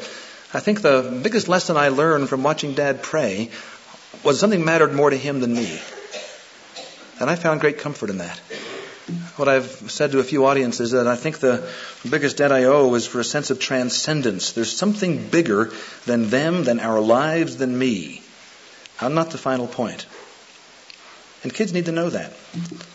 I 0.55 0.61
think 0.61 0.83
the 0.83 1.21
biggest 1.23 1.49
lesson 1.49 1.77
I 1.77 1.89
learned 1.89 2.29
from 2.29 2.43
watching 2.43 2.75
Dad 2.75 3.03
pray 3.03 3.51
was 4.23 4.39
something 4.39 4.65
mattered 4.65 4.93
more 4.93 5.11
to 5.11 5.17
him 5.17 5.41
than 5.41 5.55
me. 5.55 5.81
And 7.19 7.29
I 7.29 7.37
found 7.37 7.61
great 7.61 7.79
comfort 7.79 8.11
in 8.11 8.19
that. 8.19 8.39
What 9.37 9.49
I've 9.49 9.91
said 9.91 10.13
to 10.13 10.21
a 10.21 10.25
few 10.25 10.47
audiences 10.47 10.81
is 10.81 10.91
that 10.93 11.09
I 11.09 11.17
think 11.17 11.39
the 11.39 11.69
biggest 12.09 12.37
debt 12.37 12.53
I 12.53 12.65
owe 12.65 12.95
is 12.95 13.07
for 13.07 13.19
a 13.19 13.25
sense 13.25 13.51
of 13.51 13.59
transcendence. 13.59 14.53
There's 14.53 14.75
something 14.75 15.29
bigger 15.29 15.73
than 16.07 16.31
them, 16.31 16.65
than 16.65 16.79
our 16.79 17.01
lives, 17.01 17.57
than 17.57 17.77
me. 17.77 18.23
I'm 19.01 19.15
not 19.15 19.31
the 19.31 19.39
final 19.39 19.67
point. 19.67 20.07
And 21.43 21.53
kids 21.53 21.73
need 21.73 21.87
to 21.87 21.93
know 21.93 22.09
that. 22.11 22.33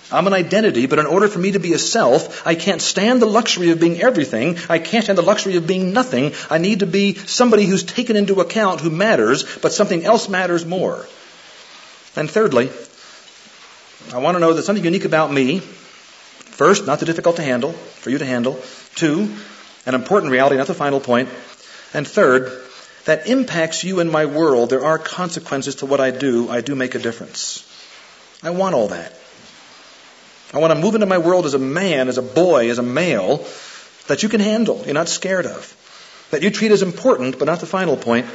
I'm 0.09 0.25
an 0.25 0.33
identity, 0.33 0.85
but 0.85 0.99
in 0.99 1.05
order 1.05 1.27
for 1.27 1.39
me 1.39 1.51
to 1.51 1.59
be 1.59 1.73
a 1.73 1.79
self, 1.79 2.47
I 2.47 2.55
can't 2.55 2.81
stand 2.81 3.21
the 3.21 3.25
luxury 3.25 3.71
of 3.71 3.79
being 3.79 4.01
everything. 4.01 4.57
I 4.69 4.79
can't 4.79 5.03
stand 5.03 5.17
the 5.17 5.23
luxury 5.23 5.57
of 5.57 5.67
being 5.67 5.91
nothing. 5.91 6.31
I 6.49 6.57
need 6.57 6.79
to 6.79 6.85
be 6.85 7.15
somebody 7.15 7.65
who's 7.65 7.83
taken 7.83 8.15
into 8.15 8.39
account 8.39 8.79
who 8.79 8.89
matters, 8.89 9.57
but 9.57 9.73
something 9.73 10.05
else 10.05 10.29
matters 10.29 10.65
more. 10.65 11.05
And 12.15 12.31
thirdly, 12.31 12.69
I 14.13 14.19
want 14.19 14.35
to 14.35 14.39
know 14.39 14.53
that 14.53 14.63
something 14.63 14.85
unique 14.85 15.05
about 15.05 15.31
me, 15.31 15.59
first, 15.59 16.87
not 16.87 16.99
too 16.99 17.05
difficult 17.05 17.35
to 17.35 17.43
handle, 17.43 17.73
for 17.73 18.09
you 18.09 18.17
to 18.17 18.25
handle. 18.25 18.61
Two, 18.95 19.35
an 19.85 19.93
important 19.93 20.31
reality, 20.31 20.55
not 20.55 20.67
the 20.67 20.73
final 20.73 21.01
point. 21.01 21.27
And 21.93 22.07
third, 22.07 22.49
that 23.03 23.27
impacts 23.27 23.83
you 23.83 23.99
in 23.99 24.09
my 24.09 24.25
world. 24.25 24.69
There 24.69 24.85
are 24.85 24.97
consequences 24.97 25.75
to 25.75 25.85
what 25.85 25.99
I 25.99 26.11
do. 26.11 26.49
I 26.49 26.61
do 26.61 26.75
make 26.75 26.95
a 26.95 26.99
difference. 26.99 27.66
I 28.43 28.51
want 28.51 28.75
all 28.75 28.89
that. 28.89 29.13
I 30.53 30.59
want 30.59 30.73
to 30.73 30.79
move 30.79 30.95
into 30.95 31.07
my 31.07 31.17
world 31.17 31.45
as 31.45 31.53
a 31.53 31.59
man, 31.59 32.07
as 32.07 32.17
a 32.17 32.21
boy, 32.21 32.69
as 32.69 32.77
a 32.77 32.83
male 32.83 33.45
that 34.07 34.23
you 34.23 34.29
can 34.29 34.39
handle, 34.39 34.81
you're 34.85 34.93
not 34.93 35.09
scared 35.09 35.45
of, 35.45 35.75
that 36.31 36.41
you 36.41 36.49
treat 36.49 36.71
as 36.71 36.81
important, 36.81 37.37
but 37.37 37.45
not 37.45 37.59
the 37.59 37.65
final 37.65 37.97
point, 37.97 38.25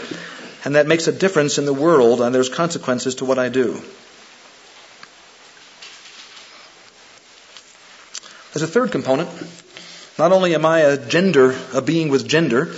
and 0.64 0.76
that 0.76 0.86
makes 0.86 1.08
a 1.08 1.12
difference 1.12 1.58
in 1.58 1.64
the 1.64 1.72
world, 1.72 2.20
and 2.20 2.34
there's 2.34 2.48
consequences 2.48 3.16
to 3.16 3.24
what 3.24 3.38
I 3.38 3.48
do. 3.48 3.80
There's 8.52 8.62
a 8.62 8.66
third 8.66 8.92
component. 8.92 9.30
Not 10.18 10.32
only 10.32 10.54
am 10.54 10.66
I 10.66 10.80
a 10.80 10.98
gender, 10.98 11.58
a 11.72 11.80
being 11.80 12.10
with 12.10 12.28
gender, 12.28 12.74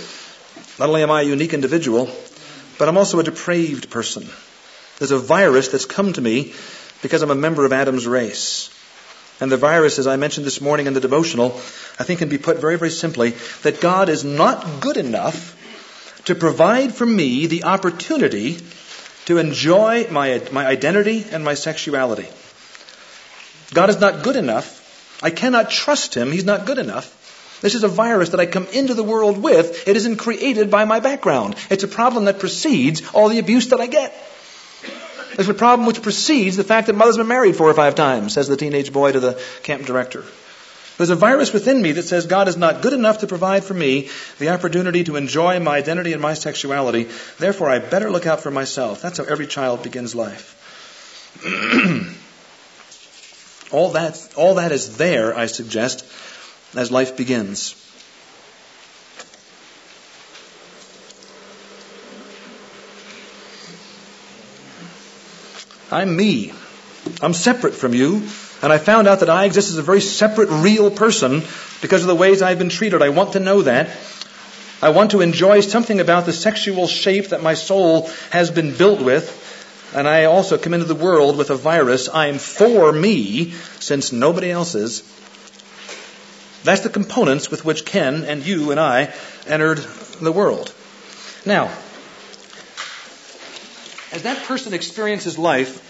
not 0.79 0.87
only 0.87 1.03
am 1.03 1.11
I 1.11 1.21
a 1.21 1.25
unique 1.25 1.53
individual, 1.53 2.09
but 2.79 2.87
I'm 2.87 2.97
also 2.97 3.19
a 3.19 3.23
depraved 3.23 3.89
person. 3.89 4.29
There's 4.99 5.11
a 5.11 5.19
virus 5.19 5.67
that's 5.67 5.85
come 5.85 6.13
to 6.13 6.21
me 6.21 6.53
because 7.01 7.21
I'm 7.21 7.31
a 7.31 7.35
member 7.35 7.65
of 7.65 7.73
Adam's 7.73 8.07
race. 8.07 8.69
And 9.41 9.51
the 9.51 9.57
virus, 9.57 9.99
as 9.99 10.07
I 10.07 10.15
mentioned 10.15 10.45
this 10.45 10.61
morning 10.61 10.87
in 10.87 10.93
the 10.93 11.01
devotional, 11.01 11.47
I 11.99 12.03
think 12.03 12.19
can 12.19 12.29
be 12.29 12.37
put 12.37 12.59
very, 12.59 12.77
very 12.77 12.91
simply 12.91 13.31
that 13.63 13.81
God 13.81 14.07
is 14.09 14.23
not 14.23 14.79
good 14.79 14.97
enough 14.97 15.53
to 16.25 16.35
provide 16.35 16.95
for 16.95 17.05
me 17.05 17.47
the 17.47 17.65
opportunity 17.65 18.57
to 19.25 19.37
enjoy 19.37 20.07
my, 20.09 20.41
my 20.51 20.65
identity 20.65 21.25
and 21.31 21.43
my 21.43 21.53
sexuality. 21.53 22.27
God 23.73 23.89
is 23.89 23.99
not 23.99 24.23
good 24.23 24.35
enough. 24.35 25.19
I 25.21 25.31
cannot 25.31 25.69
trust 25.69 26.15
Him. 26.15 26.31
He's 26.31 26.45
not 26.45 26.65
good 26.65 26.77
enough. 26.77 27.11
This 27.61 27.75
is 27.75 27.83
a 27.83 27.87
virus 27.87 28.29
that 28.29 28.39
I 28.39 28.45
come 28.45 28.67
into 28.67 28.93
the 28.93 29.03
world 29.03 29.41
with. 29.41 29.87
It 29.87 29.97
isn't 29.97 30.17
created 30.17 30.69
by 30.69 30.85
my 30.85 30.99
background. 30.99 31.55
It's 31.69 31.83
a 31.83 31.87
problem 31.87 32.25
that 32.25 32.39
precedes 32.39 33.01
all 33.13 33.29
the 33.29 33.39
abuse 33.39 33.69
that 33.69 33.81
I 33.81 33.87
get. 33.87 34.13
There's 35.35 35.49
a 35.49 35.53
problem 35.53 35.85
which 35.85 36.01
precedes 36.01 36.57
the 36.57 36.63
fact 36.63 36.87
that 36.87 36.95
mother's 36.95 37.17
been 37.17 37.27
married 37.27 37.55
four 37.55 37.69
or 37.69 37.73
five 37.73 37.95
times, 37.95 38.33
says 38.33 38.47
the 38.47 38.57
teenage 38.57 38.93
boy 38.93 39.11
to 39.11 39.19
the 39.19 39.41
camp 39.63 39.85
director. 39.85 40.23
There's 40.97 41.09
a 41.09 41.15
virus 41.15 41.51
within 41.51 41.81
me 41.81 41.91
that 41.93 42.03
says 42.03 42.25
God 42.25 42.47
is 42.47 42.55
not 42.55 42.81
good 42.81 42.93
enough 42.93 43.17
to 43.17 43.27
provide 43.27 43.65
for 43.65 43.73
me 43.73 44.09
the 44.39 44.49
opportunity 44.49 45.03
to 45.05 45.17
enjoy 45.17 45.59
my 45.59 45.77
identity 45.77 46.13
and 46.13 46.21
my 46.21 46.35
sexuality. 46.35 47.09
Therefore, 47.37 47.69
I 47.69 47.79
better 47.79 48.09
look 48.09 48.25
out 48.25 48.39
for 48.39 48.49
myself. 48.49 49.01
That's 49.01 49.17
how 49.17 49.25
every 49.25 49.47
child 49.47 49.83
begins 49.83 50.15
life. 50.15 50.53
all 53.73 53.91
that, 53.91 54.33
all 54.37 54.55
that 54.55 54.71
is 54.71 54.95
there, 54.95 55.37
I 55.37 55.47
suggest, 55.47 56.05
as 56.77 56.91
life 56.91 57.17
begins. 57.17 57.84
I'm 65.95 66.13
me. 66.13 66.51
I'm 67.21 67.33
separate 67.33 67.73
from 67.73 67.93
you. 67.93 68.27
And 68.61 68.73
I 68.73 68.77
found 68.79 69.07
out 69.07 69.21
that 69.21 69.29
I 69.29 69.45
exist 69.45 69.69
as 69.69 69.77
a 69.77 69.81
very 69.81 70.01
separate, 70.01 70.49
real 70.49 70.91
person 70.91 71.41
because 71.81 72.01
of 72.01 72.07
the 72.07 72.15
ways 72.15 72.41
I've 72.41 72.57
been 72.57 72.67
treated. 72.67 73.01
I 73.01 73.09
want 73.09 73.33
to 73.33 73.39
know 73.39 73.61
that. 73.61 73.89
I 74.81 74.89
want 74.89 75.11
to 75.11 75.21
enjoy 75.21 75.61
something 75.61 76.01
about 76.01 76.25
the 76.25 76.33
sexual 76.33 76.87
shape 76.87 77.29
that 77.29 77.41
my 77.41 77.53
soul 77.53 78.09
has 78.31 78.51
been 78.51 78.75
built 78.75 79.01
with. 79.01 79.41
And 79.95 80.05
I 80.05 80.25
also 80.25 80.57
come 80.57 80.73
into 80.73 80.85
the 80.85 80.95
world 80.95 81.37
with 81.37 81.49
a 81.49 81.55
virus. 81.55 82.09
I'm 82.13 82.39
for 82.39 82.91
me 82.91 83.51
since 83.79 84.11
nobody 84.11 84.51
else 84.51 84.75
is. 84.75 85.01
That's 86.65 86.81
the 86.81 86.89
components 86.89 87.49
with 87.49 87.63
which 87.63 87.85
Ken 87.85 88.25
and 88.25 88.45
you 88.45 88.71
and 88.71 88.81
I 88.81 89.13
entered 89.47 89.77
the 90.19 90.33
world. 90.33 90.73
Now, 91.45 91.71
as 94.15 94.23
that 94.23 94.45
person 94.45 94.73
experiences 94.73 95.37
life, 95.37 95.84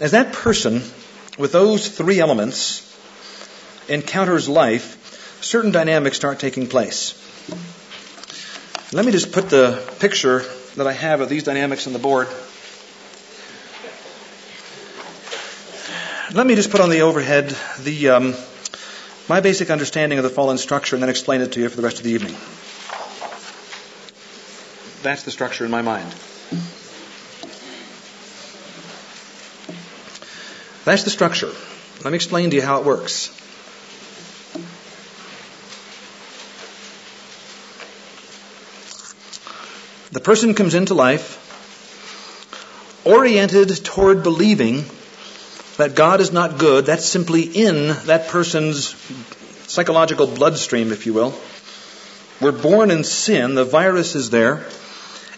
as 0.00 0.12
that 0.12 0.32
person 0.32 0.82
with 1.38 1.52
those 1.52 1.88
three 1.88 2.18
elements 2.18 2.86
encounters 3.88 4.48
life, 4.48 4.96
certain 5.42 5.70
dynamics 5.70 6.16
start 6.16 6.40
taking 6.40 6.66
place. 6.66 7.14
Let 8.92 9.04
me 9.04 9.12
just 9.12 9.32
put 9.32 9.50
the 9.50 9.82
picture 10.00 10.42
that 10.76 10.86
I 10.86 10.92
have 10.92 11.20
of 11.20 11.28
these 11.28 11.44
dynamics 11.44 11.86
on 11.86 11.92
the 11.92 11.98
board. 11.98 12.28
Let 16.32 16.46
me 16.46 16.54
just 16.54 16.70
put 16.70 16.80
on 16.80 16.90
the 16.90 17.02
overhead 17.02 17.54
the 17.80 18.10
um, 18.10 18.34
my 19.28 19.40
basic 19.40 19.70
understanding 19.70 20.18
of 20.18 20.24
the 20.24 20.30
fallen 20.30 20.58
structure 20.58 20.96
and 20.96 21.02
then 21.02 21.10
explain 21.10 21.40
it 21.40 21.52
to 21.52 21.60
you 21.60 21.68
for 21.68 21.76
the 21.76 21.82
rest 21.82 21.98
of 21.98 22.04
the 22.04 22.12
evening. 22.12 22.36
That's 25.02 25.24
the 25.24 25.30
structure 25.30 25.64
in 25.64 25.70
my 25.70 25.82
mind. 25.82 26.12
That's 30.84 31.04
the 31.04 31.10
structure. 31.10 31.52
Let 32.04 32.10
me 32.10 32.16
explain 32.16 32.50
to 32.50 32.56
you 32.56 32.62
how 32.62 32.80
it 32.80 32.86
works. 32.86 33.28
The 40.12 40.20
person 40.20 40.54
comes 40.54 40.74
into 40.74 40.94
life 40.94 41.36
oriented 43.04 43.84
toward 43.84 44.22
believing 44.22 44.84
that 45.76 45.94
God 45.94 46.20
is 46.20 46.32
not 46.32 46.58
good. 46.58 46.86
That's 46.86 47.04
simply 47.04 47.42
in 47.42 47.88
that 48.06 48.28
person's 48.28 48.94
psychological 49.66 50.26
bloodstream, 50.26 50.92
if 50.92 51.06
you 51.06 51.12
will. 51.14 51.34
We're 52.40 52.52
born 52.52 52.90
in 52.90 53.04
sin. 53.04 53.54
The 53.54 53.64
virus 53.64 54.14
is 54.14 54.30
there. 54.30 54.66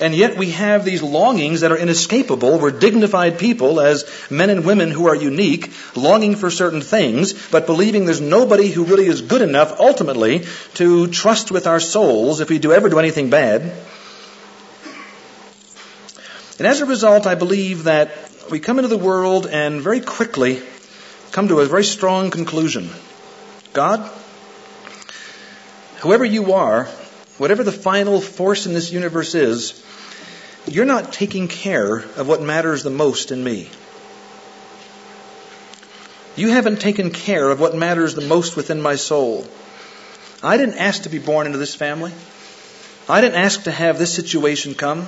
And 0.01 0.15
yet 0.15 0.37
we 0.37 0.51
have 0.51 0.85
these 0.85 1.03
longings 1.03 1.61
that 1.61 1.71
are 1.71 1.77
inescapable. 1.77 2.59
We're 2.59 2.71
dignified 2.71 3.39
people 3.39 3.81
as 3.81 4.05
men 4.31 4.51
and 4.51 4.65
women 4.65 4.91
who 4.91 5.07
are 5.07 5.15
unique, 5.15 5.73
longing 5.95 6.35
for 6.35 6.51
certain 6.51 6.81
things, 6.81 7.35
but 7.51 7.67
believing 7.67 8.05
there's 8.05 8.21
nobody 8.21 8.69
who 8.69 8.85
really 8.85 9.07
is 9.07 9.21
good 9.21 9.43
enough 9.43 9.79
ultimately 9.79 10.47
to 10.75 11.09
trust 11.09 11.51
with 11.51 11.67
our 11.67 11.81
souls 11.81 12.41
if 12.41 12.51
we 12.51 12.59
do 12.59 12.73
ever 12.73 12.89
do 12.89 12.99
anything 12.99 13.31
bad. 13.31 13.63
And 16.59 16.67
as 16.67 16.81
a 16.81 16.87
result, 16.87 17.27
I 17.27 17.35
believe 17.35 17.85
that 17.85 18.11
we 18.51 18.61
come 18.61 18.79
into 18.79 18.89
the 18.89 18.99
world 18.99 19.47
and 19.47 19.81
very 19.81 20.01
quickly 20.01 20.63
come 21.31 21.49
to 21.49 21.61
a 21.61 21.67
very 21.67 21.85
strong 21.85 22.31
conclusion. 22.31 22.91
God, 23.73 24.09
whoever 26.01 26.25
you 26.25 26.53
are, 26.53 26.89
whatever 27.39 27.65
the 27.65 27.73
final 27.73 28.21
force 28.21 28.67
in 28.67 28.75
this 28.75 28.93
universe 28.93 29.35
is, 29.35 29.83
you're 30.67 30.85
not 30.85 31.13
taking 31.13 31.49
care 31.49 31.97
of 31.97 32.29
what 32.29 32.41
matters 32.41 32.83
the 32.83 32.91
most 32.91 33.33
in 33.33 33.43
me. 33.43 33.69
You 36.37 36.49
haven't 36.49 36.81
taken 36.81 37.11
care 37.11 37.51
of 37.51 37.61
what 37.61 37.75
matters 37.75 38.15
the 38.15 38.27
most 38.27 38.57
within 38.57 38.81
my 38.81 38.97
soul. 38.97 39.47
I 40.43 40.57
didn't 40.57 40.79
ask 40.79 41.03
to 41.03 41.09
be 41.09 41.19
born 41.19 41.47
into 41.47 41.59
this 41.59 41.75
family. 41.75 42.13
I 43.09 43.21
didn't 43.21 43.37
ask 43.37 43.65
to 43.65 43.71
have 43.71 43.99
this 43.99 44.15
situation 44.15 44.75
come. 44.75 45.07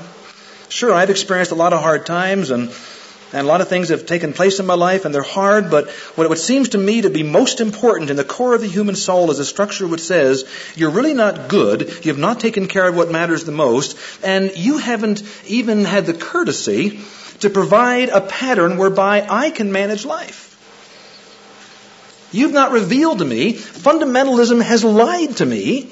Sure, 0.69 0.93
I've 0.93 1.11
experienced 1.11 1.53
a 1.53 1.57
lot 1.57 1.73
of 1.73 1.81
hard 1.81 2.05
times 2.05 2.51
and 2.51 2.71
and 3.35 3.45
a 3.45 3.51
lot 3.51 3.61
of 3.61 3.69
things 3.69 3.89
have 3.89 4.07
taken 4.07 4.33
place 4.33 4.61
in 4.61 4.67
my 4.67 4.75
life 4.75 5.05
and 5.05 5.13
they're 5.13 5.23
hard, 5.23 5.69
but 5.69 5.91
what 6.15 6.39
seems 6.39 6.69
to 6.71 6.79
me 6.79 7.03
to 7.03 7.11
be 7.11 7.25
most 7.25 7.61
important 7.61 8.11
in 8.11 8.17
the 8.17 8.23
core 8.23 8.55
of 8.55 8.61
the 8.61 8.69
human 8.69 8.95
soul 8.95 9.33
is 9.33 9.41
a 9.41 9.45
structure 9.45 9.89
which 9.89 10.03
says, 10.03 10.45
you're 10.77 10.91
really 10.91 11.15
not 11.15 11.49
good, 11.49 12.05
you've 12.05 12.17
not 12.17 12.39
taken 12.39 12.69
care 12.69 12.87
of 12.87 12.97
what 12.97 13.11
matters 13.11 13.43
the 13.43 13.51
most, 13.51 13.99
and 14.23 14.57
you 14.57 14.79
haven't 14.79 15.25
even 15.49 15.85
had 15.85 16.07
the 16.07 16.15
courtesy 16.15 17.01
to 17.41 17.51
provide 17.51 18.09
a 18.09 18.21
pattern 18.21 18.79
whereby 18.79 19.27
I 19.29 19.51
can 19.51 19.73
manage 19.73 20.05
life. 20.05 20.43
You've 22.31 22.53
not 22.53 22.71
revealed 22.71 23.19
to 23.19 23.25
me, 23.25 23.55
fundamentalism 23.55 24.63
has 24.63 24.85
lied 24.85 25.39
to 25.39 25.47
me, 25.47 25.91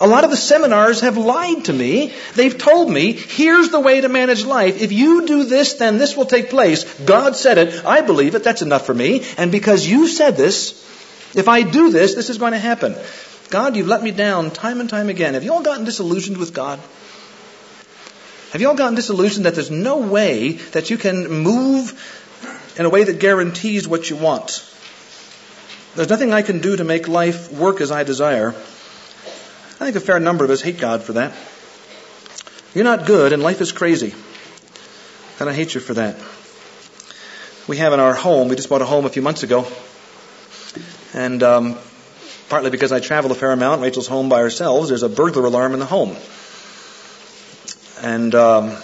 a 0.00 0.06
lot 0.06 0.24
of 0.24 0.30
the 0.30 0.36
seminars 0.36 1.02
have 1.02 1.18
lied 1.18 1.66
to 1.66 1.74
me. 1.74 2.14
They've 2.34 2.56
told 2.56 2.90
me, 2.90 3.12
here's 3.12 3.68
the 3.68 3.80
way 3.80 4.00
to 4.00 4.08
manage 4.08 4.46
life. 4.46 4.80
If 4.80 4.92
you 4.92 5.26
do 5.26 5.44
this, 5.44 5.74
then 5.74 5.98
this 5.98 6.16
will 6.16 6.24
take 6.24 6.48
place. 6.48 6.84
God 7.00 7.36
said 7.36 7.58
it. 7.58 7.84
I 7.84 8.00
believe 8.00 8.34
it. 8.34 8.42
That's 8.42 8.62
enough 8.62 8.86
for 8.86 8.94
me. 8.94 9.26
And 9.36 9.52
because 9.52 9.86
you 9.86 10.08
said 10.08 10.38
this, 10.38 10.72
if 11.36 11.48
I 11.48 11.62
do 11.62 11.90
this, 11.90 12.14
this 12.14 12.30
is 12.30 12.38
going 12.38 12.52
to 12.52 12.58
happen. 12.58 12.96
God, 13.50 13.76
you've 13.76 13.88
let 13.88 14.02
me 14.02 14.10
down 14.10 14.50
time 14.50 14.80
and 14.80 14.88
time 14.88 15.10
again. 15.10 15.34
Have 15.34 15.44
you 15.44 15.52
all 15.52 15.62
gotten 15.62 15.84
disillusioned 15.84 16.38
with 16.38 16.54
God? 16.54 16.78
Have 18.52 18.60
you 18.62 18.68
all 18.68 18.76
gotten 18.76 18.94
disillusioned 18.94 19.44
that 19.44 19.54
there's 19.54 19.70
no 19.70 19.98
way 19.98 20.52
that 20.72 20.88
you 20.88 20.96
can 20.96 21.28
move 21.28 21.92
in 22.78 22.86
a 22.86 22.88
way 22.88 23.04
that 23.04 23.18
guarantees 23.18 23.86
what 23.86 24.08
you 24.08 24.16
want? 24.16 24.66
There's 25.94 26.08
nothing 26.08 26.32
I 26.32 26.40
can 26.40 26.60
do 26.60 26.76
to 26.76 26.84
make 26.84 27.06
life 27.06 27.52
work 27.52 27.82
as 27.82 27.90
I 27.90 28.02
desire. 28.04 28.54
I 29.80 29.84
think 29.84 29.96
a 29.96 30.00
fair 30.00 30.20
number 30.20 30.44
of 30.44 30.50
us 30.50 30.60
hate 30.60 30.78
God 30.78 31.02
for 31.02 31.14
that. 31.14 31.32
You're 32.74 32.84
not 32.84 33.06
good, 33.06 33.32
and 33.32 33.42
life 33.42 33.62
is 33.62 33.72
crazy. 33.72 34.14
And 35.40 35.48
I 35.48 35.54
hate 35.54 35.74
you 35.74 35.80
for 35.80 35.94
that. 35.94 36.16
We 37.66 37.78
have 37.78 37.94
in 37.94 37.98
our 37.98 38.12
home, 38.12 38.48
we 38.48 38.56
just 38.56 38.68
bought 38.68 38.82
a 38.82 38.84
home 38.84 39.06
a 39.06 39.08
few 39.08 39.22
months 39.22 39.42
ago, 39.42 39.66
and 41.14 41.42
um, 41.42 41.78
partly 42.50 42.68
because 42.68 42.92
I 42.92 43.00
travel 43.00 43.32
a 43.32 43.34
fair 43.34 43.52
amount, 43.52 43.80
Rachel's 43.80 44.06
home 44.06 44.28
by 44.28 44.40
herself, 44.40 44.88
there's 44.88 45.02
a 45.02 45.08
burglar 45.08 45.46
alarm 45.46 45.72
in 45.72 45.78
the 45.78 45.86
home. 45.86 46.14
And 48.02 48.34
um, 48.34 48.76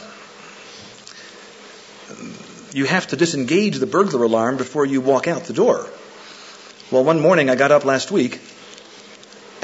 you 2.72 2.86
have 2.86 3.08
to 3.08 3.16
disengage 3.16 3.76
the 3.76 3.86
burglar 3.86 4.24
alarm 4.24 4.56
before 4.56 4.86
you 4.86 5.02
walk 5.02 5.28
out 5.28 5.44
the 5.44 5.52
door. 5.52 5.86
Well, 6.90 7.04
one 7.04 7.20
morning 7.20 7.50
I 7.50 7.54
got 7.54 7.70
up 7.70 7.84
last 7.84 8.10
week 8.10 8.40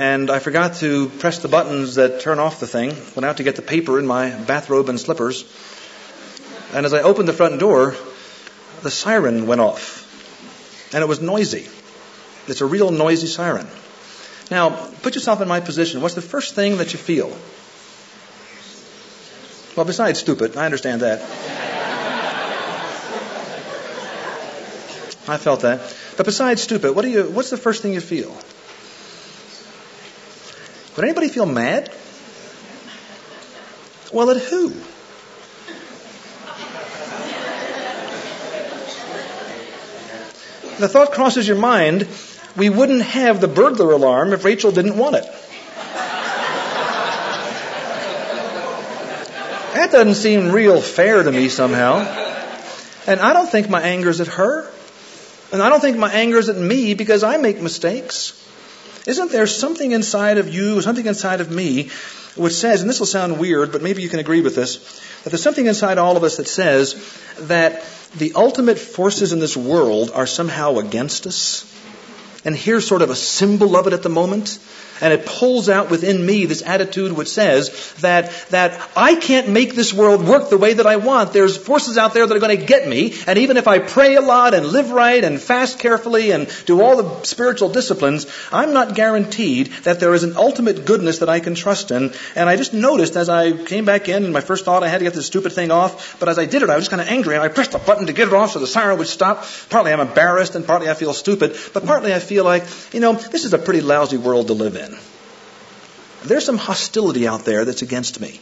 and 0.02 0.32
I 0.32 0.40
forgot 0.40 0.74
to 0.82 1.08
press 1.08 1.38
the 1.38 1.46
buttons 1.46 1.94
that 1.94 2.22
turn 2.22 2.40
off 2.40 2.58
the 2.58 2.66
thing. 2.66 2.88
Went 3.14 3.24
out 3.24 3.36
to 3.36 3.44
get 3.44 3.54
the 3.54 3.62
paper 3.62 4.00
in 4.00 4.06
my 4.06 4.30
bathrobe 4.30 4.88
and 4.88 4.98
slippers. 4.98 5.44
And 6.74 6.84
as 6.84 6.92
I 6.92 7.02
opened 7.02 7.28
the 7.28 7.32
front 7.32 7.60
door, 7.60 7.94
the 8.82 8.90
siren 8.90 9.46
went 9.46 9.60
off. 9.60 10.02
And 10.92 11.04
it 11.04 11.06
was 11.06 11.20
noisy. 11.20 11.68
It's 12.48 12.60
a 12.60 12.66
real 12.66 12.90
noisy 12.90 13.28
siren. 13.28 13.68
Now, 14.50 14.70
put 15.02 15.14
yourself 15.14 15.40
in 15.40 15.46
my 15.46 15.60
position. 15.60 16.00
What's 16.00 16.16
the 16.16 16.20
first 16.20 16.56
thing 16.56 16.78
that 16.78 16.92
you 16.92 16.98
feel? 16.98 17.28
Well, 19.76 19.86
besides 19.86 20.18
stupid, 20.18 20.56
I 20.56 20.64
understand 20.64 21.02
that. 21.02 21.20
I 25.28 25.36
felt 25.36 25.60
that. 25.60 25.94
But 26.16 26.26
besides 26.26 26.60
stupid, 26.60 26.96
what 26.96 27.02
do 27.02 27.08
you, 27.08 27.22
what's 27.22 27.50
the 27.50 27.56
first 27.56 27.82
thing 27.82 27.92
you 27.92 28.00
feel? 28.00 28.36
Would 30.96 31.04
anybody 31.04 31.28
feel 31.28 31.46
mad? 31.46 31.90
Well, 34.12 34.30
at 34.30 34.42
who? 34.42 34.68
The 40.78 40.88
thought 40.88 41.12
crosses 41.12 41.46
your 41.46 41.56
mind, 41.56 42.08
we 42.56 42.68
wouldn't 42.68 43.02
have 43.02 43.40
the 43.40 43.48
burglar 43.48 43.92
alarm 43.92 44.32
if 44.32 44.44
Rachel 44.44 44.72
didn't 44.72 44.98
want 44.98 45.16
it. 45.16 45.24
That 49.74 49.90
doesn't 49.90 50.16
seem 50.16 50.52
real 50.52 50.80
fair 50.82 51.22
to 51.22 51.32
me 51.32 51.48
somehow. 51.48 52.00
And 53.06 53.20
I 53.20 53.32
don't 53.32 53.48
think 53.48 53.70
my 53.70 53.80
anger 53.80 54.10
is 54.10 54.20
at 54.20 54.26
her. 54.28 54.70
And 55.52 55.62
I 55.62 55.70
don't 55.70 55.80
think 55.80 55.96
my 55.96 56.12
anger 56.12 56.38
is 56.38 56.48
at 56.48 56.56
me 56.56 56.94
because 56.94 57.22
I 57.22 57.36
make 57.38 57.60
mistakes. 57.60 58.41
Isn't 59.06 59.32
there 59.32 59.46
something 59.46 59.92
inside 59.92 60.38
of 60.38 60.52
you, 60.52 60.80
something 60.80 61.06
inside 61.06 61.40
of 61.40 61.50
me, 61.50 61.90
which 62.36 62.54
says, 62.54 62.80
and 62.80 62.88
this 62.88 63.00
will 63.00 63.06
sound 63.06 63.38
weird, 63.38 63.72
but 63.72 63.82
maybe 63.82 64.02
you 64.02 64.08
can 64.08 64.20
agree 64.20 64.40
with 64.40 64.54
this, 64.54 64.76
that 65.22 65.30
there's 65.30 65.42
something 65.42 65.66
inside 65.66 65.98
all 65.98 66.16
of 66.16 66.24
us 66.24 66.36
that 66.36 66.46
says 66.46 66.94
that 67.40 67.84
the 68.16 68.32
ultimate 68.34 68.78
forces 68.78 69.32
in 69.32 69.38
this 69.38 69.56
world 69.56 70.10
are 70.14 70.26
somehow 70.26 70.78
against 70.78 71.26
us? 71.26 71.68
And 72.44 72.56
here's 72.56 72.86
sort 72.86 73.02
of 73.02 73.10
a 73.10 73.16
symbol 73.16 73.76
of 73.76 73.86
it 73.86 73.92
at 73.92 74.02
the 74.02 74.08
moment 74.08 74.58
and 75.02 75.12
it 75.12 75.26
pulls 75.26 75.68
out 75.68 75.90
within 75.90 76.24
me 76.24 76.46
this 76.46 76.62
attitude 76.62 77.12
which 77.12 77.28
says 77.28 77.92
that, 78.00 78.32
that 78.50 78.80
I 78.96 79.16
can't 79.16 79.48
make 79.48 79.74
this 79.74 79.92
world 79.92 80.26
work 80.26 80.48
the 80.48 80.58
way 80.58 80.74
that 80.74 80.86
I 80.86 80.96
want. 80.96 81.32
There's 81.32 81.56
forces 81.56 81.98
out 81.98 82.14
there 82.14 82.26
that 82.26 82.34
are 82.34 82.40
going 82.40 82.58
to 82.58 82.64
get 82.64 82.88
me, 82.88 83.14
and 83.26 83.38
even 83.38 83.56
if 83.56 83.68
I 83.68 83.80
pray 83.80 84.14
a 84.14 84.20
lot 84.20 84.54
and 84.54 84.66
live 84.66 84.90
right 84.92 85.22
and 85.22 85.40
fast 85.40 85.78
carefully 85.78 86.30
and 86.30 86.48
do 86.66 86.80
all 86.80 87.02
the 87.02 87.24
spiritual 87.24 87.68
disciplines, 87.68 88.26
I'm 88.52 88.72
not 88.72 88.94
guaranteed 88.94 89.68
that 89.84 90.00
there 90.00 90.14
is 90.14 90.22
an 90.22 90.36
ultimate 90.36 90.84
goodness 90.84 91.18
that 91.18 91.28
I 91.28 91.40
can 91.40 91.54
trust 91.54 91.90
in. 91.90 92.12
And 92.36 92.48
I 92.48 92.56
just 92.56 92.72
noticed 92.72 93.16
as 93.16 93.28
I 93.28 93.52
came 93.52 93.84
back 93.84 94.08
in, 94.08 94.24
and 94.24 94.32
my 94.32 94.40
first 94.40 94.64
thought 94.64 94.82
I 94.84 94.88
had 94.88 94.98
to 94.98 95.04
get 95.04 95.14
this 95.14 95.26
stupid 95.26 95.52
thing 95.52 95.70
off, 95.70 96.18
but 96.20 96.28
as 96.28 96.38
I 96.38 96.46
did 96.46 96.62
it, 96.62 96.70
I 96.70 96.76
was 96.76 96.84
just 96.84 96.90
kind 96.90 97.00
of 97.00 97.08
angry, 97.08 97.34
and 97.34 97.42
I 97.42 97.48
pressed 97.48 97.74
a 97.74 97.78
button 97.78 98.06
to 98.06 98.12
get 98.12 98.28
it 98.28 98.34
off 98.34 98.52
so 98.52 98.60
the 98.60 98.66
siren 98.66 98.98
would 98.98 99.08
stop. 99.08 99.44
Partly 99.68 99.92
I'm 99.92 100.00
embarrassed, 100.00 100.54
and 100.54 100.66
partly 100.66 100.88
I 100.88 100.94
feel 100.94 101.12
stupid, 101.12 101.56
but 101.72 101.84
partly 101.84 102.14
I 102.14 102.20
feel 102.20 102.44
like, 102.44 102.64
you 102.92 103.00
know, 103.00 103.14
this 103.14 103.44
is 103.44 103.52
a 103.52 103.58
pretty 103.58 103.80
lousy 103.80 104.16
world 104.16 104.46
to 104.46 104.54
live 104.54 104.76
in 104.76 104.91
there's 106.24 106.44
some 106.44 106.58
hostility 106.58 107.26
out 107.26 107.44
there 107.44 107.64
that's 107.64 107.82
against 107.82 108.20
me. 108.20 108.40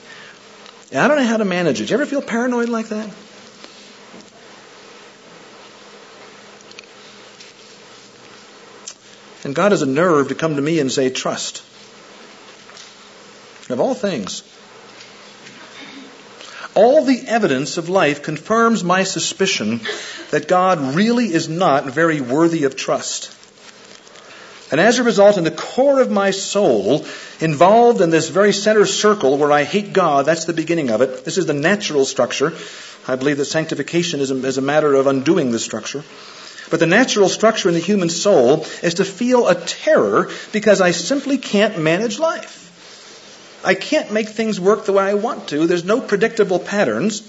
And 0.91 1.01
I 1.01 1.09
don't 1.09 1.19
know 1.19 1.25
how 1.25 1.37
to 1.37 1.45
manage 1.45 1.81
it. 1.81 1.87
Do 1.87 1.91
you 1.91 2.01
ever 2.01 2.07
feel 2.07 2.23
paranoid 2.23 2.69
like 2.69 2.89
that? 2.89 3.09
And 9.45 9.55
God 9.55 9.73
has 9.73 9.83
a 9.83 9.87
nerve 9.87 10.29
to 10.29 10.35
come 10.35 10.57
to 10.57 10.63
me 10.63 10.81
and 10.81 10.93
say, 10.93 11.11
trust. 11.11 11.63
Of 13.71 13.81
all 13.81 13.95
things. 13.95 14.43
All 16.75 17.05
the 17.05 17.25
evidence 17.27 17.79
of 17.79 17.89
life 17.89 18.23
confirms 18.23 18.85
my 18.85 19.05
suspicion 19.05 19.81
that 20.31 20.49
God 20.49 20.95
really 20.95 21.33
is 21.33 21.49
not 21.49 21.87
very 21.87 22.21
worthy 22.21 22.65
of 22.65 22.77
trust. 22.77 23.37
And 24.71 24.81
as 24.81 24.99
a 24.99 25.03
result, 25.03 25.37
in 25.37 25.45
the 25.45 25.51
core 25.51 26.01
of 26.01 26.11
my 26.11 26.31
soul, 26.31 27.05
involved 27.41 28.01
in 28.01 28.11
this 28.11 28.29
very 28.29 28.53
center 28.53 28.87
circle 28.87 29.39
where 29.39 29.53
I 29.53 29.65
hate 29.65 29.93
God, 29.93 30.27
that's 30.27 30.45
the 30.45 30.53
beginning 30.53 30.91
of 30.91 31.01
it. 31.01 31.25
This 31.25 31.39
is 31.39 31.47
the 31.47 31.55
natural 31.55 32.05
structure. 32.05 32.53
I 33.09 33.17
believe 33.17 33.39
that 33.39 33.47
sanctification 33.47 34.21
is 34.21 34.31
a, 34.31 34.37
is 34.47 34.59
a 34.59 34.63
matter 34.63 34.95
of 34.95 35.07
undoing 35.07 35.51
the 35.51 35.59
structure. 35.59 36.05
But 36.71 36.79
the 36.79 36.87
natural 36.87 37.29
structure 37.29 37.69
in 37.69 37.75
the 37.75 37.81
human 37.81 38.09
soul 38.09 38.65
is 38.83 38.95
to 38.95 39.05
feel 39.05 39.49
a 39.49 39.55
terror 39.55 40.31
because 40.53 40.81
I 40.81 40.93
simply 40.93 41.37
can't 41.39 41.79
manage 41.79 42.19
life. 42.19 42.59
I 43.65 43.75
can't 43.75 44.13
make 44.13 44.29
things 44.29 44.61
work 44.61 44.85
the 44.85 44.93
way 44.93 45.05
I 45.05 45.15
want 45.15 45.49
to. 45.49 45.67
There's 45.67 45.85
no 45.85 46.01
predictable 46.01 46.59
patterns. 46.59 47.23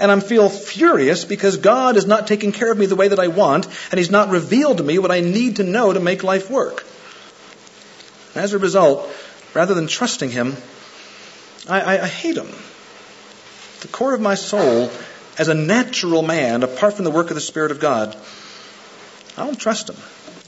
And 0.00 0.10
I 0.10 0.18
feel 0.20 0.48
furious 0.48 1.24
because 1.24 1.56
God 1.56 1.96
is 1.96 2.06
not 2.06 2.26
taking 2.26 2.52
care 2.52 2.70
of 2.70 2.78
me 2.78 2.86
the 2.86 2.96
way 2.96 3.08
that 3.08 3.20
I 3.20 3.28
want, 3.28 3.66
and 3.90 3.98
He's 3.98 4.10
not 4.10 4.28
revealed 4.28 4.78
to 4.78 4.82
me 4.82 4.98
what 4.98 5.12
I 5.12 5.20
need 5.20 5.56
to 5.56 5.64
know 5.64 5.92
to 5.92 6.00
make 6.00 6.24
life 6.24 6.50
work. 6.50 6.84
As 8.34 8.52
a 8.52 8.58
result, 8.58 9.08
rather 9.54 9.74
than 9.74 9.86
trusting 9.86 10.30
Him, 10.30 10.56
I, 11.68 11.80
I, 11.80 12.02
I 12.02 12.06
hate 12.06 12.36
Him. 12.36 12.48
The 13.80 13.88
core 13.88 14.14
of 14.14 14.20
my 14.20 14.34
soul, 14.34 14.90
as 15.38 15.48
a 15.48 15.54
natural 15.54 16.22
man, 16.22 16.62
apart 16.62 16.94
from 16.94 17.04
the 17.04 17.10
work 17.10 17.30
of 17.30 17.34
the 17.34 17.40
Spirit 17.40 17.70
of 17.70 17.80
God, 17.80 18.16
I 19.36 19.44
don't 19.44 19.58
trust 19.58 19.88
Him. 19.88 19.96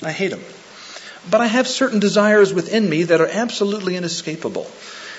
I 0.03 0.13
hate 0.13 0.33
Him. 0.33 0.43
But 1.31 1.41
I 1.41 1.47
have 1.47 1.67
certain 1.67 1.99
desires 1.99 2.53
within 2.53 2.89
me 2.89 3.05
that 3.05 3.21
are 3.21 3.29
absolutely 3.29 3.97
inescapable. 3.97 4.71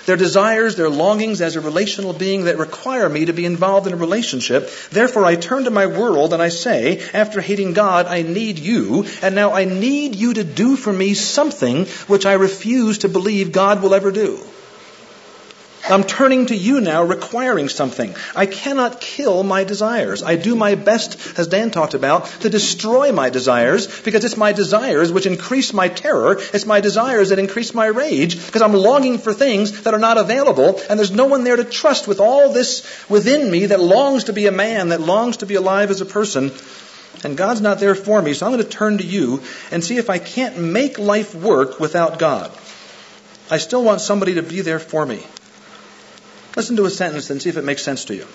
They're 0.07 0.15
desires, 0.15 0.77
they're 0.77 0.89
longings 0.89 1.41
as 1.41 1.57
a 1.57 1.61
relational 1.61 2.13
being 2.13 2.45
that 2.45 2.57
require 2.57 3.09
me 3.09 3.25
to 3.25 3.33
be 3.33 3.43
involved 3.43 3.87
in 3.87 3.93
a 3.93 3.97
relationship. 3.97 4.71
Therefore, 4.89 5.25
I 5.25 5.35
turn 5.35 5.65
to 5.65 5.69
my 5.69 5.85
world 5.85 6.31
and 6.31 6.41
I 6.41 6.47
say, 6.47 7.01
after 7.13 7.41
hating 7.41 7.73
God, 7.73 8.05
I 8.05 8.21
need 8.21 8.57
you, 8.57 9.05
and 9.21 9.35
now 9.35 9.51
I 9.51 9.65
need 9.65 10.15
you 10.15 10.35
to 10.35 10.45
do 10.45 10.77
for 10.77 10.93
me 10.93 11.13
something 11.13 11.87
which 12.07 12.25
I 12.25 12.33
refuse 12.33 12.99
to 12.99 13.09
believe 13.09 13.51
God 13.51 13.83
will 13.83 13.93
ever 13.93 14.11
do. 14.11 14.39
I'm 15.89 16.03
turning 16.03 16.47
to 16.47 16.55
you 16.55 16.81
now, 16.81 17.03
requiring 17.03 17.69
something. 17.69 18.13
I 18.35 18.45
cannot 18.45 18.99
kill 18.99 19.43
my 19.43 19.63
desires. 19.63 20.21
I 20.21 20.35
do 20.35 20.55
my 20.55 20.75
best, 20.75 21.39
as 21.39 21.47
Dan 21.47 21.71
talked 21.71 21.93
about, 21.93 22.25
to 22.41 22.49
destroy 22.49 23.11
my 23.11 23.29
desires 23.29 24.01
because 24.01 24.25
it's 24.25 24.35
my 24.35 24.51
desires 24.51 25.11
which 25.11 25.25
increase 25.25 25.71
my 25.73 25.87
terror. 25.87 26.39
It's 26.53 26.65
my 26.65 26.81
desires 26.81 27.29
that 27.29 27.39
increase 27.39 27.73
my 27.73 27.85
rage 27.85 28.45
because 28.45 28.61
I'm 28.61 28.73
longing 28.73 29.17
for 29.17 29.33
things 29.33 29.83
that 29.83 29.93
are 29.93 29.99
not 29.99 30.17
available 30.17 30.81
and 30.89 30.99
there's 30.99 31.11
no 31.11 31.25
one 31.25 31.43
there 31.43 31.55
to 31.55 31.63
trust 31.63 32.07
with 32.07 32.19
all 32.19 32.51
this 32.51 33.09
within 33.09 33.49
me 33.49 33.67
that 33.67 33.79
longs 33.79 34.25
to 34.25 34.33
be 34.33 34.47
a 34.47 34.51
man, 34.51 34.89
that 34.89 35.01
longs 35.01 35.37
to 35.37 35.45
be 35.45 35.55
alive 35.55 35.89
as 35.89 36.01
a 36.01 36.05
person. 36.05 36.51
And 37.23 37.37
God's 37.37 37.61
not 37.61 37.79
there 37.79 37.95
for 37.95 38.21
me, 38.21 38.33
so 38.33 38.45
I'm 38.45 38.51
going 38.51 38.63
to 38.63 38.69
turn 38.69 38.97
to 38.99 39.03
you 39.03 39.41
and 39.71 39.83
see 39.83 39.97
if 39.97 40.09
I 40.09 40.19
can't 40.19 40.57
make 40.57 40.99
life 40.99 41.33
work 41.33 41.79
without 41.79 42.19
God. 42.19 42.51
I 43.49 43.57
still 43.57 43.83
want 43.83 44.01
somebody 44.01 44.35
to 44.35 44.43
be 44.43 44.61
there 44.61 44.79
for 44.79 45.05
me. 45.05 45.23
Listen 46.57 46.75
to 46.77 46.85
a 46.85 46.89
sentence 46.89 47.29
and 47.29 47.39
see 47.39 47.49
if 47.49 47.57
it 47.57 47.63
makes 47.63 47.83
sense 47.83 48.05
to 48.05 48.15
you. 48.15 48.25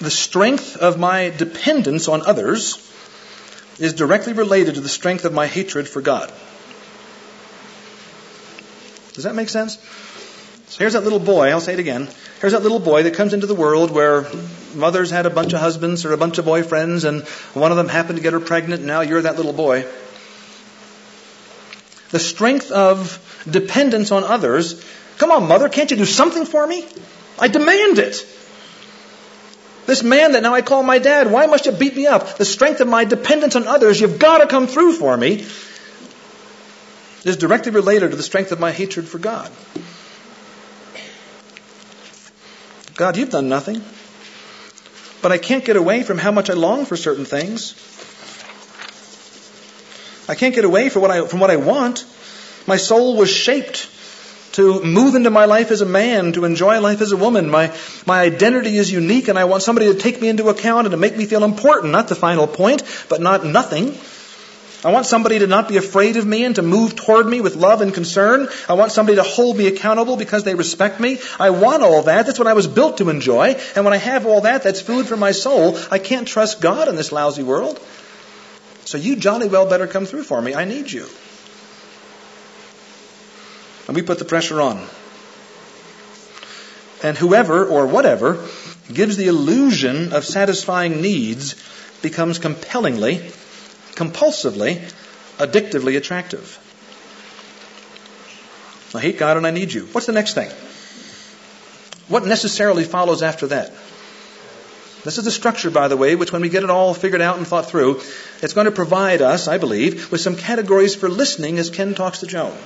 The 0.00 0.10
strength 0.10 0.74
of 0.78 0.98
my 0.98 1.28
dependence 1.28 2.08
on 2.08 2.22
others 2.22 2.78
is 3.78 3.92
directly 3.92 4.32
related 4.32 4.76
to 4.76 4.80
the 4.80 4.88
strength 4.88 5.26
of 5.26 5.34
my 5.34 5.46
hatred 5.46 5.86
for 5.86 6.00
God. 6.00 6.32
Does 9.12 9.24
that 9.24 9.34
make 9.34 9.50
sense? 9.50 9.76
So 10.68 10.78
here's 10.78 10.94
that 10.94 11.04
little 11.04 11.18
boy, 11.18 11.50
I'll 11.50 11.60
say 11.60 11.74
it 11.74 11.78
again. 11.78 12.08
Here's 12.40 12.54
that 12.54 12.62
little 12.62 12.80
boy 12.80 13.02
that 13.02 13.12
comes 13.12 13.34
into 13.34 13.46
the 13.46 13.54
world 13.54 13.90
where 13.90 14.26
mothers 14.74 15.10
had 15.10 15.26
a 15.26 15.30
bunch 15.30 15.52
of 15.52 15.60
husbands 15.60 16.06
or 16.06 16.14
a 16.14 16.16
bunch 16.16 16.38
of 16.38 16.46
boyfriends 16.46 17.06
and 17.06 17.24
one 17.52 17.70
of 17.70 17.76
them 17.76 17.88
happened 17.88 18.16
to 18.16 18.22
get 18.22 18.32
her 18.32 18.40
pregnant 18.40 18.80
and 18.80 18.86
now 18.86 19.02
you're 19.02 19.20
that 19.20 19.36
little 19.36 19.52
boy. 19.52 19.84
The 22.12 22.18
strength 22.18 22.70
of 22.70 23.20
dependence 23.46 24.10
on 24.10 24.24
others 24.24 24.82
Come 25.18 25.30
on, 25.30 25.46
mother, 25.48 25.68
can't 25.68 25.90
you 25.90 25.96
do 25.96 26.04
something 26.04 26.44
for 26.44 26.66
me? 26.66 26.86
I 27.38 27.48
demand 27.48 27.98
it. 27.98 28.26
This 29.86 30.02
man 30.02 30.32
that 30.32 30.42
now 30.42 30.54
I 30.54 30.62
call 30.62 30.82
my 30.82 30.98
dad, 30.98 31.30
why 31.30 31.46
must 31.46 31.66
you 31.66 31.72
beat 31.72 31.94
me 31.94 32.06
up? 32.06 32.38
The 32.38 32.44
strength 32.44 32.80
of 32.80 32.88
my 32.88 33.04
dependence 33.04 33.54
on 33.54 33.66
others, 33.66 34.00
you've 34.00 34.18
got 34.18 34.38
to 34.38 34.46
come 34.46 34.66
through 34.66 34.94
for 34.94 35.16
me, 35.16 35.46
is 37.24 37.36
directly 37.36 37.70
related 37.72 38.10
to 38.10 38.16
the 38.16 38.22
strength 38.22 38.50
of 38.50 38.60
my 38.60 38.72
hatred 38.72 39.06
for 39.06 39.18
God. 39.18 39.50
God, 42.96 43.16
you've 43.16 43.30
done 43.30 43.48
nothing. 43.48 43.82
But 45.20 45.32
I 45.32 45.38
can't 45.38 45.64
get 45.64 45.76
away 45.76 46.02
from 46.02 46.18
how 46.18 46.32
much 46.32 46.50
I 46.50 46.54
long 46.54 46.84
for 46.86 46.96
certain 46.96 47.24
things. 47.24 47.74
I 50.28 50.34
can't 50.34 50.54
get 50.54 50.64
away 50.64 50.88
from 50.88 51.02
what 51.02 51.10
I, 51.10 51.26
from 51.26 51.40
what 51.40 51.50
I 51.50 51.56
want. 51.56 52.04
My 52.66 52.76
soul 52.76 53.16
was 53.16 53.30
shaped 53.30 53.88
to 54.54 54.82
move 54.84 55.16
into 55.16 55.30
my 55.30 55.46
life 55.46 55.72
as 55.72 55.80
a 55.80 55.86
man, 55.86 56.32
to 56.32 56.44
enjoy 56.44 56.80
life 56.80 57.00
as 57.00 57.10
a 57.10 57.16
woman. 57.16 57.50
My, 57.50 57.76
my 58.06 58.20
identity 58.20 58.76
is 58.76 58.90
unique 58.90 59.26
and 59.26 59.36
I 59.36 59.44
want 59.44 59.64
somebody 59.64 59.92
to 59.92 59.98
take 59.98 60.20
me 60.20 60.28
into 60.28 60.48
account 60.48 60.86
and 60.86 60.92
to 60.92 60.96
make 60.96 61.16
me 61.16 61.26
feel 61.26 61.42
important. 61.42 61.92
Not 61.92 62.06
the 62.06 62.14
final 62.14 62.46
point, 62.46 62.84
but 63.08 63.20
not 63.20 63.44
nothing. 63.44 63.98
I 64.84 64.92
want 64.92 65.06
somebody 65.06 65.40
to 65.40 65.46
not 65.48 65.68
be 65.68 65.76
afraid 65.76 66.16
of 66.18 66.26
me 66.26 66.44
and 66.44 66.54
to 66.56 66.62
move 66.62 66.94
toward 66.94 67.26
me 67.26 67.40
with 67.40 67.56
love 67.56 67.80
and 67.80 67.92
concern. 67.92 68.48
I 68.68 68.74
want 68.74 68.92
somebody 68.92 69.16
to 69.16 69.22
hold 69.24 69.56
me 69.56 69.66
accountable 69.66 70.16
because 70.16 70.44
they 70.44 70.54
respect 70.54 71.00
me. 71.00 71.18
I 71.40 71.50
want 71.50 71.82
all 71.82 72.02
that. 72.02 72.26
That's 72.26 72.38
what 72.38 72.46
I 72.46 72.52
was 72.52 72.68
built 72.68 72.98
to 72.98 73.08
enjoy. 73.08 73.58
And 73.74 73.84
when 73.84 73.94
I 73.94 73.96
have 73.96 74.26
all 74.26 74.42
that, 74.42 74.62
that's 74.62 74.82
food 74.82 75.06
for 75.06 75.16
my 75.16 75.32
soul. 75.32 75.78
I 75.90 75.98
can't 75.98 76.28
trust 76.28 76.60
God 76.60 76.88
in 76.88 76.96
this 76.96 77.12
lousy 77.12 77.42
world. 77.42 77.80
So 78.84 78.98
you 78.98 79.16
jolly 79.16 79.48
well 79.48 79.68
better 79.68 79.86
come 79.86 80.04
through 80.04 80.24
for 80.24 80.40
me. 80.40 80.54
I 80.54 80.64
need 80.64 80.92
you. 80.92 81.06
And 83.86 83.96
we 83.96 84.02
put 84.02 84.18
the 84.18 84.24
pressure 84.24 84.60
on. 84.60 84.86
And 87.02 87.18
whoever 87.18 87.66
or 87.66 87.86
whatever 87.86 88.46
gives 88.92 89.16
the 89.16 89.26
illusion 89.26 90.12
of 90.12 90.24
satisfying 90.24 91.00
needs 91.02 91.54
becomes 92.02 92.38
compellingly, 92.38 93.18
compulsively, 93.94 94.80
addictively 95.38 95.96
attractive. 95.96 96.60
I 98.94 99.00
hate 99.00 99.18
God 99.18 99.36
and 99.36 99.46
I 99.46 99.50
need 99.50 99.72
you. 99.72 99.86
What's 99.86 100.06
the 100.06 100.12
next 100.12 100.34
thing? 100.34 100.50
What 102.08 102.24
necessarily 102.26 102.84
follows 102.84 103.22
after 103.22 103.48
that? 103.48 103.72
This 105.04 105.18
is 105.18 105.24
the 105.24 105.30
structure, 105.30 105.70
by 105.70 105.88
the 105.88 105.96
way, 105.96 106.14
which 106.14 106.32
when 106.32 106.42
we 106.42 106.48
get 106.48 106.62
it 106.62 106.70
all 106.70 106.94
figured 106.94 107.20
out 107.20 107.36
and 107.36 107.46
thought 107.46 107.66
through, 107.66 108.00
it's 108.40 108.54
going 108.54 108.66
to 108.66 108.70
provide 108.70 109.20
us, 109.20 109.48
I 109.48 109.58
believe, 109.58 110.10
with 110.10 110.20
some 110.20 110.36
categories 110.36 110.94
for 110.94 111.08
listening 111.08 111.58
as 111.58 111.68
Ken 111.68 111.94
talks 111.94 112.20
to 112.20 112.26
Joan. 112.26 112.56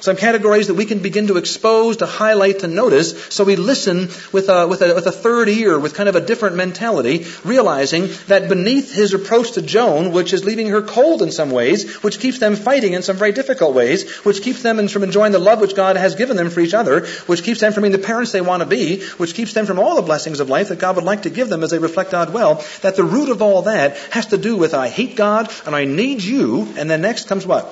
Some 0.00 0.16
categories 0.16 0.68
that 0.68 0.74
we 0.74 0.84
can 0.84 1.00
begin 1.00 1.26
to 1.26 1.38
expose, 1.38 1.96
to 1.98 2.06
highlight, 2.06 2.60
to 2.60 2.68
notice, 2.68 3.26
so 3.34 3.42
we 3.44 3.56
listen 3.56 4.08
with 4.32 4.48
a, 4.48 4.66
with 4.68 4.80
a, 4.80 4.94
with 4.94 5.06
a 5.06 5.12
third 5.12 5.48
ear, 5.48 5.78
with 5.78 5.94
kind 5.94 6.08
of 6.08 6.14
a 6.14 6.20
different 6.20 6.54
mentality, 6.54 7.26
realizing 7.44 8.08
that 8.28 8.48
beneath 8.48 8.94
his 8.94 9.12
approach 9.12 9.52
to 9.52 9.62
Joan, 9.62 10.12
which 10.12 10.32
is 10.32 10.44
leaving 10.44 10.68
her 10.68 10.82
cold 10.82 11.20
in 11.22 11.32
some 11.32 11.50
ways, 11.50 11.96
which 12.02 12.20
keeps 12.20 12.38
them 12.38 12.54
fighting 12.54 12.92
in 12.92 13.02
some 13.02 13.16
very 13.16 13.32
difficult 13.32 13.74
ways, 13.74 14.08
which 14.18 14.42
keeps 14.42 14.62
them 14.62 14.86
from 14.86 15.02
enjoying 15.02 15.32
the 15.32 15.38
love 15.38 15.60
which 15.60 15.74
God 15.74 15.96
has 15.96 16.14
given 16.14 16.36
them 16.36 16.50
for 16.50 16.60
each 16.60 16.74
other, 16.74 17.06
which 17.26 17.42
keeps 17.42 17.60
them 17.60 17.72
from 17.72 17.82
being 17.82 17.92
the 17.92 17.98
parents 17.98 18.30
they 18.30 18.40
want 18.40 18.62
to 18.62 18.68
be, 18.68 19.02
which 19.16 19.34
keeps 19.34 19.52
them 19.52 19.66
from 19.66 19.80
all 19.80 19.96
the 19.96 20.02
blessings 20.02 20.38
of 20.38 20.48
life 20.48 20.68
that 20.68 20.78
God 20.78 20.94
would 20.96 21.04
like 21.04 21.22
to 21.22 21.30
give 21.30 21.48
them 21.48 21.64
as 21.64 21.70
they 21.70 21.78
reflect 21.78 22.12
God 22.12 22.32
well, 22.32 22.64
that 22.82 22.94
the 22.94 23.04
root 23.04 23.30
of 23.30 23.42
all 23.42 23.62
that 23.62 23.96
has 24.12 24.26
to 24.26 24.38
do 24.38 24.56
with 24.56 24.74
I 24.74 24.88
hate 24.88 25.16
God 25.16 25.52
and 25.66 25.74
I 25.74 25.84
need 25.84 26.22
you, 26.22 26.72
and 26.76 26.88
then 26.88 27.02
next 27.02 27.26
comes 27.26 27.46
what? 27.46 27.66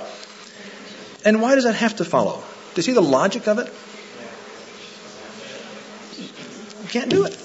And 1.26 1.42
why 1.42 1.56
does 1.56 1.64
that 1.64 1.74
have 1.74 1.96
to 1.96 2.04
follow? 2.04 2.36
Do 2.36 2.76
you 2.76 2.82
see 2.82 2.92
the 2.92 3.02
logic 3.02 3.48
of 3.48 3.58
it? 3.58 3.72
Can't 6.90 7.10
do 7.10 7.24
it. 7.24 7.36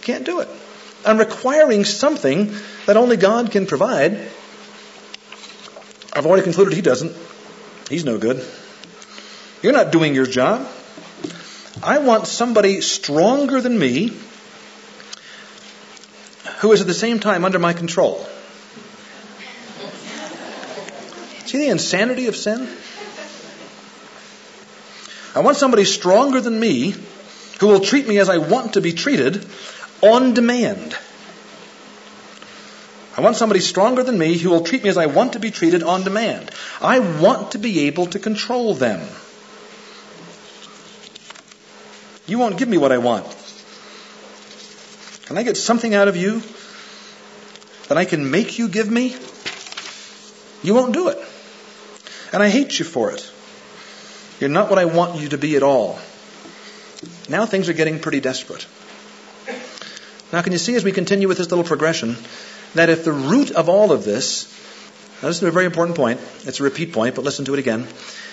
Can't 0.00 0.24
do 0.24 0.40
it. 0.40 0.48
I'm 1.04 1.18
requiring 1.18 1.84
something 1.84 2.50
that 2.86 2.96
only 2.96 3.18
God 3.18 3.50
can 3.50 3.66
provide. 3.66 4.12
I've 6.14 6.24
already 6.24 6.44
concluded 6.44 6.72
He 6.72 6.80
doesn't. 6.80 7.14
He's 7.90 8.06
no 8.06 8.16
good. 8.16 8.42
You're 9.62 9.74
not 9.74 9.92
doing 9.92 10.14
your 10.14 10.26
job. 10.26 10.66
I 11.82 11.98
want 11.98 12.26
somebody 12.26 12.80
stronger 12.80 13.60
than 13.60 13.78
me 13.78 14.16
who 16.60 16.72
is 16.72 16.80
at 16.80 16.86
the 16.86 16.94
same 16.94 17.20
time 17.20 17.44
under 17.44 17.58
my 17.58 17.74
control. 17.74 18.26
See 21.52 21.58
the 21.58 21.68
insanity 21.68 22.28
of 22.28 22.34
sin? 22.34 22.66
I 25.34 25.40
want 25.40 25.58
somebody 25.58 25.84
stronger 25.84 26.40
than 26.40 26.58
me 26.58 26.94
who 27.60 27.66
will 27.66 27.80
treat 27.80 28.08
me 28.08 28.16
as 28.20 28.30
I 28.30 28.38
want 28.38 28.72
to 28.72 28.80
be 28.80 28.94
treated 28.94 29.44
on 30.02 30.32
demand. 30.32 30.96
I 33.18 33.20
want 33.20 33.36
somebody 33.36 33.60
stronger 33.60 34.02
than 34.02 34.18
me 34.18 34.38
who 34.38 34.48
will 34.48 34.62
treat 34.62 34.82
me 34.82 34.88
as 34.88 34.96
I 34.96 35.04
want 35.04 35.34
to 35.34 35.40
be 35.40 35.50
treated 35.50 35.82
on 35.82 36.04
demand. 36.04 36.50
I 36.80 37.00
want 37.00 37.52
to 37.52 37.58
be 37.58 37.80
able 37.80 38.06
to 38.06 38.18
control 38.18 38.72
them. 38.72 39.06
You 42.26 42.38
won't 42.38 42.56
give 42.56 42.70
me 42.70 42.78
what 42.78 42.92
I 42.92 42.96
want. 42.96 43.26
Can 45.26 45.36
I 45.36 45.42
get 45.42 45.58
something 45.58 45.94
out 45.94 46.08
of 46.08 46.16
you 46.16 46.42
that 47.88 47.98
I 47.98 48.06
can 48.06 48.30
make 48.30 48.58
you 48.58 48.68
give 48.68 48.90
me? 48.90 49.14
You 50.62 50.72
won't 50.72 50.94
do 50.94 51.08
it. 51.08 51.18
And 52.32 52.42
I 52.42 52.48
hate 52.48 52.78
you 52.78 52.84
for 52.84 53.10
it. 53.10 53.30
You're 54.40 54.50
not 54.50 54.70
what 54.70 54.78
I 54.78 54.86
want 54.86 55.20
you 55.20 55.28
to 55.30 55.38
be 55.38 55.56
at 55.56 55.62
all. 55.62 55.98
Now 57.28 57.46
things 57.46 57.68
are 57.68 57.74
getting 57.74 58.00
pretty 58.00 58.20
desperate. 58.20 58.66
Now, 60.32 60.40
can 60.40 60.52
you 60.52 60.58
see 60.58 60.74
as 60.74 60.84
we 60.84 60.92
continue 60.92 61.28
with 61.28 61.36
this 61.36 61.50
little 61.50 61.64
progression 61.64 62.16
that 62.74 62.88
if 62.88 63.04
the 63.04 63.12
root 63.12 63.50
of 63.50 63.68
all 63.68 63.92
of 63.92 64.04
this, 64.04 64.46
now 65.20 65.28
this 65.28 65.36
is 65.36 65.42
a 65.42 65.50
very 65.50 65.66
important 65.66 65.96
point, 65.96 66.20
it's 66.44 66.58
a 66.58 66.62
repeat 66.62 66.94
point, 66.94 67.14
but 67.14 67.24
listen 67.24 67.44
to 67.44 67.54
it 67.54 67.58
again. 67.58 67.86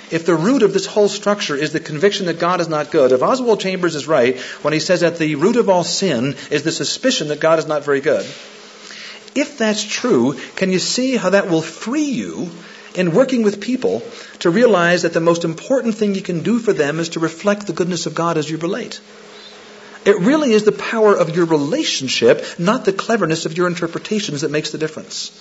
If 0.09 0.25
the 0.25 0.33
root 0.33 0.63
of 0.63 0.73
this 0.73 0.85
whole 0.85 1.09
structure 1.09 1.55
is 1.55 1.73
the 1.73 1.79
conviction 1.81 2.27
that 2.27 2.39
God 2.39 2.61
is 2.61 2.69
not 2.69 2.89
good, 2.89 3.11
if 3.11 3.21
Oswald 3.21 3.59
Chambers 3.59 3.95
is 3.95 4.07
right 4.07 4.39
when 4.63 4.73
he 4.73 4.79
says 4.79 5.01
that 5.01 5.17
the 5.17 5.35
root 5.35 5.57
of 5.57 5.69
all 5.69 5.83
sin 5.83 6.35
is 6.49 6.63
the 6.63 6.71
suspicion 6.71 7.27
that 7.27 7.41
God 7.41 7.59
is 7.59 7.67
not 7.67 7.83
very 7.83 7.99
good, 7.99 8.25
if 9.35 9.57
that's 9.57 9.83
true, 9.83 10.39
can 10.55 10.71
you 10.71 10.79
see 10.79 11.17
how 11.17 11.31
that 11.31 11.49
will 11.49 11.61
free 11.61 12.09
you 12.09 12.49
in 12.95 13.13
working 13.13 13.43
with 13.43 13.61
people 13.61 14.03
to 14.39 14.49
realize 14.49 15.03
that 15.03 15.13
the 15.13 15.19
most 15.19 15.43
important 15.43 15.95
thing 15.95 16.15
you 16.15 16.21
can 16.21 16.41
do 16.43 16.59
for 16.59 16.73
them 16.73 16.99
is 16.99 17.09
to 17.09 17.19
reflect 17.19 17.67
the 17.67 17.73
goodness 17.73 18.05
of 18.05 18.15
God 18.15 18.37
as 18.37 18.49
you 18.49 18.57
relate? 18.57 18.99
It 20.05 20.19
really 20.19 20.53
is 20.53 20.63
the 20.63 20.71
power 20.71 21.15
of 21.15 21.35
your 21.35 21.45
relationship, 21.45 22.45
not 22.57 22.85
the 22.85 22.93
cleverness 22.93 23.45
of 23.45 23.57
your 23.57 23.67
interpretations 23.67 24.41
that 24.41 24.51
makes 24.51 24.71
the 24.71 24.77
difference. 24.77 25.31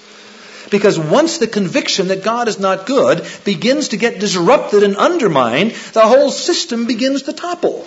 Because 0.70 0.98
once 0.98 1.38
the 1.38 1.46
conviction 1.46 2.08
that 2.08 2.24
God 2.24 2.48
is 2.48 2.58
not 2.58 2.86
good 2.86 3.26
begins 3.44 3.88
to 3.88 3.96
get 3.96 4.20
disrupted 4.20 4.82
and 4.82 4.96
undermined, 4.96 5.70
the 5.92 6.06
whole 6.06 6.30
system 6.30 6.86
begins 6.86 7.22
to 7.22 7.32
topple. 7.32 7.86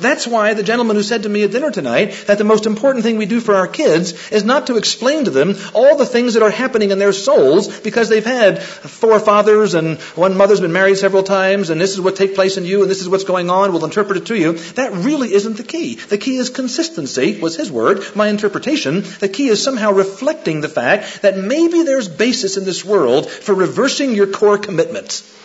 That's 0.00 0.26
why 0.26 0.54
the 0.54 0.62
gentleman 0.62 0.96
who 0.96 1.02
said 1.02 1.22
to 1.24 1.28
me 1.28 1.42
at 1.42 1.52
dinner 1.52 1.70
tonight 1.70 2.24
that 2.26 2.38
the 2.38 2.44
most 2.44 2.66
important 2.66 3.04
thing 3.04 3.16
we 3.16 3.26
do 3.26 3.40
for 3.40 3.54
our 3.54 3.66
kids 3.66 4.30
is 4.30 4.44
not 4.44 4.66
to 4.68 4.76
explain 4.76 5.26
to 5.26 5.30
them 5.30 5.56
all 5.74 5.96
the 5.96 6.06
things 6.06 6.34
that 6.34 6.42
are 6.42 6.50
happening 6.50 6.90
in 6.90 6.98
their 6.98 7.12
souls 7.12 7.80
because 7.80 8.08
they've 8.08 8.24
had 8.24 8.62
four 8.62 9.20
fathers 9.20 9.74
and 9.74 9.98
one 10.16 10.36
mother's 10.36 10.60
been 10.60 10.72
married 10.72 10.96
several 10.96 11.22
times 11.22 11.70
and 11.70 11.80
this 11.80 11.92
is 11.92 12.00
what 12.00 12.16
takes 12.16 12.34
place 12.34 12.56
in 12.56 12.64
you 12.64 12.82
and 12.82 12.90
this 12.90 13.00
is 13.00 13.08
what's 13.08 13.24
going 13.24 13.50
on. 13.50 13.72
We'll 13.72 13.84
interpret 13.84 14.18
it 14.18 14.26
to 14.26 14.36
you. 14.36 14.54
That 14.74 14.92
really 14.92 15.32
isn't 15.32 15.56
the 15.56 15.64
key. 15.64 15.96
The 15.96 16.18
key 16.18 16.36
is 16.36 16.50
consistency 16.50 17.38
was 17.40 17.56
his 17.56 17.70
word, 17.70 18.04
my 18.16 18.28
interpretation. 18.28 19.02
The 19.20 19.28
key 19.28 19.48
is 19.48 19.62
somehow 19.62 19.92
reflecting 19.92 20.60
the 20.60 20.68
fact 20.68 21.22
that 21.22 21.36
maybe 21.36 21.82
there's 21.82 22.08
basis 22.08 22.56
in 22.56 22.64
this 22.64 22.84
world 22.84 23.30
for 23.30 23.54
reversing 23.54 24.14
your 24.14 24.26
core 24.26 24.58
commitments. 24.58 25.36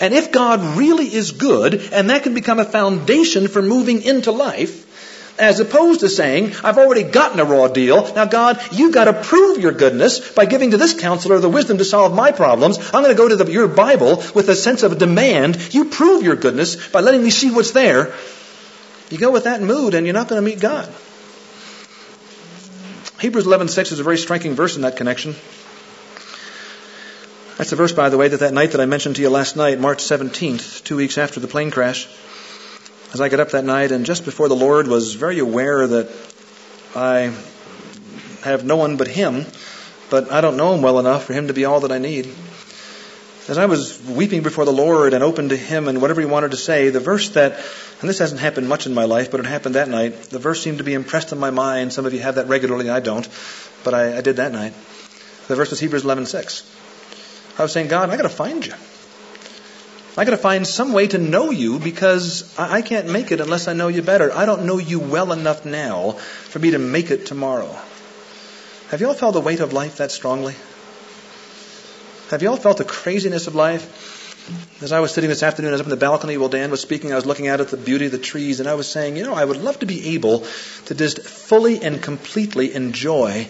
And 0.00 0.12
if 0.12 0.32
God 0.32 0.76
really 0.76 1.06
is 1.06 1.32
good, 1.32 1.74
and 1.92 2.10
that 2.10 2.22
can 2.22 2.34
become 2.34 2.58
a 2.58 2.64
foundation 2.64 3.48
for 3.48 3.62
moving 3.62 4.02
into 4.02 4.30
life, 4.30 4.84
as 5.38 5.60
opposed 5.60 6.00
to 6.00 6.08
saying, 6.08 6.54
I've 6.64 6.78
already 6.78 7.02
gotten 7.02 7.40
a 7.40 7.44
raw 7.44 7.68
deal. 7.68 8.14
Now, 8.14 8.24
God, 8.24 8.60
you've 8.72 8.94
got 8.94 9.04
to 9.04 9.12
prove 9.12 9.58
your 9.58 9.72
goodness 9.72 10.32
by 10.32 10.46
giving 10.46 10.70
to 10.70 10.76
this 10.76 10.98
counselor 10.98 11.38
the 11.38 11.48
wisdom 11.48 11.78
to 11.78 11.84
solve 11.84 12.14
my 12.14 12.32
problems. 12.32 12.78
I'm 12.78 13.02
going 13.02 13.08
to 13.08 13.14
go 13.14 13.28
to 13.28 13.36
the, 13.36 13.50
your 13.50 13.68
Bible 13.68 14.22
with 14.34 14.48
a 14.48 14.54
sense 14.54 14.82
of 14.82 14.98
demand. 14.98 15.74
You 15.74 15.86
prove 15.86 16.22
your 16.22 16.36
goodness 16.36 16.88
by 16.88 17.00
letting 17.00 17.22
me 17.22 17.30
see 17.30 17.50
what's 17.50 17.72
there. 17.72 18.14
You 19.10 19.18
go 19.18 19.30
with 19.30 19.44
that 19.44 19.62
mood, 19.62 19.94
and 19.94 20.06
you're 20.06 20.14
not 20.14 20.28
going 20.28 20.42
to 20.42 20.44
meet 20.44 20.60
God. 20.60 20.92
Hebrews 23.20 23.46
11:6 23.46 23.92
is 23.92 24.00
a 24.00 24.02
very 24.02 24.18
striking 24.18 24.54
verse 24.54 24.76
in 24.76 24.82
that 24.82 24.96
connection. 24.96 25.36
That's 27.56 27.70
the 27.70 27.76
verse, 27.76 27.92
by 27.92 28.10
the 28.10 28.18
way, 28.18 28.28
that 28.28 28.40
that 28.40 28.52
night 28.52 28.72
that 28.72 28.82
I 28.82 28.84
mentioned 28.84 29.16
to 29.16 29.22
you 29.22 29.30
last 29.30 29.56
night, 29.56 29.80
March 29.80 29.98
17th, 29.98 30.84
two 30.84 30.96
weeks 30.96 31.16
after 31.16 31.40
the 31.40 31.48
plane 31.48 31.70
crash, 31.70 32.06
as 33.14 33.20
I 33.22 33.30
got 33.30 33.40
up 33.40 33.52
that 33.52 33.64
night 33.64 33.92
and 33.92 34.04
just 34.04 34.26
before 34.26 34.48
the 34.48 34.54
Lord 34.54 34.88
was 34.88 35.14
very 35.14 35.38
aware 35.38 35.86
that 35.86 36.10
I 36.94 37.32
have 38.42 38.66
no 38.66 38.76
one 38.76 38.98
but 38.98 39.08
Him, 39.08 39.46
but 40.10 40.30
I 40.30 40.42
don't 40.42 40.58
know 40.58 40.74
Him 40.74 40.82
well 40.82 40.98
enough 40.98 41.24
for 41.24 41.32
Him 41.32 41.46
to 41.46 41.54
be 41.54 41.64
all 41.64 41.80
that 41.80 41.92
I 41.92 41.96
need. 41.96 42.26
As 43.48 43.56
I 43.56 43.64
was 43.64 44.02
weeping 44.02 44.42
before 44.42 44.66
the 44.66 44.72
Lord 44.72 45.14
and 45.14 45.24
open 45.24 45.48
to 45.48 45.56
Him 45.56 45.88
and 45.88 46.02
whatever 46.02 46.20
He 46.20 46.26
wanted 46.26 46.50
to 46.50 46.58
say, 46.58 46.90
the 46.90 47.00
verse 47.00 47.30
that, 47.30 47.52
and 48.00 48.10
this 48.10 48.18
hasn't 48.18 48.42
happened 48.42 48.68
much 48.68 48.84
in 48.84 48.92
my 48.92 49.06
life, 49.06 49.30
but 49.30 49.40
it 49.40 49.46
happened 49.46 49.76
that 49.76 49.88
night, 49.88 50.24
the 50.24 50.38
verse 50.38 50.62
seemed 50.62 50.76
to 50.78 50.84
be 50.84 50.92
impressed 50.92 51.32
in 51.32 51.38
my 51.38 51.50
mind. 51.50 51.94
Some 51.94 52.04
of 52.04 52.12
you 52.12 52.20
have 52.20 52.34
that 52.34 52.48
regularly, 52.48 52.90
I 52.90 53.00
don't, 53.00 53.26
but 53.82 53.94
I, 53.94 54.18
I 54.18 54.20
did 54.20 54.36
that 54.36 54.52
night. 54.52 54.74
The 55.48 55.56
verse 55.56 55.70
was 55.70 55.80
Hebrews 55.80 56.02
11:6. 56.02 56.85
I 57.58 57.62
was 57.62 57.72
saying, 57.72 57.88
God, 57.88 58.10
I 58.10 58.16
got 58.16 58.22
to 58.22 58.28
find 58.28 58.64
you. 58.66 58.74
I 60.18 60.24
got 60.24 60.30
to 60.30 60.38
find 60.38 60.66
some 60.66 60.94
way 60.94 61.08
to 61.08 61.18
know 61.18 61.50
you 61.50 61.78
because 61.78 62.58
I 62.58 62.80
can't 62.80 63.10
make 63.10 63.32
it 63.32 63.40
unless 63.40 63.68
I 63.68 63.74
know 63.74 63.88
you 63.88 64.00
better. 64.00 64.32
I 64.32 64.46
don't 64.46 64.64
know 64.64 64.78
you 64.78 64.98
well 64.98 65.32
enough 65.32 65.66
now 65.66 66.12
for 66.12 66.58
me 66.58 66.70
to 66.70 66.78
make 66.78 67.10
it 67.10 67.26
tomorrow. 67.26 67.76
Have 68.88 69.00
you 69.00 69.08
all 69.08 69.14
felt 69.14 69.34
the 69.34 69.40
weight 69.40 69.60
of 69.60 69.74
life 69.74 69.98
that 69.98 70.10
strongly? 70.10 70.54
Have 72.30 72.42
you 72.42 72.48
all 72.48 72.56
felt 72.56 72.78
the 72.78 72.84
craziness 72.84 73.46
of 73.46 73.54
life? 73.54 74.14
As 74.80 74.92
I 74.92 75.00
was 75.00 75.12
sitting 75.12 75.28
this 75.28 75.42
afternoon, 75.42 75.70
I 75.70 75.72
was 75.72 75.80
up 75.80 75.86
in 75.86 75.90
the 75.90 75.96
balcony 75.96 76.36
while 76.36 76.48
Dan 76.48 76.70
was 76.70 76.80
speaking, 76.80 77.12
I 77.12 77.16
was 77.16 77.26
looking 77.26 77.48
out 77.48 77.60
at 77.60 77.68
the 77.68 77.76
beauty 77.76 78.06
of 78.06 78.12
the 78.12 78.18
trees, 78.18 78.60
and 78.60 78.68
I 78.68 78.74
was 78.74 78.88
saying, 78.88 79.16
you 79.16 79.24
know, 79.24 79.34
I 79.34 79.44
would 79.44 79.56
love 79.56 79.80
to 79.80 79.86
be 79.86 80.14
able 80.14 80.46
to 80.86 80.94
just 80.94 81.20
fully 81.20 81.82
and 81.82 82.00
completely 82.00 82.74
enjoy 82.74 83.48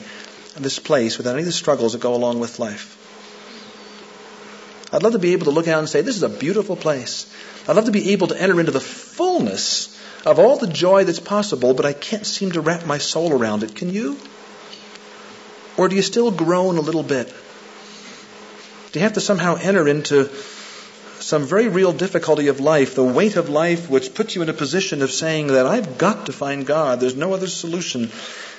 this 0.56 0.78
place 0.78 1.18
without 1.18 1.32
any 1.32 1.40
of 1.40 1.46
the 1.46 1.52
struggles 1.52 1.92
that 1.92 2.00
go 2.00 2.14
along 2.14 2.40
with 2.40 2.58
life. 2.58 3.05
I'd 4.96 5.02
love 5.02 5.12
to 5.12 5.18
be 5.18 5.34
able 5.34 5.44
to 5.44 5.50
look 5.50 5.68
out 5.68 5.78
and 5.78 5.88
say, 5.90 6.00
this 6.00 6.16
is 6.16 6.22
a 6.22 6.28
beautiful 6.30 6.74
place. 6.74 7.30
I'd 7.68 7.76
love 7.76 7.84
to 7.84 7.90
be 7.90 8.12
able 8.12 8.28
to 8.28 8.40
enter 8.40 8.58
into 8.58 8.72
the 8.72 8.80
fullness 8.80 9.94
of 10.24 10.38
all 10.38 10.56
the 10.56 10.66
joy 10.66 11.04
that's 11.04 11.20
possible, 11.20 11.74
but 11.74 11.84
I 11.84 11.92
can't 11.92 12.24
seem 12.24 12.52
to 12.52 12.62
wrap 12.62 12.86
my 12.86 12.96
soul 12.96 13.30
around 13.30 13.62
it. 13.62 13.74
Can 13.74 13.90
you? 13.90 14.18
Or 15.76 15.90
do 15.90 15.96
you 15.96 16.00
still 16.00 16.30
groan 16.30 16.78
a 16.78 16.80
little 16.80 17.02
bit? 17.02 17.28
Do 18.92 18.98
you 18.98 19.02
have 19.02 19.12
to 19.12 19.20
somehow 19.20 19.56
enter 19.56 19.86
into 19.86 20.30
some 21.20 21.44
very 21.44 21.68
real 21.68 21.92
difficulty 21.92 22.48
of 22.48 22.60
life, 22.60 22.94
the 22.94 23.04
weight 23.04 23.36
of 23.36 23.50
life 23.50 23.90
which 23.90 24.14
puts 24.14 24.34
you 24.34 24.40
in 24.40 24.48
a 24.48 24.54
position 24.54 25.02
of 25.02 25.10
saying 25.10 25.48
that 25.48 25.66
I've 25.66 25.98
got 25.98 26.24
to 26.26 26.32
find 26.32 26.64
God. 26.64 27.00
There's 27.00 27.16
no 27.16 27.34
other 27.34 27.48
solution. 27.48 28.10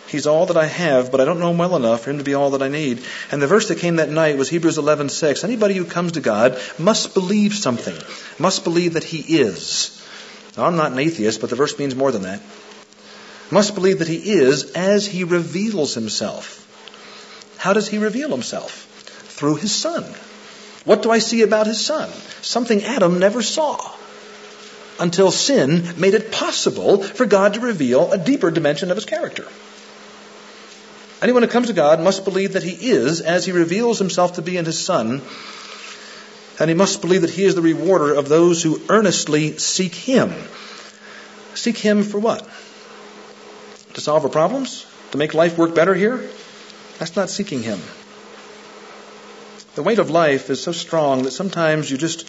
He's 0.07 0.25
all 0.25 0.45
that 0.45 0.57
I 0.57 0.65
have, 0.65 1.11
but 1.11 1.19
I 1.19 1.25
don't 1.25 1.39
know 1.39 1.51
him 1.51 1.57
well 1.57 1.75
enough 1.75 2.01
for 2.01 2.11
him 2.11 2.17
to 2.17 2.23
be 2.23 2.33
all 2.33 2.51
that 2.51 2.61
I 2.61 2.69
need. 2.69 3.03
And 3.31 3.41
the 3.41 3.47
verse 3.47 3.67
that 3.67 3.79
came 3.79 3.97
that 3.97 4.09
night 4.09 4.37
was 4.37 4.49
Hebrews 4.49 4.77
11:6. 4.77 5.43
Anybody 5.43 5.75
who 5.75 5.85
comes 5.85 6.13
to 6.13 6.21
God 6.21 6.57
must 6.79 7.13
believe 7.13 7.53
something, 7.53 7.97
must 8.39 8.63
believe 8.63 8.93
that 8.93 9.03
he 9.03 9.19
is. 9.39 9.91
Now, 10.55 10.65
I'm 10.65 10.77
not 10.77 10.93
an 10.93 10.99
atheist, 10.99 11.41
but 11.41 11.49
the 11.49 11.55
verse 11.55 11.77
means 11.77 11.95
more 11.95 12.11
than 12.11 12.23
that. 12.23 12.41
Must 13.51 13.75
believe 13.75 13.99
that 13.99 14.07
he 14.07 14.17
is 14.17 14.71
as 14.71 15.05
he 15.05 15.23
reveals 15.23 15.93
himself. 15.93 16.65
How 17.57 17.73
does 17.73 17.87
he 17.87 17.97
reveal 17.97 18.29
himself? 18.29 18.85
Through 19.29 19.55
his 19.55 19.73
son. 19.73 20.03
What 20.85 21.01
do 21.01 21.11
I 21.11 21.19
see 21.19 21.41
about 21.41 21.67
his 21.67 21.85
son? 21.85 22.09
Something 22.41 22.83
Adam 22.83 23.19
never 23.19 23.41
saw 23.41 23.77
until 24.99 25.31
sin 25.31 25.93
made 25.97 26.13
it 26.13 26.31
possible 26.31 27.03
for 27.03 27.25
God 27.25 27.53
to 27.53 27.59
reveal 27.59 28.11
a 28.11 28.17
deeper 28.17 28.51
dimension 28.51 28.89
of 28.89 28.97
his 28.97 29.05
character. 29.05 29.45
Anyone 31.21 31.41
who 31.41 31.49
comes 31.49 31.67
to 31.67 31.73
God 31.73 31.99
must 31.99 32.25
believe 32.25 32.53
that 32.53 32.63
He 32.63 32.89
is 32.89 33.21
as 33.21 33.45
He 33.45 33.51
reveals 33.51 33.97
Himself 33.97 34.33
to 34.33 34.41
be 34.41 34.57
in 34.57 34.65
His 34.65 34.79
Son, 34.79 35.21
and 36.59 36.69
he 36.69 36.75
must 36.75 37.01
believe 37.01 37.21
that 37.21 37.31
He 37.31 37.43
is 37.43 37.55
the 37.55 37.61
rewarder 37.61 38.13
of 38.13 38.29
those 38.29 38.61
who 38.61 38.81
earnestly 38.89 39.57
seek 39.57 39.95
Him. 39.95 40.33
Seek 41.55 41.77
Him 41.77 42.03
for 42.03 42.19
what? 42.19 42.47
To 43.95 44.01
solve 44.01 44.23
our 44.23 44.29
problems? 44.29 44.85
To 45.11 45.17
make 45.17 45.33
life 45.33 45.57
work 45.57 45.73
better 45.73 45.95
here? 45.95 46.29
That's 46.99 47.15
not 47.15 47.31
seeking 47.31 47.63
Him. 47.63 47.79
The 49.73 49.83
weight 49.83 49.99
of 49.99 50.09
life 50.09 50.49
is 50.49 50.61
so 50.61 50.71
strong 50.71 51.23
that 51.23 51.31
sometimes 51.31 51.89
you 51.89 51.97
just 51.97 52.27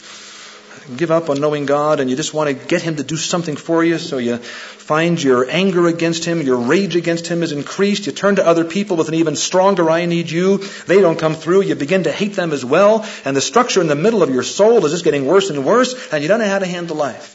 give 0.97 1.11
up 1.11 1.31
on 1.31 1.41
knowing 1.41 1.67
God 1.67 2.01
and 2.01 2.09
you 2.09 2.17
just 2.17 2.35
want 2.35 2.49
to 2.49 2.67
get 2.67 2.83
Him 2.83 2.97
to 2.97 3.03
do 3.03 3.17
something 3.17 3.57
for 3.57 3.85
you, 3.85 3.99
so 3.99 4.19
you 4.19 4.39
find 4.39 5.23
your 5.23 5.49
anger 5.51 5.87
against 5.87 6.25
Him, 6.25 6.43
your 6.43 6.59
rage 6.59 6.97
against 6.97 7.27
Him 7.27 7.43
is 7.43 7.53
increased. 7.53 8.07
You 8.07 8.13
turn 8.13 8.37
to 8.37 8.47
other 8.47 8.65
people 8.65 8.97
with 8.97 9.09
an 9.09 9.15
even 9.15 9.37
stronger 9.37 9.91
I 9.91 10.07
need 10.07 10.31
you. 10.31 10.59
They 10.87 11.01
don't 11.01 11.19
come 11.19 11.35
through. 11.35 11.63
You 11.63 11.75
begin 11.75 12.05
to 12.05 12.13
hate 12.13 12.35
them 12.35 12.53
as 12.53 12.65
well. 12.65 13.07
And 13.25 13.37
the 13.37 13.41
structure 13.41 13.81
in 13.81 13.87
the 13.87 13.97
middle 13.97 14.23
of 14.23 14.31
your 14.31 14.43
soul 14.43 14.85
is 14.85 14.93
just 14.93 15.05
getting 15.05 15.27
worse 15.27 15.51
and 15.51 15.65
worse, 15.65 16.13
and 16.13 16.23
you 16.23 16.29
don't 16.29 16.41
know 16.41 16.49
how 16.49 16.59
to 16.59 16.67
handle 16.67 16.97
life. 16.97 17.35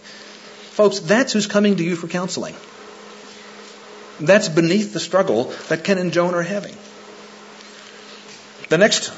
Folks, 0.73 0.99
that's 0.99 1.33
who's 1.33 1.45
coming 1.45 1.75
to 1.75 1.83
you 1.83 1.95
for 1.95 2.07
counseling. 2.07 2.55
That's 4.19 4.49
beneath 4.49 4.93
the 4.93 4.99
struggle 4.99 5.45
that 5.69 5.83
Ken 5.83 5.97
and 5.97 6.11
Joan 6.11 6.33
are 6.33 6.41
having. 6.41 6.75
The 8.69 8.77
next 8.77 9.13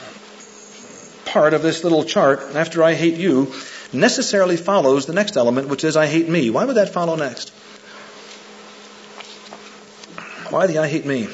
part 1.26 1.54
of 1.54 1.62
this 1.62 1.84
little 1.84 2.04
chart, 2.04 2.42
after 2.56 2.84
I 2.84 2.94
hate 2.94 3.16
you, 3.16 3.54
necessarily 3.96 4.58
follows 4.58 5.06
the 5.06 5.14
next 5.14 5.38
element, 5.38 5.68
which 5.68 5.84
is 5.84 5.98
I 5.98 6.08
hate 6.08 6.30
me. 6.30 6.50
Why 6.50 6.66
would 6.66 6.76
that 6.76 6.90
follow 6.90 7.16
next? 7.16 7.50
Why 10.50 10.68
the 10.68 10.80
I 10.80 10.88
hate 10.88 11.06
me? 11.06 11.28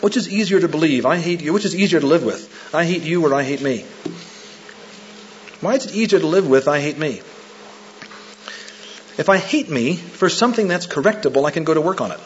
Which 0.00 0.16
is 0.16 0.28
easier 0.28 0.60
to 0.60 0.68
believe? 0.68 1.06
I 1.06 1.16
hate 1.16 1.40
you. 1.42 1.52
Which 1.52 1.64
is 1.64 1.74
easier 1.74 2.00
to 2.00 2.06
live 2.06 2.24
with? 2.24 2.74
I 2.74 2.84
hate 2.84 3.02
you 3.02 3.24
or 3.24 3.34
I 3.34 3.42
hate 3.42 3.62
me? 3.62 3.84
Why 5.60 5.74
is 5.74 5.86
it 5.86 5.94
easier 5.94 6.18
to 6.18 6.26
live 6.26 6.48
with 6.48 6.68
I 6.68 6.80
hate 6.80 6.98
me? 6.98 7.22
If 9.18 9.28
I 9.28 9.36
hate 9.36 9.70
me 9.70 9.94
for 9.94 10.28
something 10.28 10.68
that's 10.68 10.86
correctable, 10.86 11.46
I 11.46 11.50
can 11.50 11.64
go 11.64 11.74
to 11.74 11.80
work 11.80 12.00
on 12.00 12.12
it. 12.12 12.20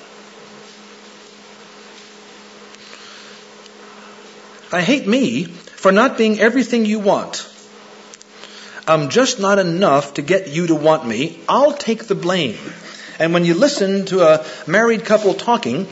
I 4.72 4.82
hate 4.82 5.06
me 5.06 5.44
for 5.44 5.92
not 5.92 6.16
being 6.18 6.40
everything 6.40 6.86
you 6.86 6.98
want. 6.98 7.48
I'm 8.86 9.08
just 9.08 9.40
not 9.40 9.58
enough 9.58 10.14
to 10.14 10.22
get 10.22 10.48
you 10.48 10.68
to 10.68 10.74
want 10.74 11.06
me. 11.06 11.40
I'll 11.48 11.72
take 11.72 12.04
the 12.04 12.14
blame. 12.14 12.58
And 13.18 13.32
when 13.32 13.44
you 13.44 13.54
listen 13.54 14.06
to 14.06 14.20
a 14.20 14.46
married 14.66 15.04
couple 15.04 15.34
talking, 15.34 15.88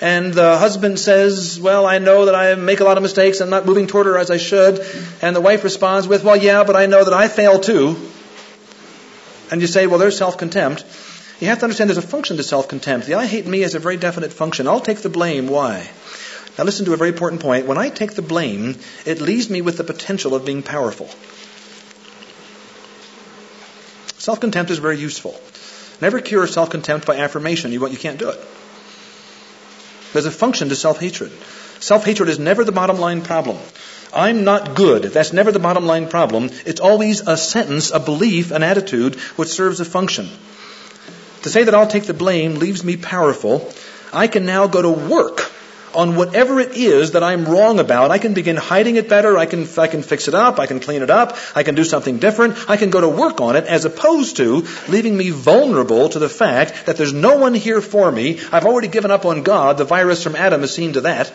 and 0.00 0.34
the 0.34 0.58
husband 0.58 0.98
says, 0.98 1.58
Well, 1.58 1.86
I 1.86 1.98
know 1.98 2.26
that 2.26 2.34
I 2.34 2.54
make 2.54 2.80
a 2.80 2.84
lot 2.84 2.98
of 2.98 3.02
mistakes. 3.02 3.40
I'm 3.40 3.48
not 3.48 3.64
moving 3.64 3.86
toward 3.86 4.06
her 4.06 4.18
as 4.18 4.30
I 4.30 4.36
should. 4.36 4.84
And 5.22 5.34
the 5.34 5.40
wife 5.40 5.64
responds 5.64 6.06
with, 6.06 6.24
Well, 6.24 6.36
yeah, 6.36 6.64
but 6.64 6.76
I 6.76 6.86
know 6.86 7.02
that 7.04 7.14
I 7.14 7.28
fail 7.28 7.58
too. 7.58 7.96
And 9.50 9.62
you 9.62 9.66
say, 9.66 9.86
Well, 9.86 9.98
there's 9.98 10.18
self 10.18 10.36
contempt. 10.36 10.84
You 11.40 11.48
have 11.48 11.58
to 11.60 11.64
understand 11.64 11.88
there's 11.88 11.98
a 11.98 12.02
function 12.02 12.36
to 12.36 12.42
self 12.42 12.68
contempt. 12.68 13.06
The 13.06 13.14
I 13.14 13.24
hate 13.24 13.46
me 13.46 13.62
is 13.62 13.74
a 13.74 13.78
very 13.78 13.96
definite 13.96 14.32
function. 14.32 14.68
I'll 14.68 14.80
take 14.80 14.98
the 14.98 15.08
blame. 15.08 15.48
Why? 15.48 15.88
Now, 16.58 16.64
listen 16.64 16.86
to 16.86 16.94
a 16.94 16.96
very 16.96 17.10
important 17.10 17.40
point. 17.42 17.66
When 17.66 17.78
I 17.78 17.90
take 17.90 18.12
the 18.12 18.22
blame, 18.22 18.78
it 19.04 19.20
leaves 19.20 19.48
me 19.48 19.60
with 19.62 19.76
the 19.76 19.84
potential 19.84 20.34
of 20.34 20.46
being 20.46 20.62
powerful. 20.62 21.10
Self 24.26 24.40
contempt 24.40 24.72
is 24.72 24.78
very 24.78 24.98
useful. 24.98 25.40
Never 26.00 26.20
cure 26.20 26.48
self 26.48 26.70
contempt 26.70 27.06
by 27.06 27.16
affirmation. 27.16 27.70
You, 27.70 27.86
you 27.86 27.96
can't 27.96 28.18
do 28.18 28.30
it. 28.30 28.40
There's 30.12 30.26
a 30.26 30.32
function 30.32 30.68
to 30.70 30.74
self 30.74 30.98
hatred. 30.98 31.30
Self 31.78 32.04
hatred 32.04 32.28
is 32.28 32.40
never 32.40 32.64
the 32.64 32.72
bottom 32.72 32.98
line 32.98 33.22
problem. 33.22 33.56
I'm 34.12 34.42
not 34.42 34.74
good. 34.74 35.04
That's 35.04 35.32
never 35.32 35.52
the 35.52 35.60
bottom 35.60 35.86
line 35.86 36.08
problem. 36.08 36.50
It's 36.64 36.80
always 36.80 37.20
a 37.20 37.36
sentence, 37.36 37.92
a 37.92 38.00
belief, 38.00 38.50
an 38.50 38.64
attitude 38.64 39.14
which 39.36 39.50
serves 39.50 39.78
a 39.78 39.84
function. 39.84 40.28
To 41.42 41.48
say 41.48 41.62
that 41.62 41.74
I'll 41.76 41.86
take 41.86 42.06
the 42.06 42.12
blame 42.12 42.56
leaves 42.56 42.82
me 42.82 42.96
powerful. 42.96 43.72
I 44.12 44.26
can 44.26 44.44
now 44.44 44.66
go 44.66 44.82
to 44.82 44.90
work 44.90 45.52
on 45.96 46.14
whatever 46.14 46.60
it 46.60 46.76
is 46.76 47.12
that 47.12 47.22
I'm 47.22 47.46
wrong 47.46 47.80
about. 47.80 48.10
I 48.10 48.18
can 48.18 48.34
begin 48.34 48.56
hiding 48.56 48.96
it 48.96 49.08
better. 49.08 49.36
I 49.36 49.46
can, 49.46 49.66
I 49.78 49.86
can 49.86 50.02
fix 50.02 50.28
it 50.28 50.34
up. 50.34 50.60
I 50.60 50.66
can 50.66 50.78
clean 50.80 51.02
it 51.02 51.10
up. 51.10 51.36
I 51.54 51.62
can 51.62 51.74
do 51.74 51.84
something 51.84 52.18
different. 52.18 52.68
I 52.68 52.76
can 52.76 52.90
go 52.90 53.00
to 53.00 53.08
work 53.08 53.40
on 53.40 53.56
it 53.56 53.64
as 53.64 53.84
opposed 53.84 54.36
to 54.36 54.66
leaving 54.88 55.16
me 55.16 55.30
vulnerable 55.30 56.08
to 56.10 56.18
the 56.18 56.28
fact 56.28 56.86
that 56.86 56.96
there's 56.96 57.12
no 57.12 57.38
one 57.38 57.54
here 57.54 57.80
for 57.80 58.12
me. 58.12 58.40
I've 58.52 58.66
already 58.66 58.88
given 58.88 59.10
up 59.10 59.24
on 59.24 59.42
God. 59.42 59.78
The 59.78 59.84
virus 59.84 60.22
from 60.22 60.36
Adam 60.36 60.60
has 60.60 60.74
seen 60.74 60.92
to 60.92 61.00
that. 61.02 61.32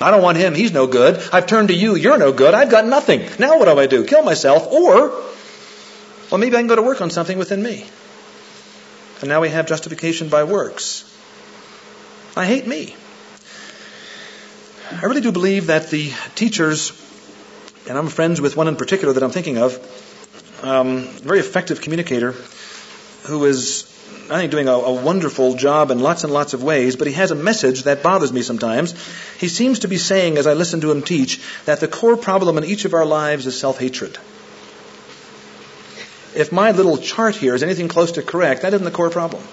I 0.00 0.10
don't 0.10 0.22
want 0.22 0.38
him. 0.38 0.54
He's 0.54 0.72
no 0.72 0.86
good. 0.86 1.20
I've 1.32 1.46
turned 1.46 1.68
to 1.68 1.74
you. 1.74 1.94
You're 1.94 2.16
no 2.16 2.32
good. 2.32 2.54
I've 2.54 2.70
got 2.70 2.86
nothing. 2.86 3.28
Now 3.38 3.58
what 3.58 3.66
do 3.66 3.78
I 3.78 3.86
do? 3.86 4.04
Kill 4.04 4.22
myself 4.22 4.66
or, 4.72 5.10
well, 6.30 6.38
maybe 6.38 6.56
I 6.56 6.60
can 6.60 6.68
go 6.68 6.76
to 6.76 6.82
work 6.82 7.00
on 7.00 7.10
something 7.10 7.36
within 7.36 7.62
me. 7.62 7.86
And 9.20 9.28
now 9.28 9.42
we 9.42 9.50
have 9.50 9.66
justification 9.66 10.30
by 10.30 10.44
works. 10.44 11.04
I 12.36 12.46
hate 12.46 12.66
me. 12.66 12.94
I 14.92 15.04
really 15.04 15.20
do 15.20 15.30
believe 15.30 15.68
that 15.68 15.88
the 15.90 16.12
teachers, 16.34 16.90
and 17.88 17.96
I'm 17.96 18.08
friends 18.08 18.40
with 18.40 18.56
one 18.56 18.66
in 18.66 18.74
particular 18.74 19.14
that 19.14 19.22
I'm 19.22 19.30
thinking 19.30 19.56
of, 19.56 19.78
um, 20.64 21.02
very 21.02 21.38
effective 21.38 21.80
communicator, 21.80 22.34
who 23.26 23.44
is, 23.44 23.84
I 24.28 24.40
think, 24.40 24.50
doing 24.50 24.66
a, 24.66 24.72
a 24.72 24.92
wonderful 24.92 25.54
job 25.54 25.92
in 25.92 26.00
lots 26.00 26.24
and 26.24 26.32
lots 26.32 26.54
of 26.54 26.64
ways, 26.64 26.96
but 26.96 27.06
he 27.06 27.12
has 27.12 27.30
a 27.30 27.36
message 27.36 27.84
that 27.84 28.02
bothers 28.02 28.32
me 28.32 28.42
sometimes. 28.42 28.92
He 29.38 29.46
seems 29.46 29.78
to 29.80 29.88
be 29.88 29.96
saying, 29.96 30.38
as 30.38 30.48
I 30.48 30.54
listen 30.54 30.80
to 30.80 30.90
him 30.90 31.02
teach, 31.02 31.40
that 31.66 31.78
the 31.78 31.86
core 31.86 32.16
problem 32.16 32.58
in 32.58 32.64
each 32.64 32.84
of 32.84 32.92
our 32.92 33.06
lives 33.06 33.46
is 33.46 33.58
self 33.58 33.78
hatred. 33.78 34.18
If 36.34 36.50
my 36.50 36.72
little 36.72 36.98
chart 36.98 37.36
here 37.36 37.54
is 37.54 37.62
anything 37.62 37.86
close 37.86 38.12
to 38.12 38.22
correct, 38.22 38.62
that 38.62 38.74
isn't 38.74 38.84
the 38.84 38.90
core 38.90 39.10
problem. 39.10 39.44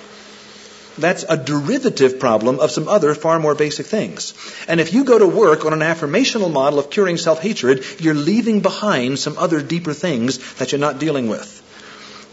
That's 0.98 1.24
a 1.28 1.38
derivative 1.38 2.20
problem 2.20 2.60
of 2.60 2.72
some 2.72 2.88
other 2.88 3.14
far 3.14 3.39
more 3.39 3.54
basic 3.54 3.86
things. 3.86 4.34
And 4.68 4.80
if 4.80 4.93
you 4.93 5.04
go 5.04 5.20
to 5.20 5.28
work 5.28 5.64
on 5.66 5.74
an 5.74 5.80
affirmational 5.80 6.52
model 6.52 6.80
of 6.80 6.89
curing 6.89 7.18
self-hatred, 7.18 7.86
you're 8.00 8.16
leaving 8.16 8.62
behind 8.62 9.20
some 9.20 9.38
other 9.38 9.62
deeper 9.62 9.93
things 9.93 10.56
that 10.56 10.72
you're 10.72 10.80
not 10.80 11.00
dealing 11.00 11.28
with. 11.28 11.54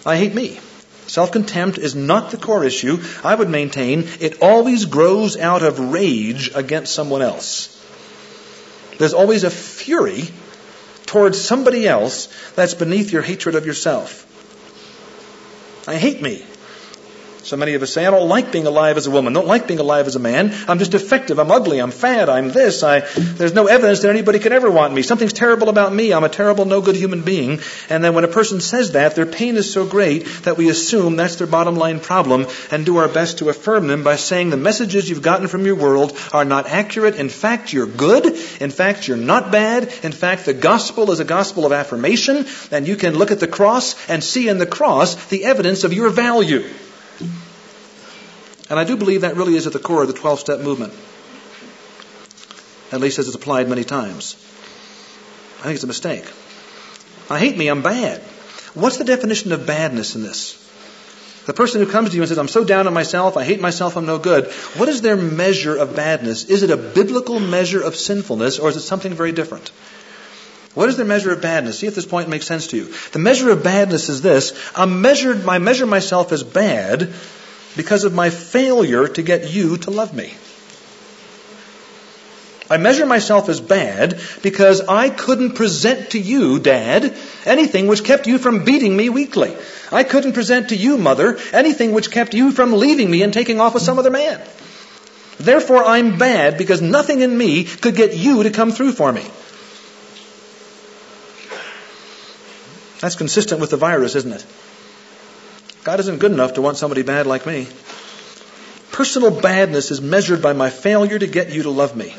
I 0.07 0.17
hate 0.17 0.35
me. 0.35 0.59
Self-contempt 1.07 1.77
is 1.77 1.95
not 1.95 2.31
the 2.31 2.39
core 2.39 2.65
issue. 2.65 3.03
I 3.23 3.35
would 3.35 3.51
maintain 3.51 4.09
it 4.21 4.41
always 4.41 4.87
grows 4.87 5.37
out 5.37 5.63
of 5.63 5.93
rage 5.93 6.51
against 6.55 6.95
someone 6.95 7.21
else. 7.21 7.71
There's 8.99 9.15
always 9.15 9.45
a 9.45 9.51
fury 9.51 10.29
towards 11.05 11.41
somebody 11.41 11.87
else 11.87 12.29
that's 12.53 12.75
beneath 12.75 13.13
your 13.13 13.23
hatred 13.23 13.55
of 13.55 13.67
yourself. 13.67 14.23
I 15.87 15.97
hate 15.97 16.23
me. 16.23 16.47
So 17.45 17.59
many 17.59 17.75
of 17.75 17.83
us 17.83 17.93
say, 17.93 18.07
I 18.07 18.11
don't 18.11 18.27
like 18.27 18.53
being 18.53 18.67
alive 18.67 18.97
as 18.97 19.07
a 19.07 19.11
woman, 19.11 19.35
don't 19.35 19.47
like 19.47 19.67
being 19.67 19.79
alive 19.79 20.07
as 20.07 20.17
a 20.17 20.19
man. 20.19 20.55
I'm 20.67 20.79
just 20.79 20.93
defective, 20.93 21.39
I'm 21.39 21.51
ugly, 21.51 21.79
I'm 21.79 21.91
fat, 21.91 22.31
I'm 22.31 22.49
this. 22.49 22.83
I, 22.83 23.01
there's 23.01 23.53
no 23.53 23.67
evidence 23.67 24.01
that 24.01 24.09
anybody 24.09 24.39
could 24.39 24.53
ever 24.53 24.71
want 24.71 24.95
me. 24.95 25.03
Something's 25.03 25.35
terrible 25.35 25.69
about 25.69 25.93
me. 25.93 26.15
I'm 26.15 26.25
a 26.25 26.31
terrible, 26.31 26.65
no 26.65 26.81
good 26.81 26.97
human 26.97 27.21
being. 27.21 27.61
And 27.91 28.03
then 28.03 28.15
when 28.15 28.25
a 28.25 28.29
person 28.29 28.63
says 28.63 28.93
that, 28.93 29.15
their 29.15 29.27
pain 29.27 29.57
is 29.57 29.71
so 29.71 29.87
great 29.87 30.27
that 30.45 30.57
we 30.57 30.71
assume 30.71 31.17
that's 31.17 31.37
their 31.37 31.47
bottom 31.47 31.77
line 31.77 32.01
problem 32.01 32.47
and 32.71 32.87
do 32.87 32.97
our 32.97 33.09
best 33.09 33.39
to 33.39 33.51
affirm 33.51 33.89
them 33.89 34.05
by 34.05 34.17
saying 34.17 34.49
the 34.49 34.57
messages 34.57 35.11
you've 35.11 35.21
gotten 35.21 35.47
from 35.47 35.67
your 35.67 35.77
world 35.77 36.19
are 36.33 36.47
not 36.47 36.67
accurate. 36.67 37.17
In 37.17 37.29
fact, 37.29 37.75
you're 37.75 37.87
good. 37.87 38.25
In 38.25 38.71
fact, 38.71 39.07
you're 39.07 39.19
not 39.19 39.53
bad. 39.53 39.93
In 40.03 40.13
fact, 40.13 40.47
the 40.47 40.55
gospel 40.55 41.11
is 41.11 41.21
a 41.21 41.27
gospel 41.27 41.67
of 41.67 41.73
affirmation, 41.73 42.47
and 42.71 42.89
you 42.89 42.97
can 42.97 43.19
look 43.19 43.33
at 43.33 43.41
the 43.41 43.47
cross 43.47 43.97
and 44.09 44.25
see 44.25 44.49
in 44.49 44.57
the 44.57 44.67
cross 44.67 45.15
the 45.27 45.45
evidence 45.45 45.85
of 45.85 45.93
your 45.93 46.09
value. 46.09 46.65
And 48.71 48.79
I 48.79 48.85
do 48.85 48.97
believe 48.97 49.23
that 49.23 49.37
really 49.37 49.57
is 49.57 49.67
at 49.67 49.73
the 49.73 49.79
core 49.79 50.03
of 50.03 50.09
the 50.09 50.15
12 50.15 50.41
step 50.41 50.61
movement, 50.61 50.95
at 52.93 53.01
least 53.01 53.19
as 53.19 53.27
it's 53.27 53.37
applied 53.37 53.69
many 53.69 53.85
times. 53.85 54.37
I 55.61 55.65
think 55.65 55.75
it's 55.75 55.85
a 55.85 55.89
mistake. 55.89 56.25
I 57.31 57.39
hate 57.39 57.57
me, 57.57 57.69
I'm 57.69 57.83
bad. 57.83 58.21
What's 58.75 58.99
the 58.99 59.05
definition 59.05 59.53
of 59.53 59.67
badness 59.67 60.15
in 60.15 60.23
this? 60.23 60.61
The 61.47 61.53
person 61.53 61.83
who 61.83 61.91
comes 61.91 62.11
to 62.11 62.17
you 62.17 62.23
and 62.23 62.29
says, 62.29 62.39
I'm 62.39 62.49
so 62.49 62.65
down 62.65 62.87
on 62.87 62.95
myself, 62.95 63.37
I 63.37 63.45
hate 63.45 63.61
myself, 63.61 63.97
I'm 63.97 64.07
no 64.07 64.19
good. 64.19 64.47
What 64.77 64.89
is 64.89 65.03
their 65.03 65.17
measure 65.17 65.77
of 65.77 65.95
badness? 65.95 66.45
Is 66.45 66.63
it 66.63 66.71
a 66.71 66.77
biblical 66.77 67.39
measure 67.39 67.83
of 67.83 67.97
sinfulness 67.97 68.59
or 68.59 68.71
is 68.71 68.77
it 68.77 68.81
something 68.81 69.13
very 69.13 69.33
different? 69.33 69.69
What 70.75 70.89
is 70.89 70.97
their 70.97 71.07
measure 71.07 71.33
of 71.33 71.43
badness? 71.43 71.79
See 71.79 71.87
if 71.87 71.95
this 71.95 72.07
point 72.07 72.29
makes 72.29 72.47
sense 72.47 72.69
to 72.69 72.77
you. 72.77 72.93
The 73.13 73.19
measure 73.19 73.51
of 73.51 73.63
badness 73.63 74.09
is 74.09 74.23
this. 74.23 74.59
I'm 74.75 75.03
measured, 75.03 75.47
I 75.47 75.59
measure 75.59 75.87
myself 75.87 76.33
as 76.33 76.43
bad 76.43 77.13
because 77.77 78.05
of 78.05 78.15
my 78.15 78.31
failure 78.31 79.09
to 79.09 79.23
get 79.23 79.51
you 79.51 79.77
to 79.79 79.91
love 79.91 80.15
me. 80.15 80.35
I 82.71 82.79
measure 82.79 83.05
myself 83.05 83.51
as 83.51 83.61
bad 83.61 84.19
because 84.43 84.81
I 84.81 85.11
couldn't 85.11 85.55
present 85.55 86.11
to 86.11 86.19
you, 86.19 86.59
Dad, 86.59 87.15
anything 87.45 87.89
which 87.89 88.05
kept 88.05 88.27
you 88.27 88.39
from 88.39 88.65
beating 88.65 88.97
me 88.97 89.11
weekly. 89.11 89.55
I 89.93 90.03
couldn't 90.03 90.33
present 90.33 90.71
to 90.71 90.77
you, 90.77 90.97
Mother, 90.97 91.39
anything 91.53 91.93
which 91.93 92.11
kept 92.11 92.33
you 92.33 92.53
from 92.53 92.73
leaving 92.73 93.11
me 93.11 93.23
and 93.23 93.35
taking 93.35 93.61
off 93.61 93.75
with 93.75 93.83
some 93.83 93.99
other 93.99 94.11
man. 94.11 94.41
Therefore, 95.39 95.85
I'm 95.85 96.17
bad 96.17 96.57
because 96.57 96.81
nothing 96.81 97.21
in 97.21 97.37
me 97.37 97.65
could 97.65 97.97
get 97.97 98.17
you 98.17 98.45
to 98.45 98.51
come 98.51 98.73
through 98.73 98.93
for 98.93 99.13
me. 99.13 99.27
That's 103.01 103.17
consistent 103.17 103.61
with 103.61 103.71
the 103.71 103.77
virus, 103.77 104.15
isn't 104.15 104.33
it? 104.33 104.47
God 105.85 106.01
isn't 106.01 106.19
good 106.19 106.33
enough 106.33 106.55
to 106.55 106.63
want 106.63 106.79
somebody 106.79 107.03
bad 107.03 107.27
like 107.27 107.45
me. 107.47 107.69
Personal 108.91 109.31
badness 109.31 109.91
is 109.91 110.01
measured 110.01 110.41
by 110.41 110.55
my 110.55 110.71
failure 110.71 111.19
to 111.19 111.27
get 111.27 111.51
you 111.51 111.65
to 111.65 111.71
love 111.71 111.95
me. 111.95 112.15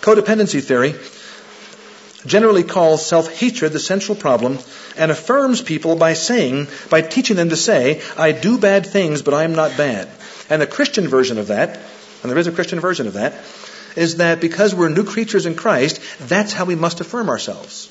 Codependency 0.00 0.62
theory 0.62 0.94
generally 2.24 2.62
calls 2.62 3.04
self-hatred 3.04 3.72
the 3.72 3.80
central 3.80 4.14
problem 4.14 4.58
and 4.96 5.10
affirms 5.10 5.60
people 5.60 5.96
by 5.96 6.12
saying, 6.12 6.68
by 6.88 7.02
teaching 7.02 7.36
them 7.36 7.48
to 7.48 7.56
say, 7.56 8.00
I 8.16 8.30
do 8.30 8.58
bad 8.58 8.86
things, 8.86 9.22
but 9.22 9.34
I 9.34 9.42
am 9.42 9.56
not 9.56 9.76
bad. 9.76 10.08
And 10.48 10.62
the 10.62 10.66
Christian 10.66 11.08
version 11.08 11.38
of 11.38 11.48
that, 11.48 11.80
and 12.22 12.30
there 12.30 12.38
is 12.38 12.46
a 12.46 12.52
Christian 12.52 12.78
version 12.78 13.08
of 13.08 13.14
that, 13.14 13.34
is 13.96 14.18
that 14.18 14.40
because 14.40 14.72
we're 14.74 14.88
new 14.88 15.04
creatures 15.04 15.46
in 15.46 15.56
Christ, 15.56 16.00
that's 16.20 16.52
how 16.52 16.64
we 16.64 16.76
must 16.76 17.00
affirm 17.00 17.28
ourselves. 17.28 17.90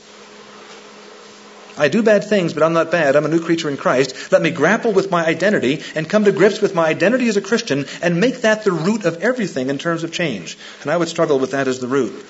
I 1.77 1.89
do 1.89 2.01
bad 2.01 2.23
things, 2.23 2.53
but 2.53 2.63
I'm 2.63 2.73
not 2.73 2.91
bad. 2.91 3.15
I'm 3.15 3.25
a 3.25 3.29
new 3.29 3.43
creature 3.43 3.69
in 3.69 3.77
Christ. 3.77 4.31
Let 4.31 4.41
me 4.41 4.51
grapple 4.51 4.93
with 4.93 5.11
my 5.11 5.25
identity 5.25 5.83
and 5.95 6.09
come 6.09 6.25
to 6.25 6.31
grips 6.31 6.61
with 6.61 6.73
my 6.73 6.87
identity 6.87 7.27
as 7.27 7.37
a 7.37 7.41
Christian 7.41 7.85
and 8.01 8.19
make 8.19 8.41
that 8.41 8.63
the 8.63 8.71
root 8.71 9.05
of 9.05 9.21
everything 9.21 9.69
in 9.69 9.77
terms 9.77 10.03
of 10.03 10.11
change. 10.11 10.57
And 10.81 10.91
I 10.91 10.97
would 10.97 11.07
struggle 11.07 11.39
with 11.39 11.51
that 11.51 11.67
as 11.67 11.79
the 11.79 11.87
root. 11.87 12.25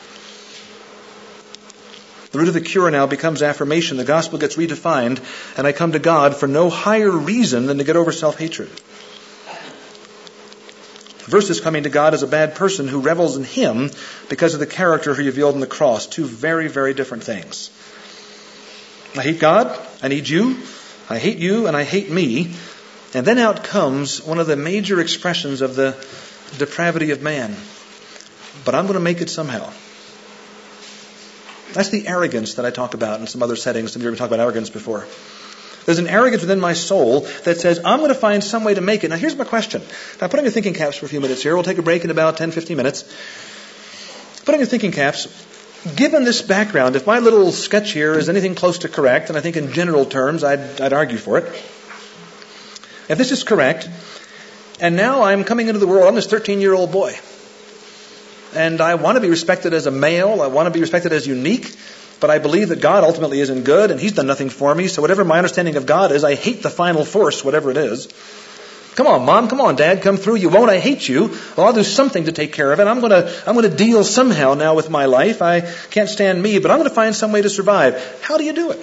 The 2.31 2.39
root 2.39 2.49
of 2.49 2.53
the 2.53 2.61
cure 2.61 2.91
now 2.91 3.07
becomes 3.07 3.41
affirmation. 3.41 3.97
The 3.97 4.03
gospel 4.03 4.37
gets 4.37 4.57
redefined, 4.57 5.19
and 5.57 5.65
I 5.65 5.71
come 5.71 5.93
to 5.93 5.99
God 5.99 6.35
for 6.35 6.47
no 6.47 6.69
higher 6.69 7.09
reason 7.09 7.67
than 7.67 7.77
to 7.77 7.83
get 7.85 7.95
over 7.95 8.11
self 8.11 8.37
hatred. 8.37 8.69
versus 11.27 11.59
coming 11.59 11.83
to 11.83 11.89
God 11.89 12.13
as 12.13 12.23
a 12.23 12.27
bad 12.27 12.55
person 12.55 12.87
who 12.87 13.01
revels 13.01 13.37
in 13.37 13.43
Him 13.43 13.91
because 14.29 14.53
of 14.53 14.59
the 14.59 14.65
character 14.65 15.13
He 15.13 15.25
revealed 15.25 15.55
on 15.55 15.61
the 15.61 15.67
cross. 15.67 16.07
Two 16.07 16.25
very, 16.25 16.67
very 16.67 16.93
different 16.93 17.23
things. 17.23 17.69
I 19.15 19.21
hate 19.21 19.39
God. 19.39 19.77
I 20.01 20.07
need 20.07 20.27
you. 20.27 20.57
I 21.09 21.17
hate 21.17 21.37
you 21.37 21.67
and 21.67 21.75
I 21.75 21.83
hate 21.83 22.11
me. 22.11 22.53
And 23.13 23.25
then 23.25 23.37
out 23.37 23.63
comes 23.63 24.21
one 24.21 24.39
of 24.39 24.47
the 24.47 24.55
major 24.55 24.99
expressions 24.99 25.61
of 25.61 25.75
the 25.75 25.91
depravity 26.57 27.11
of 27.11 27.21
man. 27.21 27.55
But 28.65 28.75
I'm 28.75 28.83
going 28.83 28.95
to 28.95 28.99
make 28.99 29.21
it 29.21 29.29
somehow. 29.29 29.71
That's 31.73 31.89
the 31.89 32.07
arrogance 32.07 32.55
that 32.55 32.65
I 32.65 32.71
talk 32.71 32.93
about 32.93 33.19
in 33.19 33.27
some 33.27 33.43
other 33.43 33.55
settings. 33.55 33.93
Some 33.93 34.01
of 34.01 34.03
you 34.03 34.09
have 34.09 34.17
talked 34.17 34.31
about 34.31 34.41
arrogance 34.41 34.69
before. 34.69 35.05
There's 35.85 35.99
an 35.99 36.07
arrogance 36.07 36.41
within 36.41 36.59
my 36.59 36.73
soul 36.73 37.21
that 37.45 37.61
says, 37.61 37.79
I'm 37.85 37.99
going 37.99 38.09
to 38.09 38.15
find 38.15 38.43
some 38.43 38.65
way 38.65 38.73
to 38.73 38.81
make 38.81 39.05
it. 39.05 39.09
Now, 39.09 39.15
here's 39.15 39.37
my 39.37 39.45
question. 39.45 39.81
Now, 40.19 40.27
put 40.27 40.37
on 40.37 40.43
your 40.43 40.51
thinking 40.51 40.73
caps 40.73 40.97
for 40.97 41.05
a 41.05 41.09
few 41.09 41.21
minutes 41.21 41.43
here. 41.43 41.55
We'll 41.55 41.63
take 41.63 41.77
a 41.77 41.81
break 41.81 42.03
in 42.03 42.11
about 42.11 42.35
10, 42.35 42.51
15 42.51 42.75
minutes. 42.75 43.03
Put 44.43 44.53
on 44.53 44.59
your 44.59 44.67
thinking 44.67 44.91
caps. 44.91 45.27
Given 45.95 46.23
this 46.23 46.41
background, 46.41 46.95
if 46.95 47.05
my 47.05 47.19
little 47.19 47.51
sketch 47.51 47.91
here 47.91 48.17
is 48.17 48.29
anything 48.29 48.55
close 48.55 48.79
to 48.79 48.89
correct, 48.89 49.29
and 49.29 49.37
I 49.37 49.41
think 49.41 49.57
in 49.57 49.71
general 49.71 50.05
terms 50.05 50.43
I'd, 50.43 50.81
I'd 50.81 50.93
argue 50.93 51.17
for 51.17 51.37
it, 51.37 51.45
if 53.09 53.17
this 53.17 53.31
is 53.31 53.43
correct, 53.43 53.87
and 54.79 54.95
now 54.95 55.23
I'm 55.23 55.43
coming 55.43 55.67
into 55.67 55.79
the 55.79 55.87
world, 55.87 56.07
I'm 56.07 56.15
this 56.15 56.27
13 56.27 56.61
year 56.61 56.73
old 56.73 56.91
boy. 56.91 57.15
And 58.53 58.81
I 58.81 58.95
want 58.95 59.17
to 59.17 59.21
be 59.21 59.29
respected 59.29 59.73
as 59.73 59.87
a 59.87 59.91
male. 59.91 60.41
I 60.41 60.47
want 60.47 60.67
to 60.67 60.71
be 60.71 60.79
respected 60.79 61.13
as 61.13 61.27
unique. 61.27 61.75
But 62.19 62.29
I 62.29 62.39
believe 62.39 62.69
that 62.69 62.81
God 62.81 63.03
ultimately 63.03 63.39
isn't 63.39 63.63
good 63.63 63.91
and 63.91 63.99
He's 63.99 64.13
done 64.13 64.27
nothing 64.27 64.49
for 64.49 64.73
me. 64.73 64.87
So 64.87 65.01
whatever 65.01 65.23
my 65.23 65.37
understanding 65.37 65.75
of 65.75 65.85
God 65.85 66.11
is, 66.11 66.23
I 66.23 66.35
hate 66.35 66.63
the 66.63 66.69
final 66.69 67.05
force, 67.05 67.43
whatever 67.43 67.69
it 67.69 67.77
is. 67.77 68.07
Come 68.97 69.05
on, 69.05 69.25
mom. 69.25 69.47
Come 69.47 69.61
on, 69.61 69.75
dad. 69.75 70.01
Come 70.01 70.17
through. 70.17 70.37
You 70.37 70.49
won't. 70.49 70.71
I 70.71 70.79
hate 70.79 71.07
you. 71.07 71.27
Well, 71.55 71.67
I'll 71.67 71.73
do 71.73 71.83
something 71.83 72.25
to 72.25 72.31
take 72.31 72.51
care 72.51 72.71
of 72.71 72.79
it. 72.79 72.87
I'm 72.87 72.99
going 72.99 73.11
to, 73.11 73.43
I'm 73.45 73.53
going 73.53 73.69
to 73.69 73.77
deal 73.77 74.03
somehow 74.03 74.55
now 74.55 74.73
with 74.73 74.89
my 74.89 75.05
life. 75.05 75.43
I 75.43 75.61
can't 75.91 76.09
stand 76.09 76.41
me, 76.41 76.57
but 76.57 76.71
I'm 76.71 76.79
going 76.79 76.89
to 76.89 76.95
find 76.95 77.15
some 77.15 77.31
way 77.31 77.43
to 77.43 77.49
survive. 77.49 78.21
How 78.23 78.39
do 78.39 78.43
you 78.43 78.53
do 78.53 78.71
it? 78.71 78.79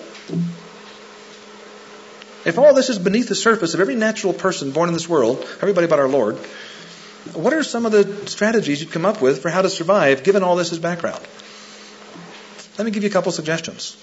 If 2.45 2.59
all 2.59 2.75
this 2.75 2.91
is 2.91 2.99
beneath 3.01 3.29
the 3.29 3.35
surface 3.35 3.75
of 3.75 3.81
every 3.81 3.97
natural 3.97 4.33
person 4.33 4.71
born 4.71 4.89
in 4.89 4.93
this 4.93 5.09
world, 5.09 5.45
everybody 5.61 5.89
but 5.89 5.99
our 5.99 6.09
Lord, 6.09 6.37
what 7.33 7.53
are 7.53 7.65
some 7.65 7.85
of 7.85 7.91
the 7.91 8.29
strategies 8.29 8.81
you'd 8.81 8.93
come 8.93 9.05
up 9.05 9.21
with 9.21 9.43
for 9.43 9.51
how 9.51 9.62
to 9.62 9.69
survive 9.69 10.23
given 10.23 10.45
all 10.45 10.55
this 10.55 10.71
as 10.71 10.79
background? 10.79 11.27
Let 12.79 12.85
me 12.85 12.93
give 12.93 13.03
you 13.03 13.09
a 13.09 13.12
couple 13.12 13.33
suggestions. 13.33 13.97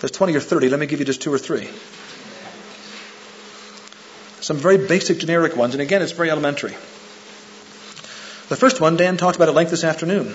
There's 0.00 0.10
20 0.10 0.34
or 0.34 0.40
30. 0.40 0.68
Let 0.68 0.80
me 0.80 0.84
give 0.84 0.98
you 0.98 1.06
just 1.06 1.22
two 1.22 1.32
or 1.32 1.38
three. 1.38 1.70
Some 4.44 4.58
very 4.58 4.76
basic, 4.76 5.20
generic 5.20 5.56
ones. 5.56 5.72
And 5.72 5.80
again, 5.80 6.02
it's 6.02 6.12
very 6.12 6.30
elementary. 6.30 6.72
The 8.50 8.56
first 8.56 8.78
one, 8.78 8.98
Dan 8.98 9.16
talked 9.16 9.36
about 9.36 9.48
at 9.48 9.54
length 9.54 9.70
this 9.70 9.84
afternoon. 9.84 10.34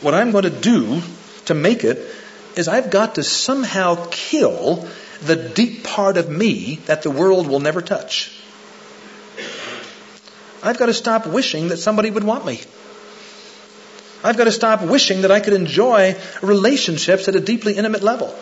What 0.00 0.14
I'm 0.14 0.32
going 0.32 0.42
to 0.42 0.50
do 0.50 1.00
to 1.44 1.54
make 1.54 1.84
it 1.84 2.04
is 2.56 2.66
I've 2.66 2.90
got 2.90 3.14
to 3.14 3.22
somehow 3.22 4.08
kill 4.10 4.88
the 5.22 5.36
deep 5.36 5.84
part 5.84 6.16
of 6.16 6.28
me 6.28 6.80
that 6.86 7.02
the 7.02 7.10
world 7.12 7.46
will 7.46 7.60
never 7.60 7.80
touch. 7.80 8.36
I've 10.60 10.76
got 10.78 10.86
to 10.86 10.94
stop 10.94 11.24
wishing 11.28 11.68
that 11.68 11.76
somebody 11.76 12.10
would 12.10 12.24
want 12.24 12.44
me. 12.44 12.62
I've 14.24 14.36
got 14.36 14.44
to 14.44 14.52
stop 14.52 14.82
wishing 14.82 15.22
that 15.22 15.30
I 15.30 15.38
could 15.38 15.52
enjoy 15.52 16.16
relationships 16.42 17.28
at 17.28 17.36
a 17.36 17.40
deeply 17.40 17.74
intimate 17.74 18.02
level. 18.02 18.34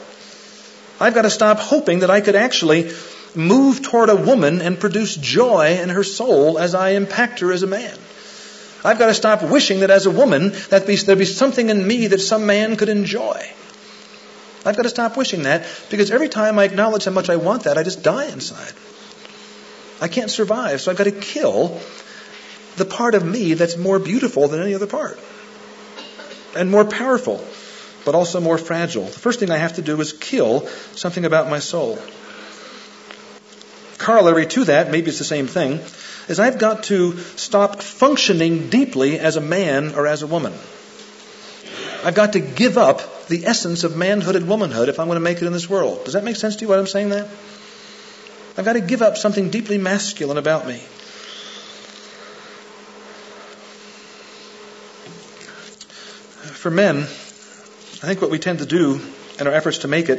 I've 0.98 1.12
got 1.12 1.22
to 1.22 1.30
stop 1.30 1.58
hoping 1.58 1.98
that 1.98 2.10
I 2.10 2.22
could 2.22 2.36
actually 2.36 2.92
move 3.34 3.82
toward 3.82 4.08
a 4.08 4.16
woman 4.16 4.60
and 4.60 4.78
produce 4.78 5.16
joy 5.16 5.78
in 5.80 5.88
her 5.88 6.04
soul 6.04 6.58
as 6.58 6.74
I 6.74 6.90
impact 6.90 7.40
her 7.40 7.52
as 7.52 7.62
a 7.62 7.66
man. 7.66 7.96
I've 8.84 8.98
got 8.98 9.06
to 9.06 9.14
stop 9.14 9.42
wishing 9.42 9.80
that 9.80 9.90
as 9.90 10.06
a 10.06 10.10
woman 10.10 10.50
that 10.70 10.86
there'd 10.86 11.18
be 11.18 11.24
something 11.24 11.68
in 11.68 11.86
me 11.86 12.08
that 12.08 12.20
some 12.20 12.46
man 12.46 12.76
could 12.76 12.88
enjoy. 12.88 13.48
I've 14.64 14.76
got 14.76 14.82
to 14.82 14.88
stop 14.88 15.16
wishing 15.16 15.42
that 15.42 15.66
because 15.90 16.10
every 16.10 16.28
time 16.28 16.58
I 16.58 16.64
acknowledge 16.64 17.04
how 17.04 17.10
much 17.12 17.30
I 17.30 17.36
want 17.36 17.64
that, 17.64 17.78
I 17.78 17.82
just 17.82 18.02
die 18.02 18.26
inside. 18.26 18.72
I 20.00 20.08
can't 20.08 20.30
survive, 20.30 20.80
so 20.80 20.90
I've 20.90 20.98
got 20.98 21.04
to 21.04 21.12
kill 21.12 21.80
the 22.76 22.84
part 22.84 23.14
of 23.14 23.24
me 23.24 23.54
that's 23.54 23.76
more 23.76 23.98
beautiful 23.98 24.48
than 24.48 24.60
any 24.62 24.74
other 24.74 24.86
part 24.86 25.18
and 26.56 26.70
more 26.70 26.84
powerful, 26.84 27.44
but 28.04 28.14
also 28.14 28.40
more 28.40 28.58
fragile. 28.58 29.04
The 29.04 29.18
first 29.18 29.40
thing 29.40 29.50
I 29.50 29.58
have 29.58 29.74
to 29.74 29.82
do 29.82 30.00
is 30.00 30.12
kill 30.12 30.66
something 30.94 31.24
about 31.24 31.48
my 31.48 31.58
soul. 31.58 31.98
Corollary 34.02 34.46
to 34.46 34.64
that, 34.64 34.90
maybe 34.90 35.10
it's 35.10 35.18
the 35.18 35.24
same 35.24 35.46
thing, 35.46 35.78
is 36.28 36.40
I've 36.40 36.58
got 36.58 36.82
to 36.84 37.16
stop 37.36 37.80
functioning 37.80 38.68
deeply 38.68 39.20
as 39.20 39.36
a 39.36 39.40
man 39.40 39.94
or 39.94 40.08
as 40.08 40.22
a 40.22 40.26
woman. 40.26 40.52
I've 42.04 42.16
got 42.16 42.32
to 42.32 42.40
give 42.40 42.78
up 42.78 43.28
the 43.28 43.46
essence 43.46 43.84
of 43.84 43.96
manhood 43.96 44.34
and 44.34 44.48
womanhood 44.48 44.88
if 44.88 44.98
I'm 44.98 45.06
going 45.06 45.16
to 45.16 45.20
make 45.20 45.40
it 45.40 45.46
in 45.46 45.52
this 45.52 45.70
world. 45.70 46.04
Does 46.04 46.14
that 46.14 46.24
make 46.24 46.34
sense 46.34 46.56
to 46.56 46.62
you 46.62 46.68
what 46.68 46.80
I'm 46.80 46.88
saying 46.88 47.10
that? 47.10 47.28
I've 48.56 48.64
got 48.64 48.72
to 48.72 48.80
give 48.80 49.02
up 49.02 49.16
something 49.16 49.50
deeply 49.50 49.78
masculine 49.78 50.36
about 50.36 50.66
me. 50.66 50.78
For 56.58 56.72
men, 56.72 56.96
I 56.96 58.06
think 58.06 58.20
what 58.20 58.32
we 58.32 58.40
tend 58.40 58.58
to 58.58 58.66
do 58.66 59.00
in 59.38 59.46
our 59.46 59.52
efforts 59.52 59.78
to 59.78 59.88
make 59.88 60.08
it 60.08 60.18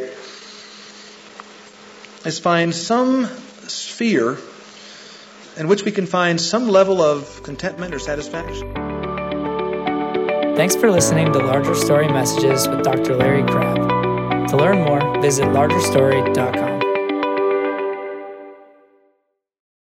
is 2.26 2.40
find 2.40 2.74
some 2.74 3.30
sphere 3.70 4.38
in 5.58 5.68
which 5.68 5.84
we 5.84 5.92
can 5.92 6.06
find 6.06 6.40
some 6.40 6.68
level 6.68 7.02
of 7.02 7.44
contentment 7.44 7.94
or 7.94 8.00
satisfaction. 8.00 8.74
Thanks 10.56 10.76
for 10.76 10.92
listening 10.92 11.32
to 11.34 11.40
Larger 11.40 11.76
Story 11.76 12.08
Messages 12.08 12.68
with 12.68 12.84
Dr. 12.84 13.16
Larry 13.16 13.44
Crabb. 13.44 14.48
To 14.50 14.58
learn 14.58 14.84
more, 14.84 15.22
visit 15.22 15.46
largerstory.com. 15.46 16.73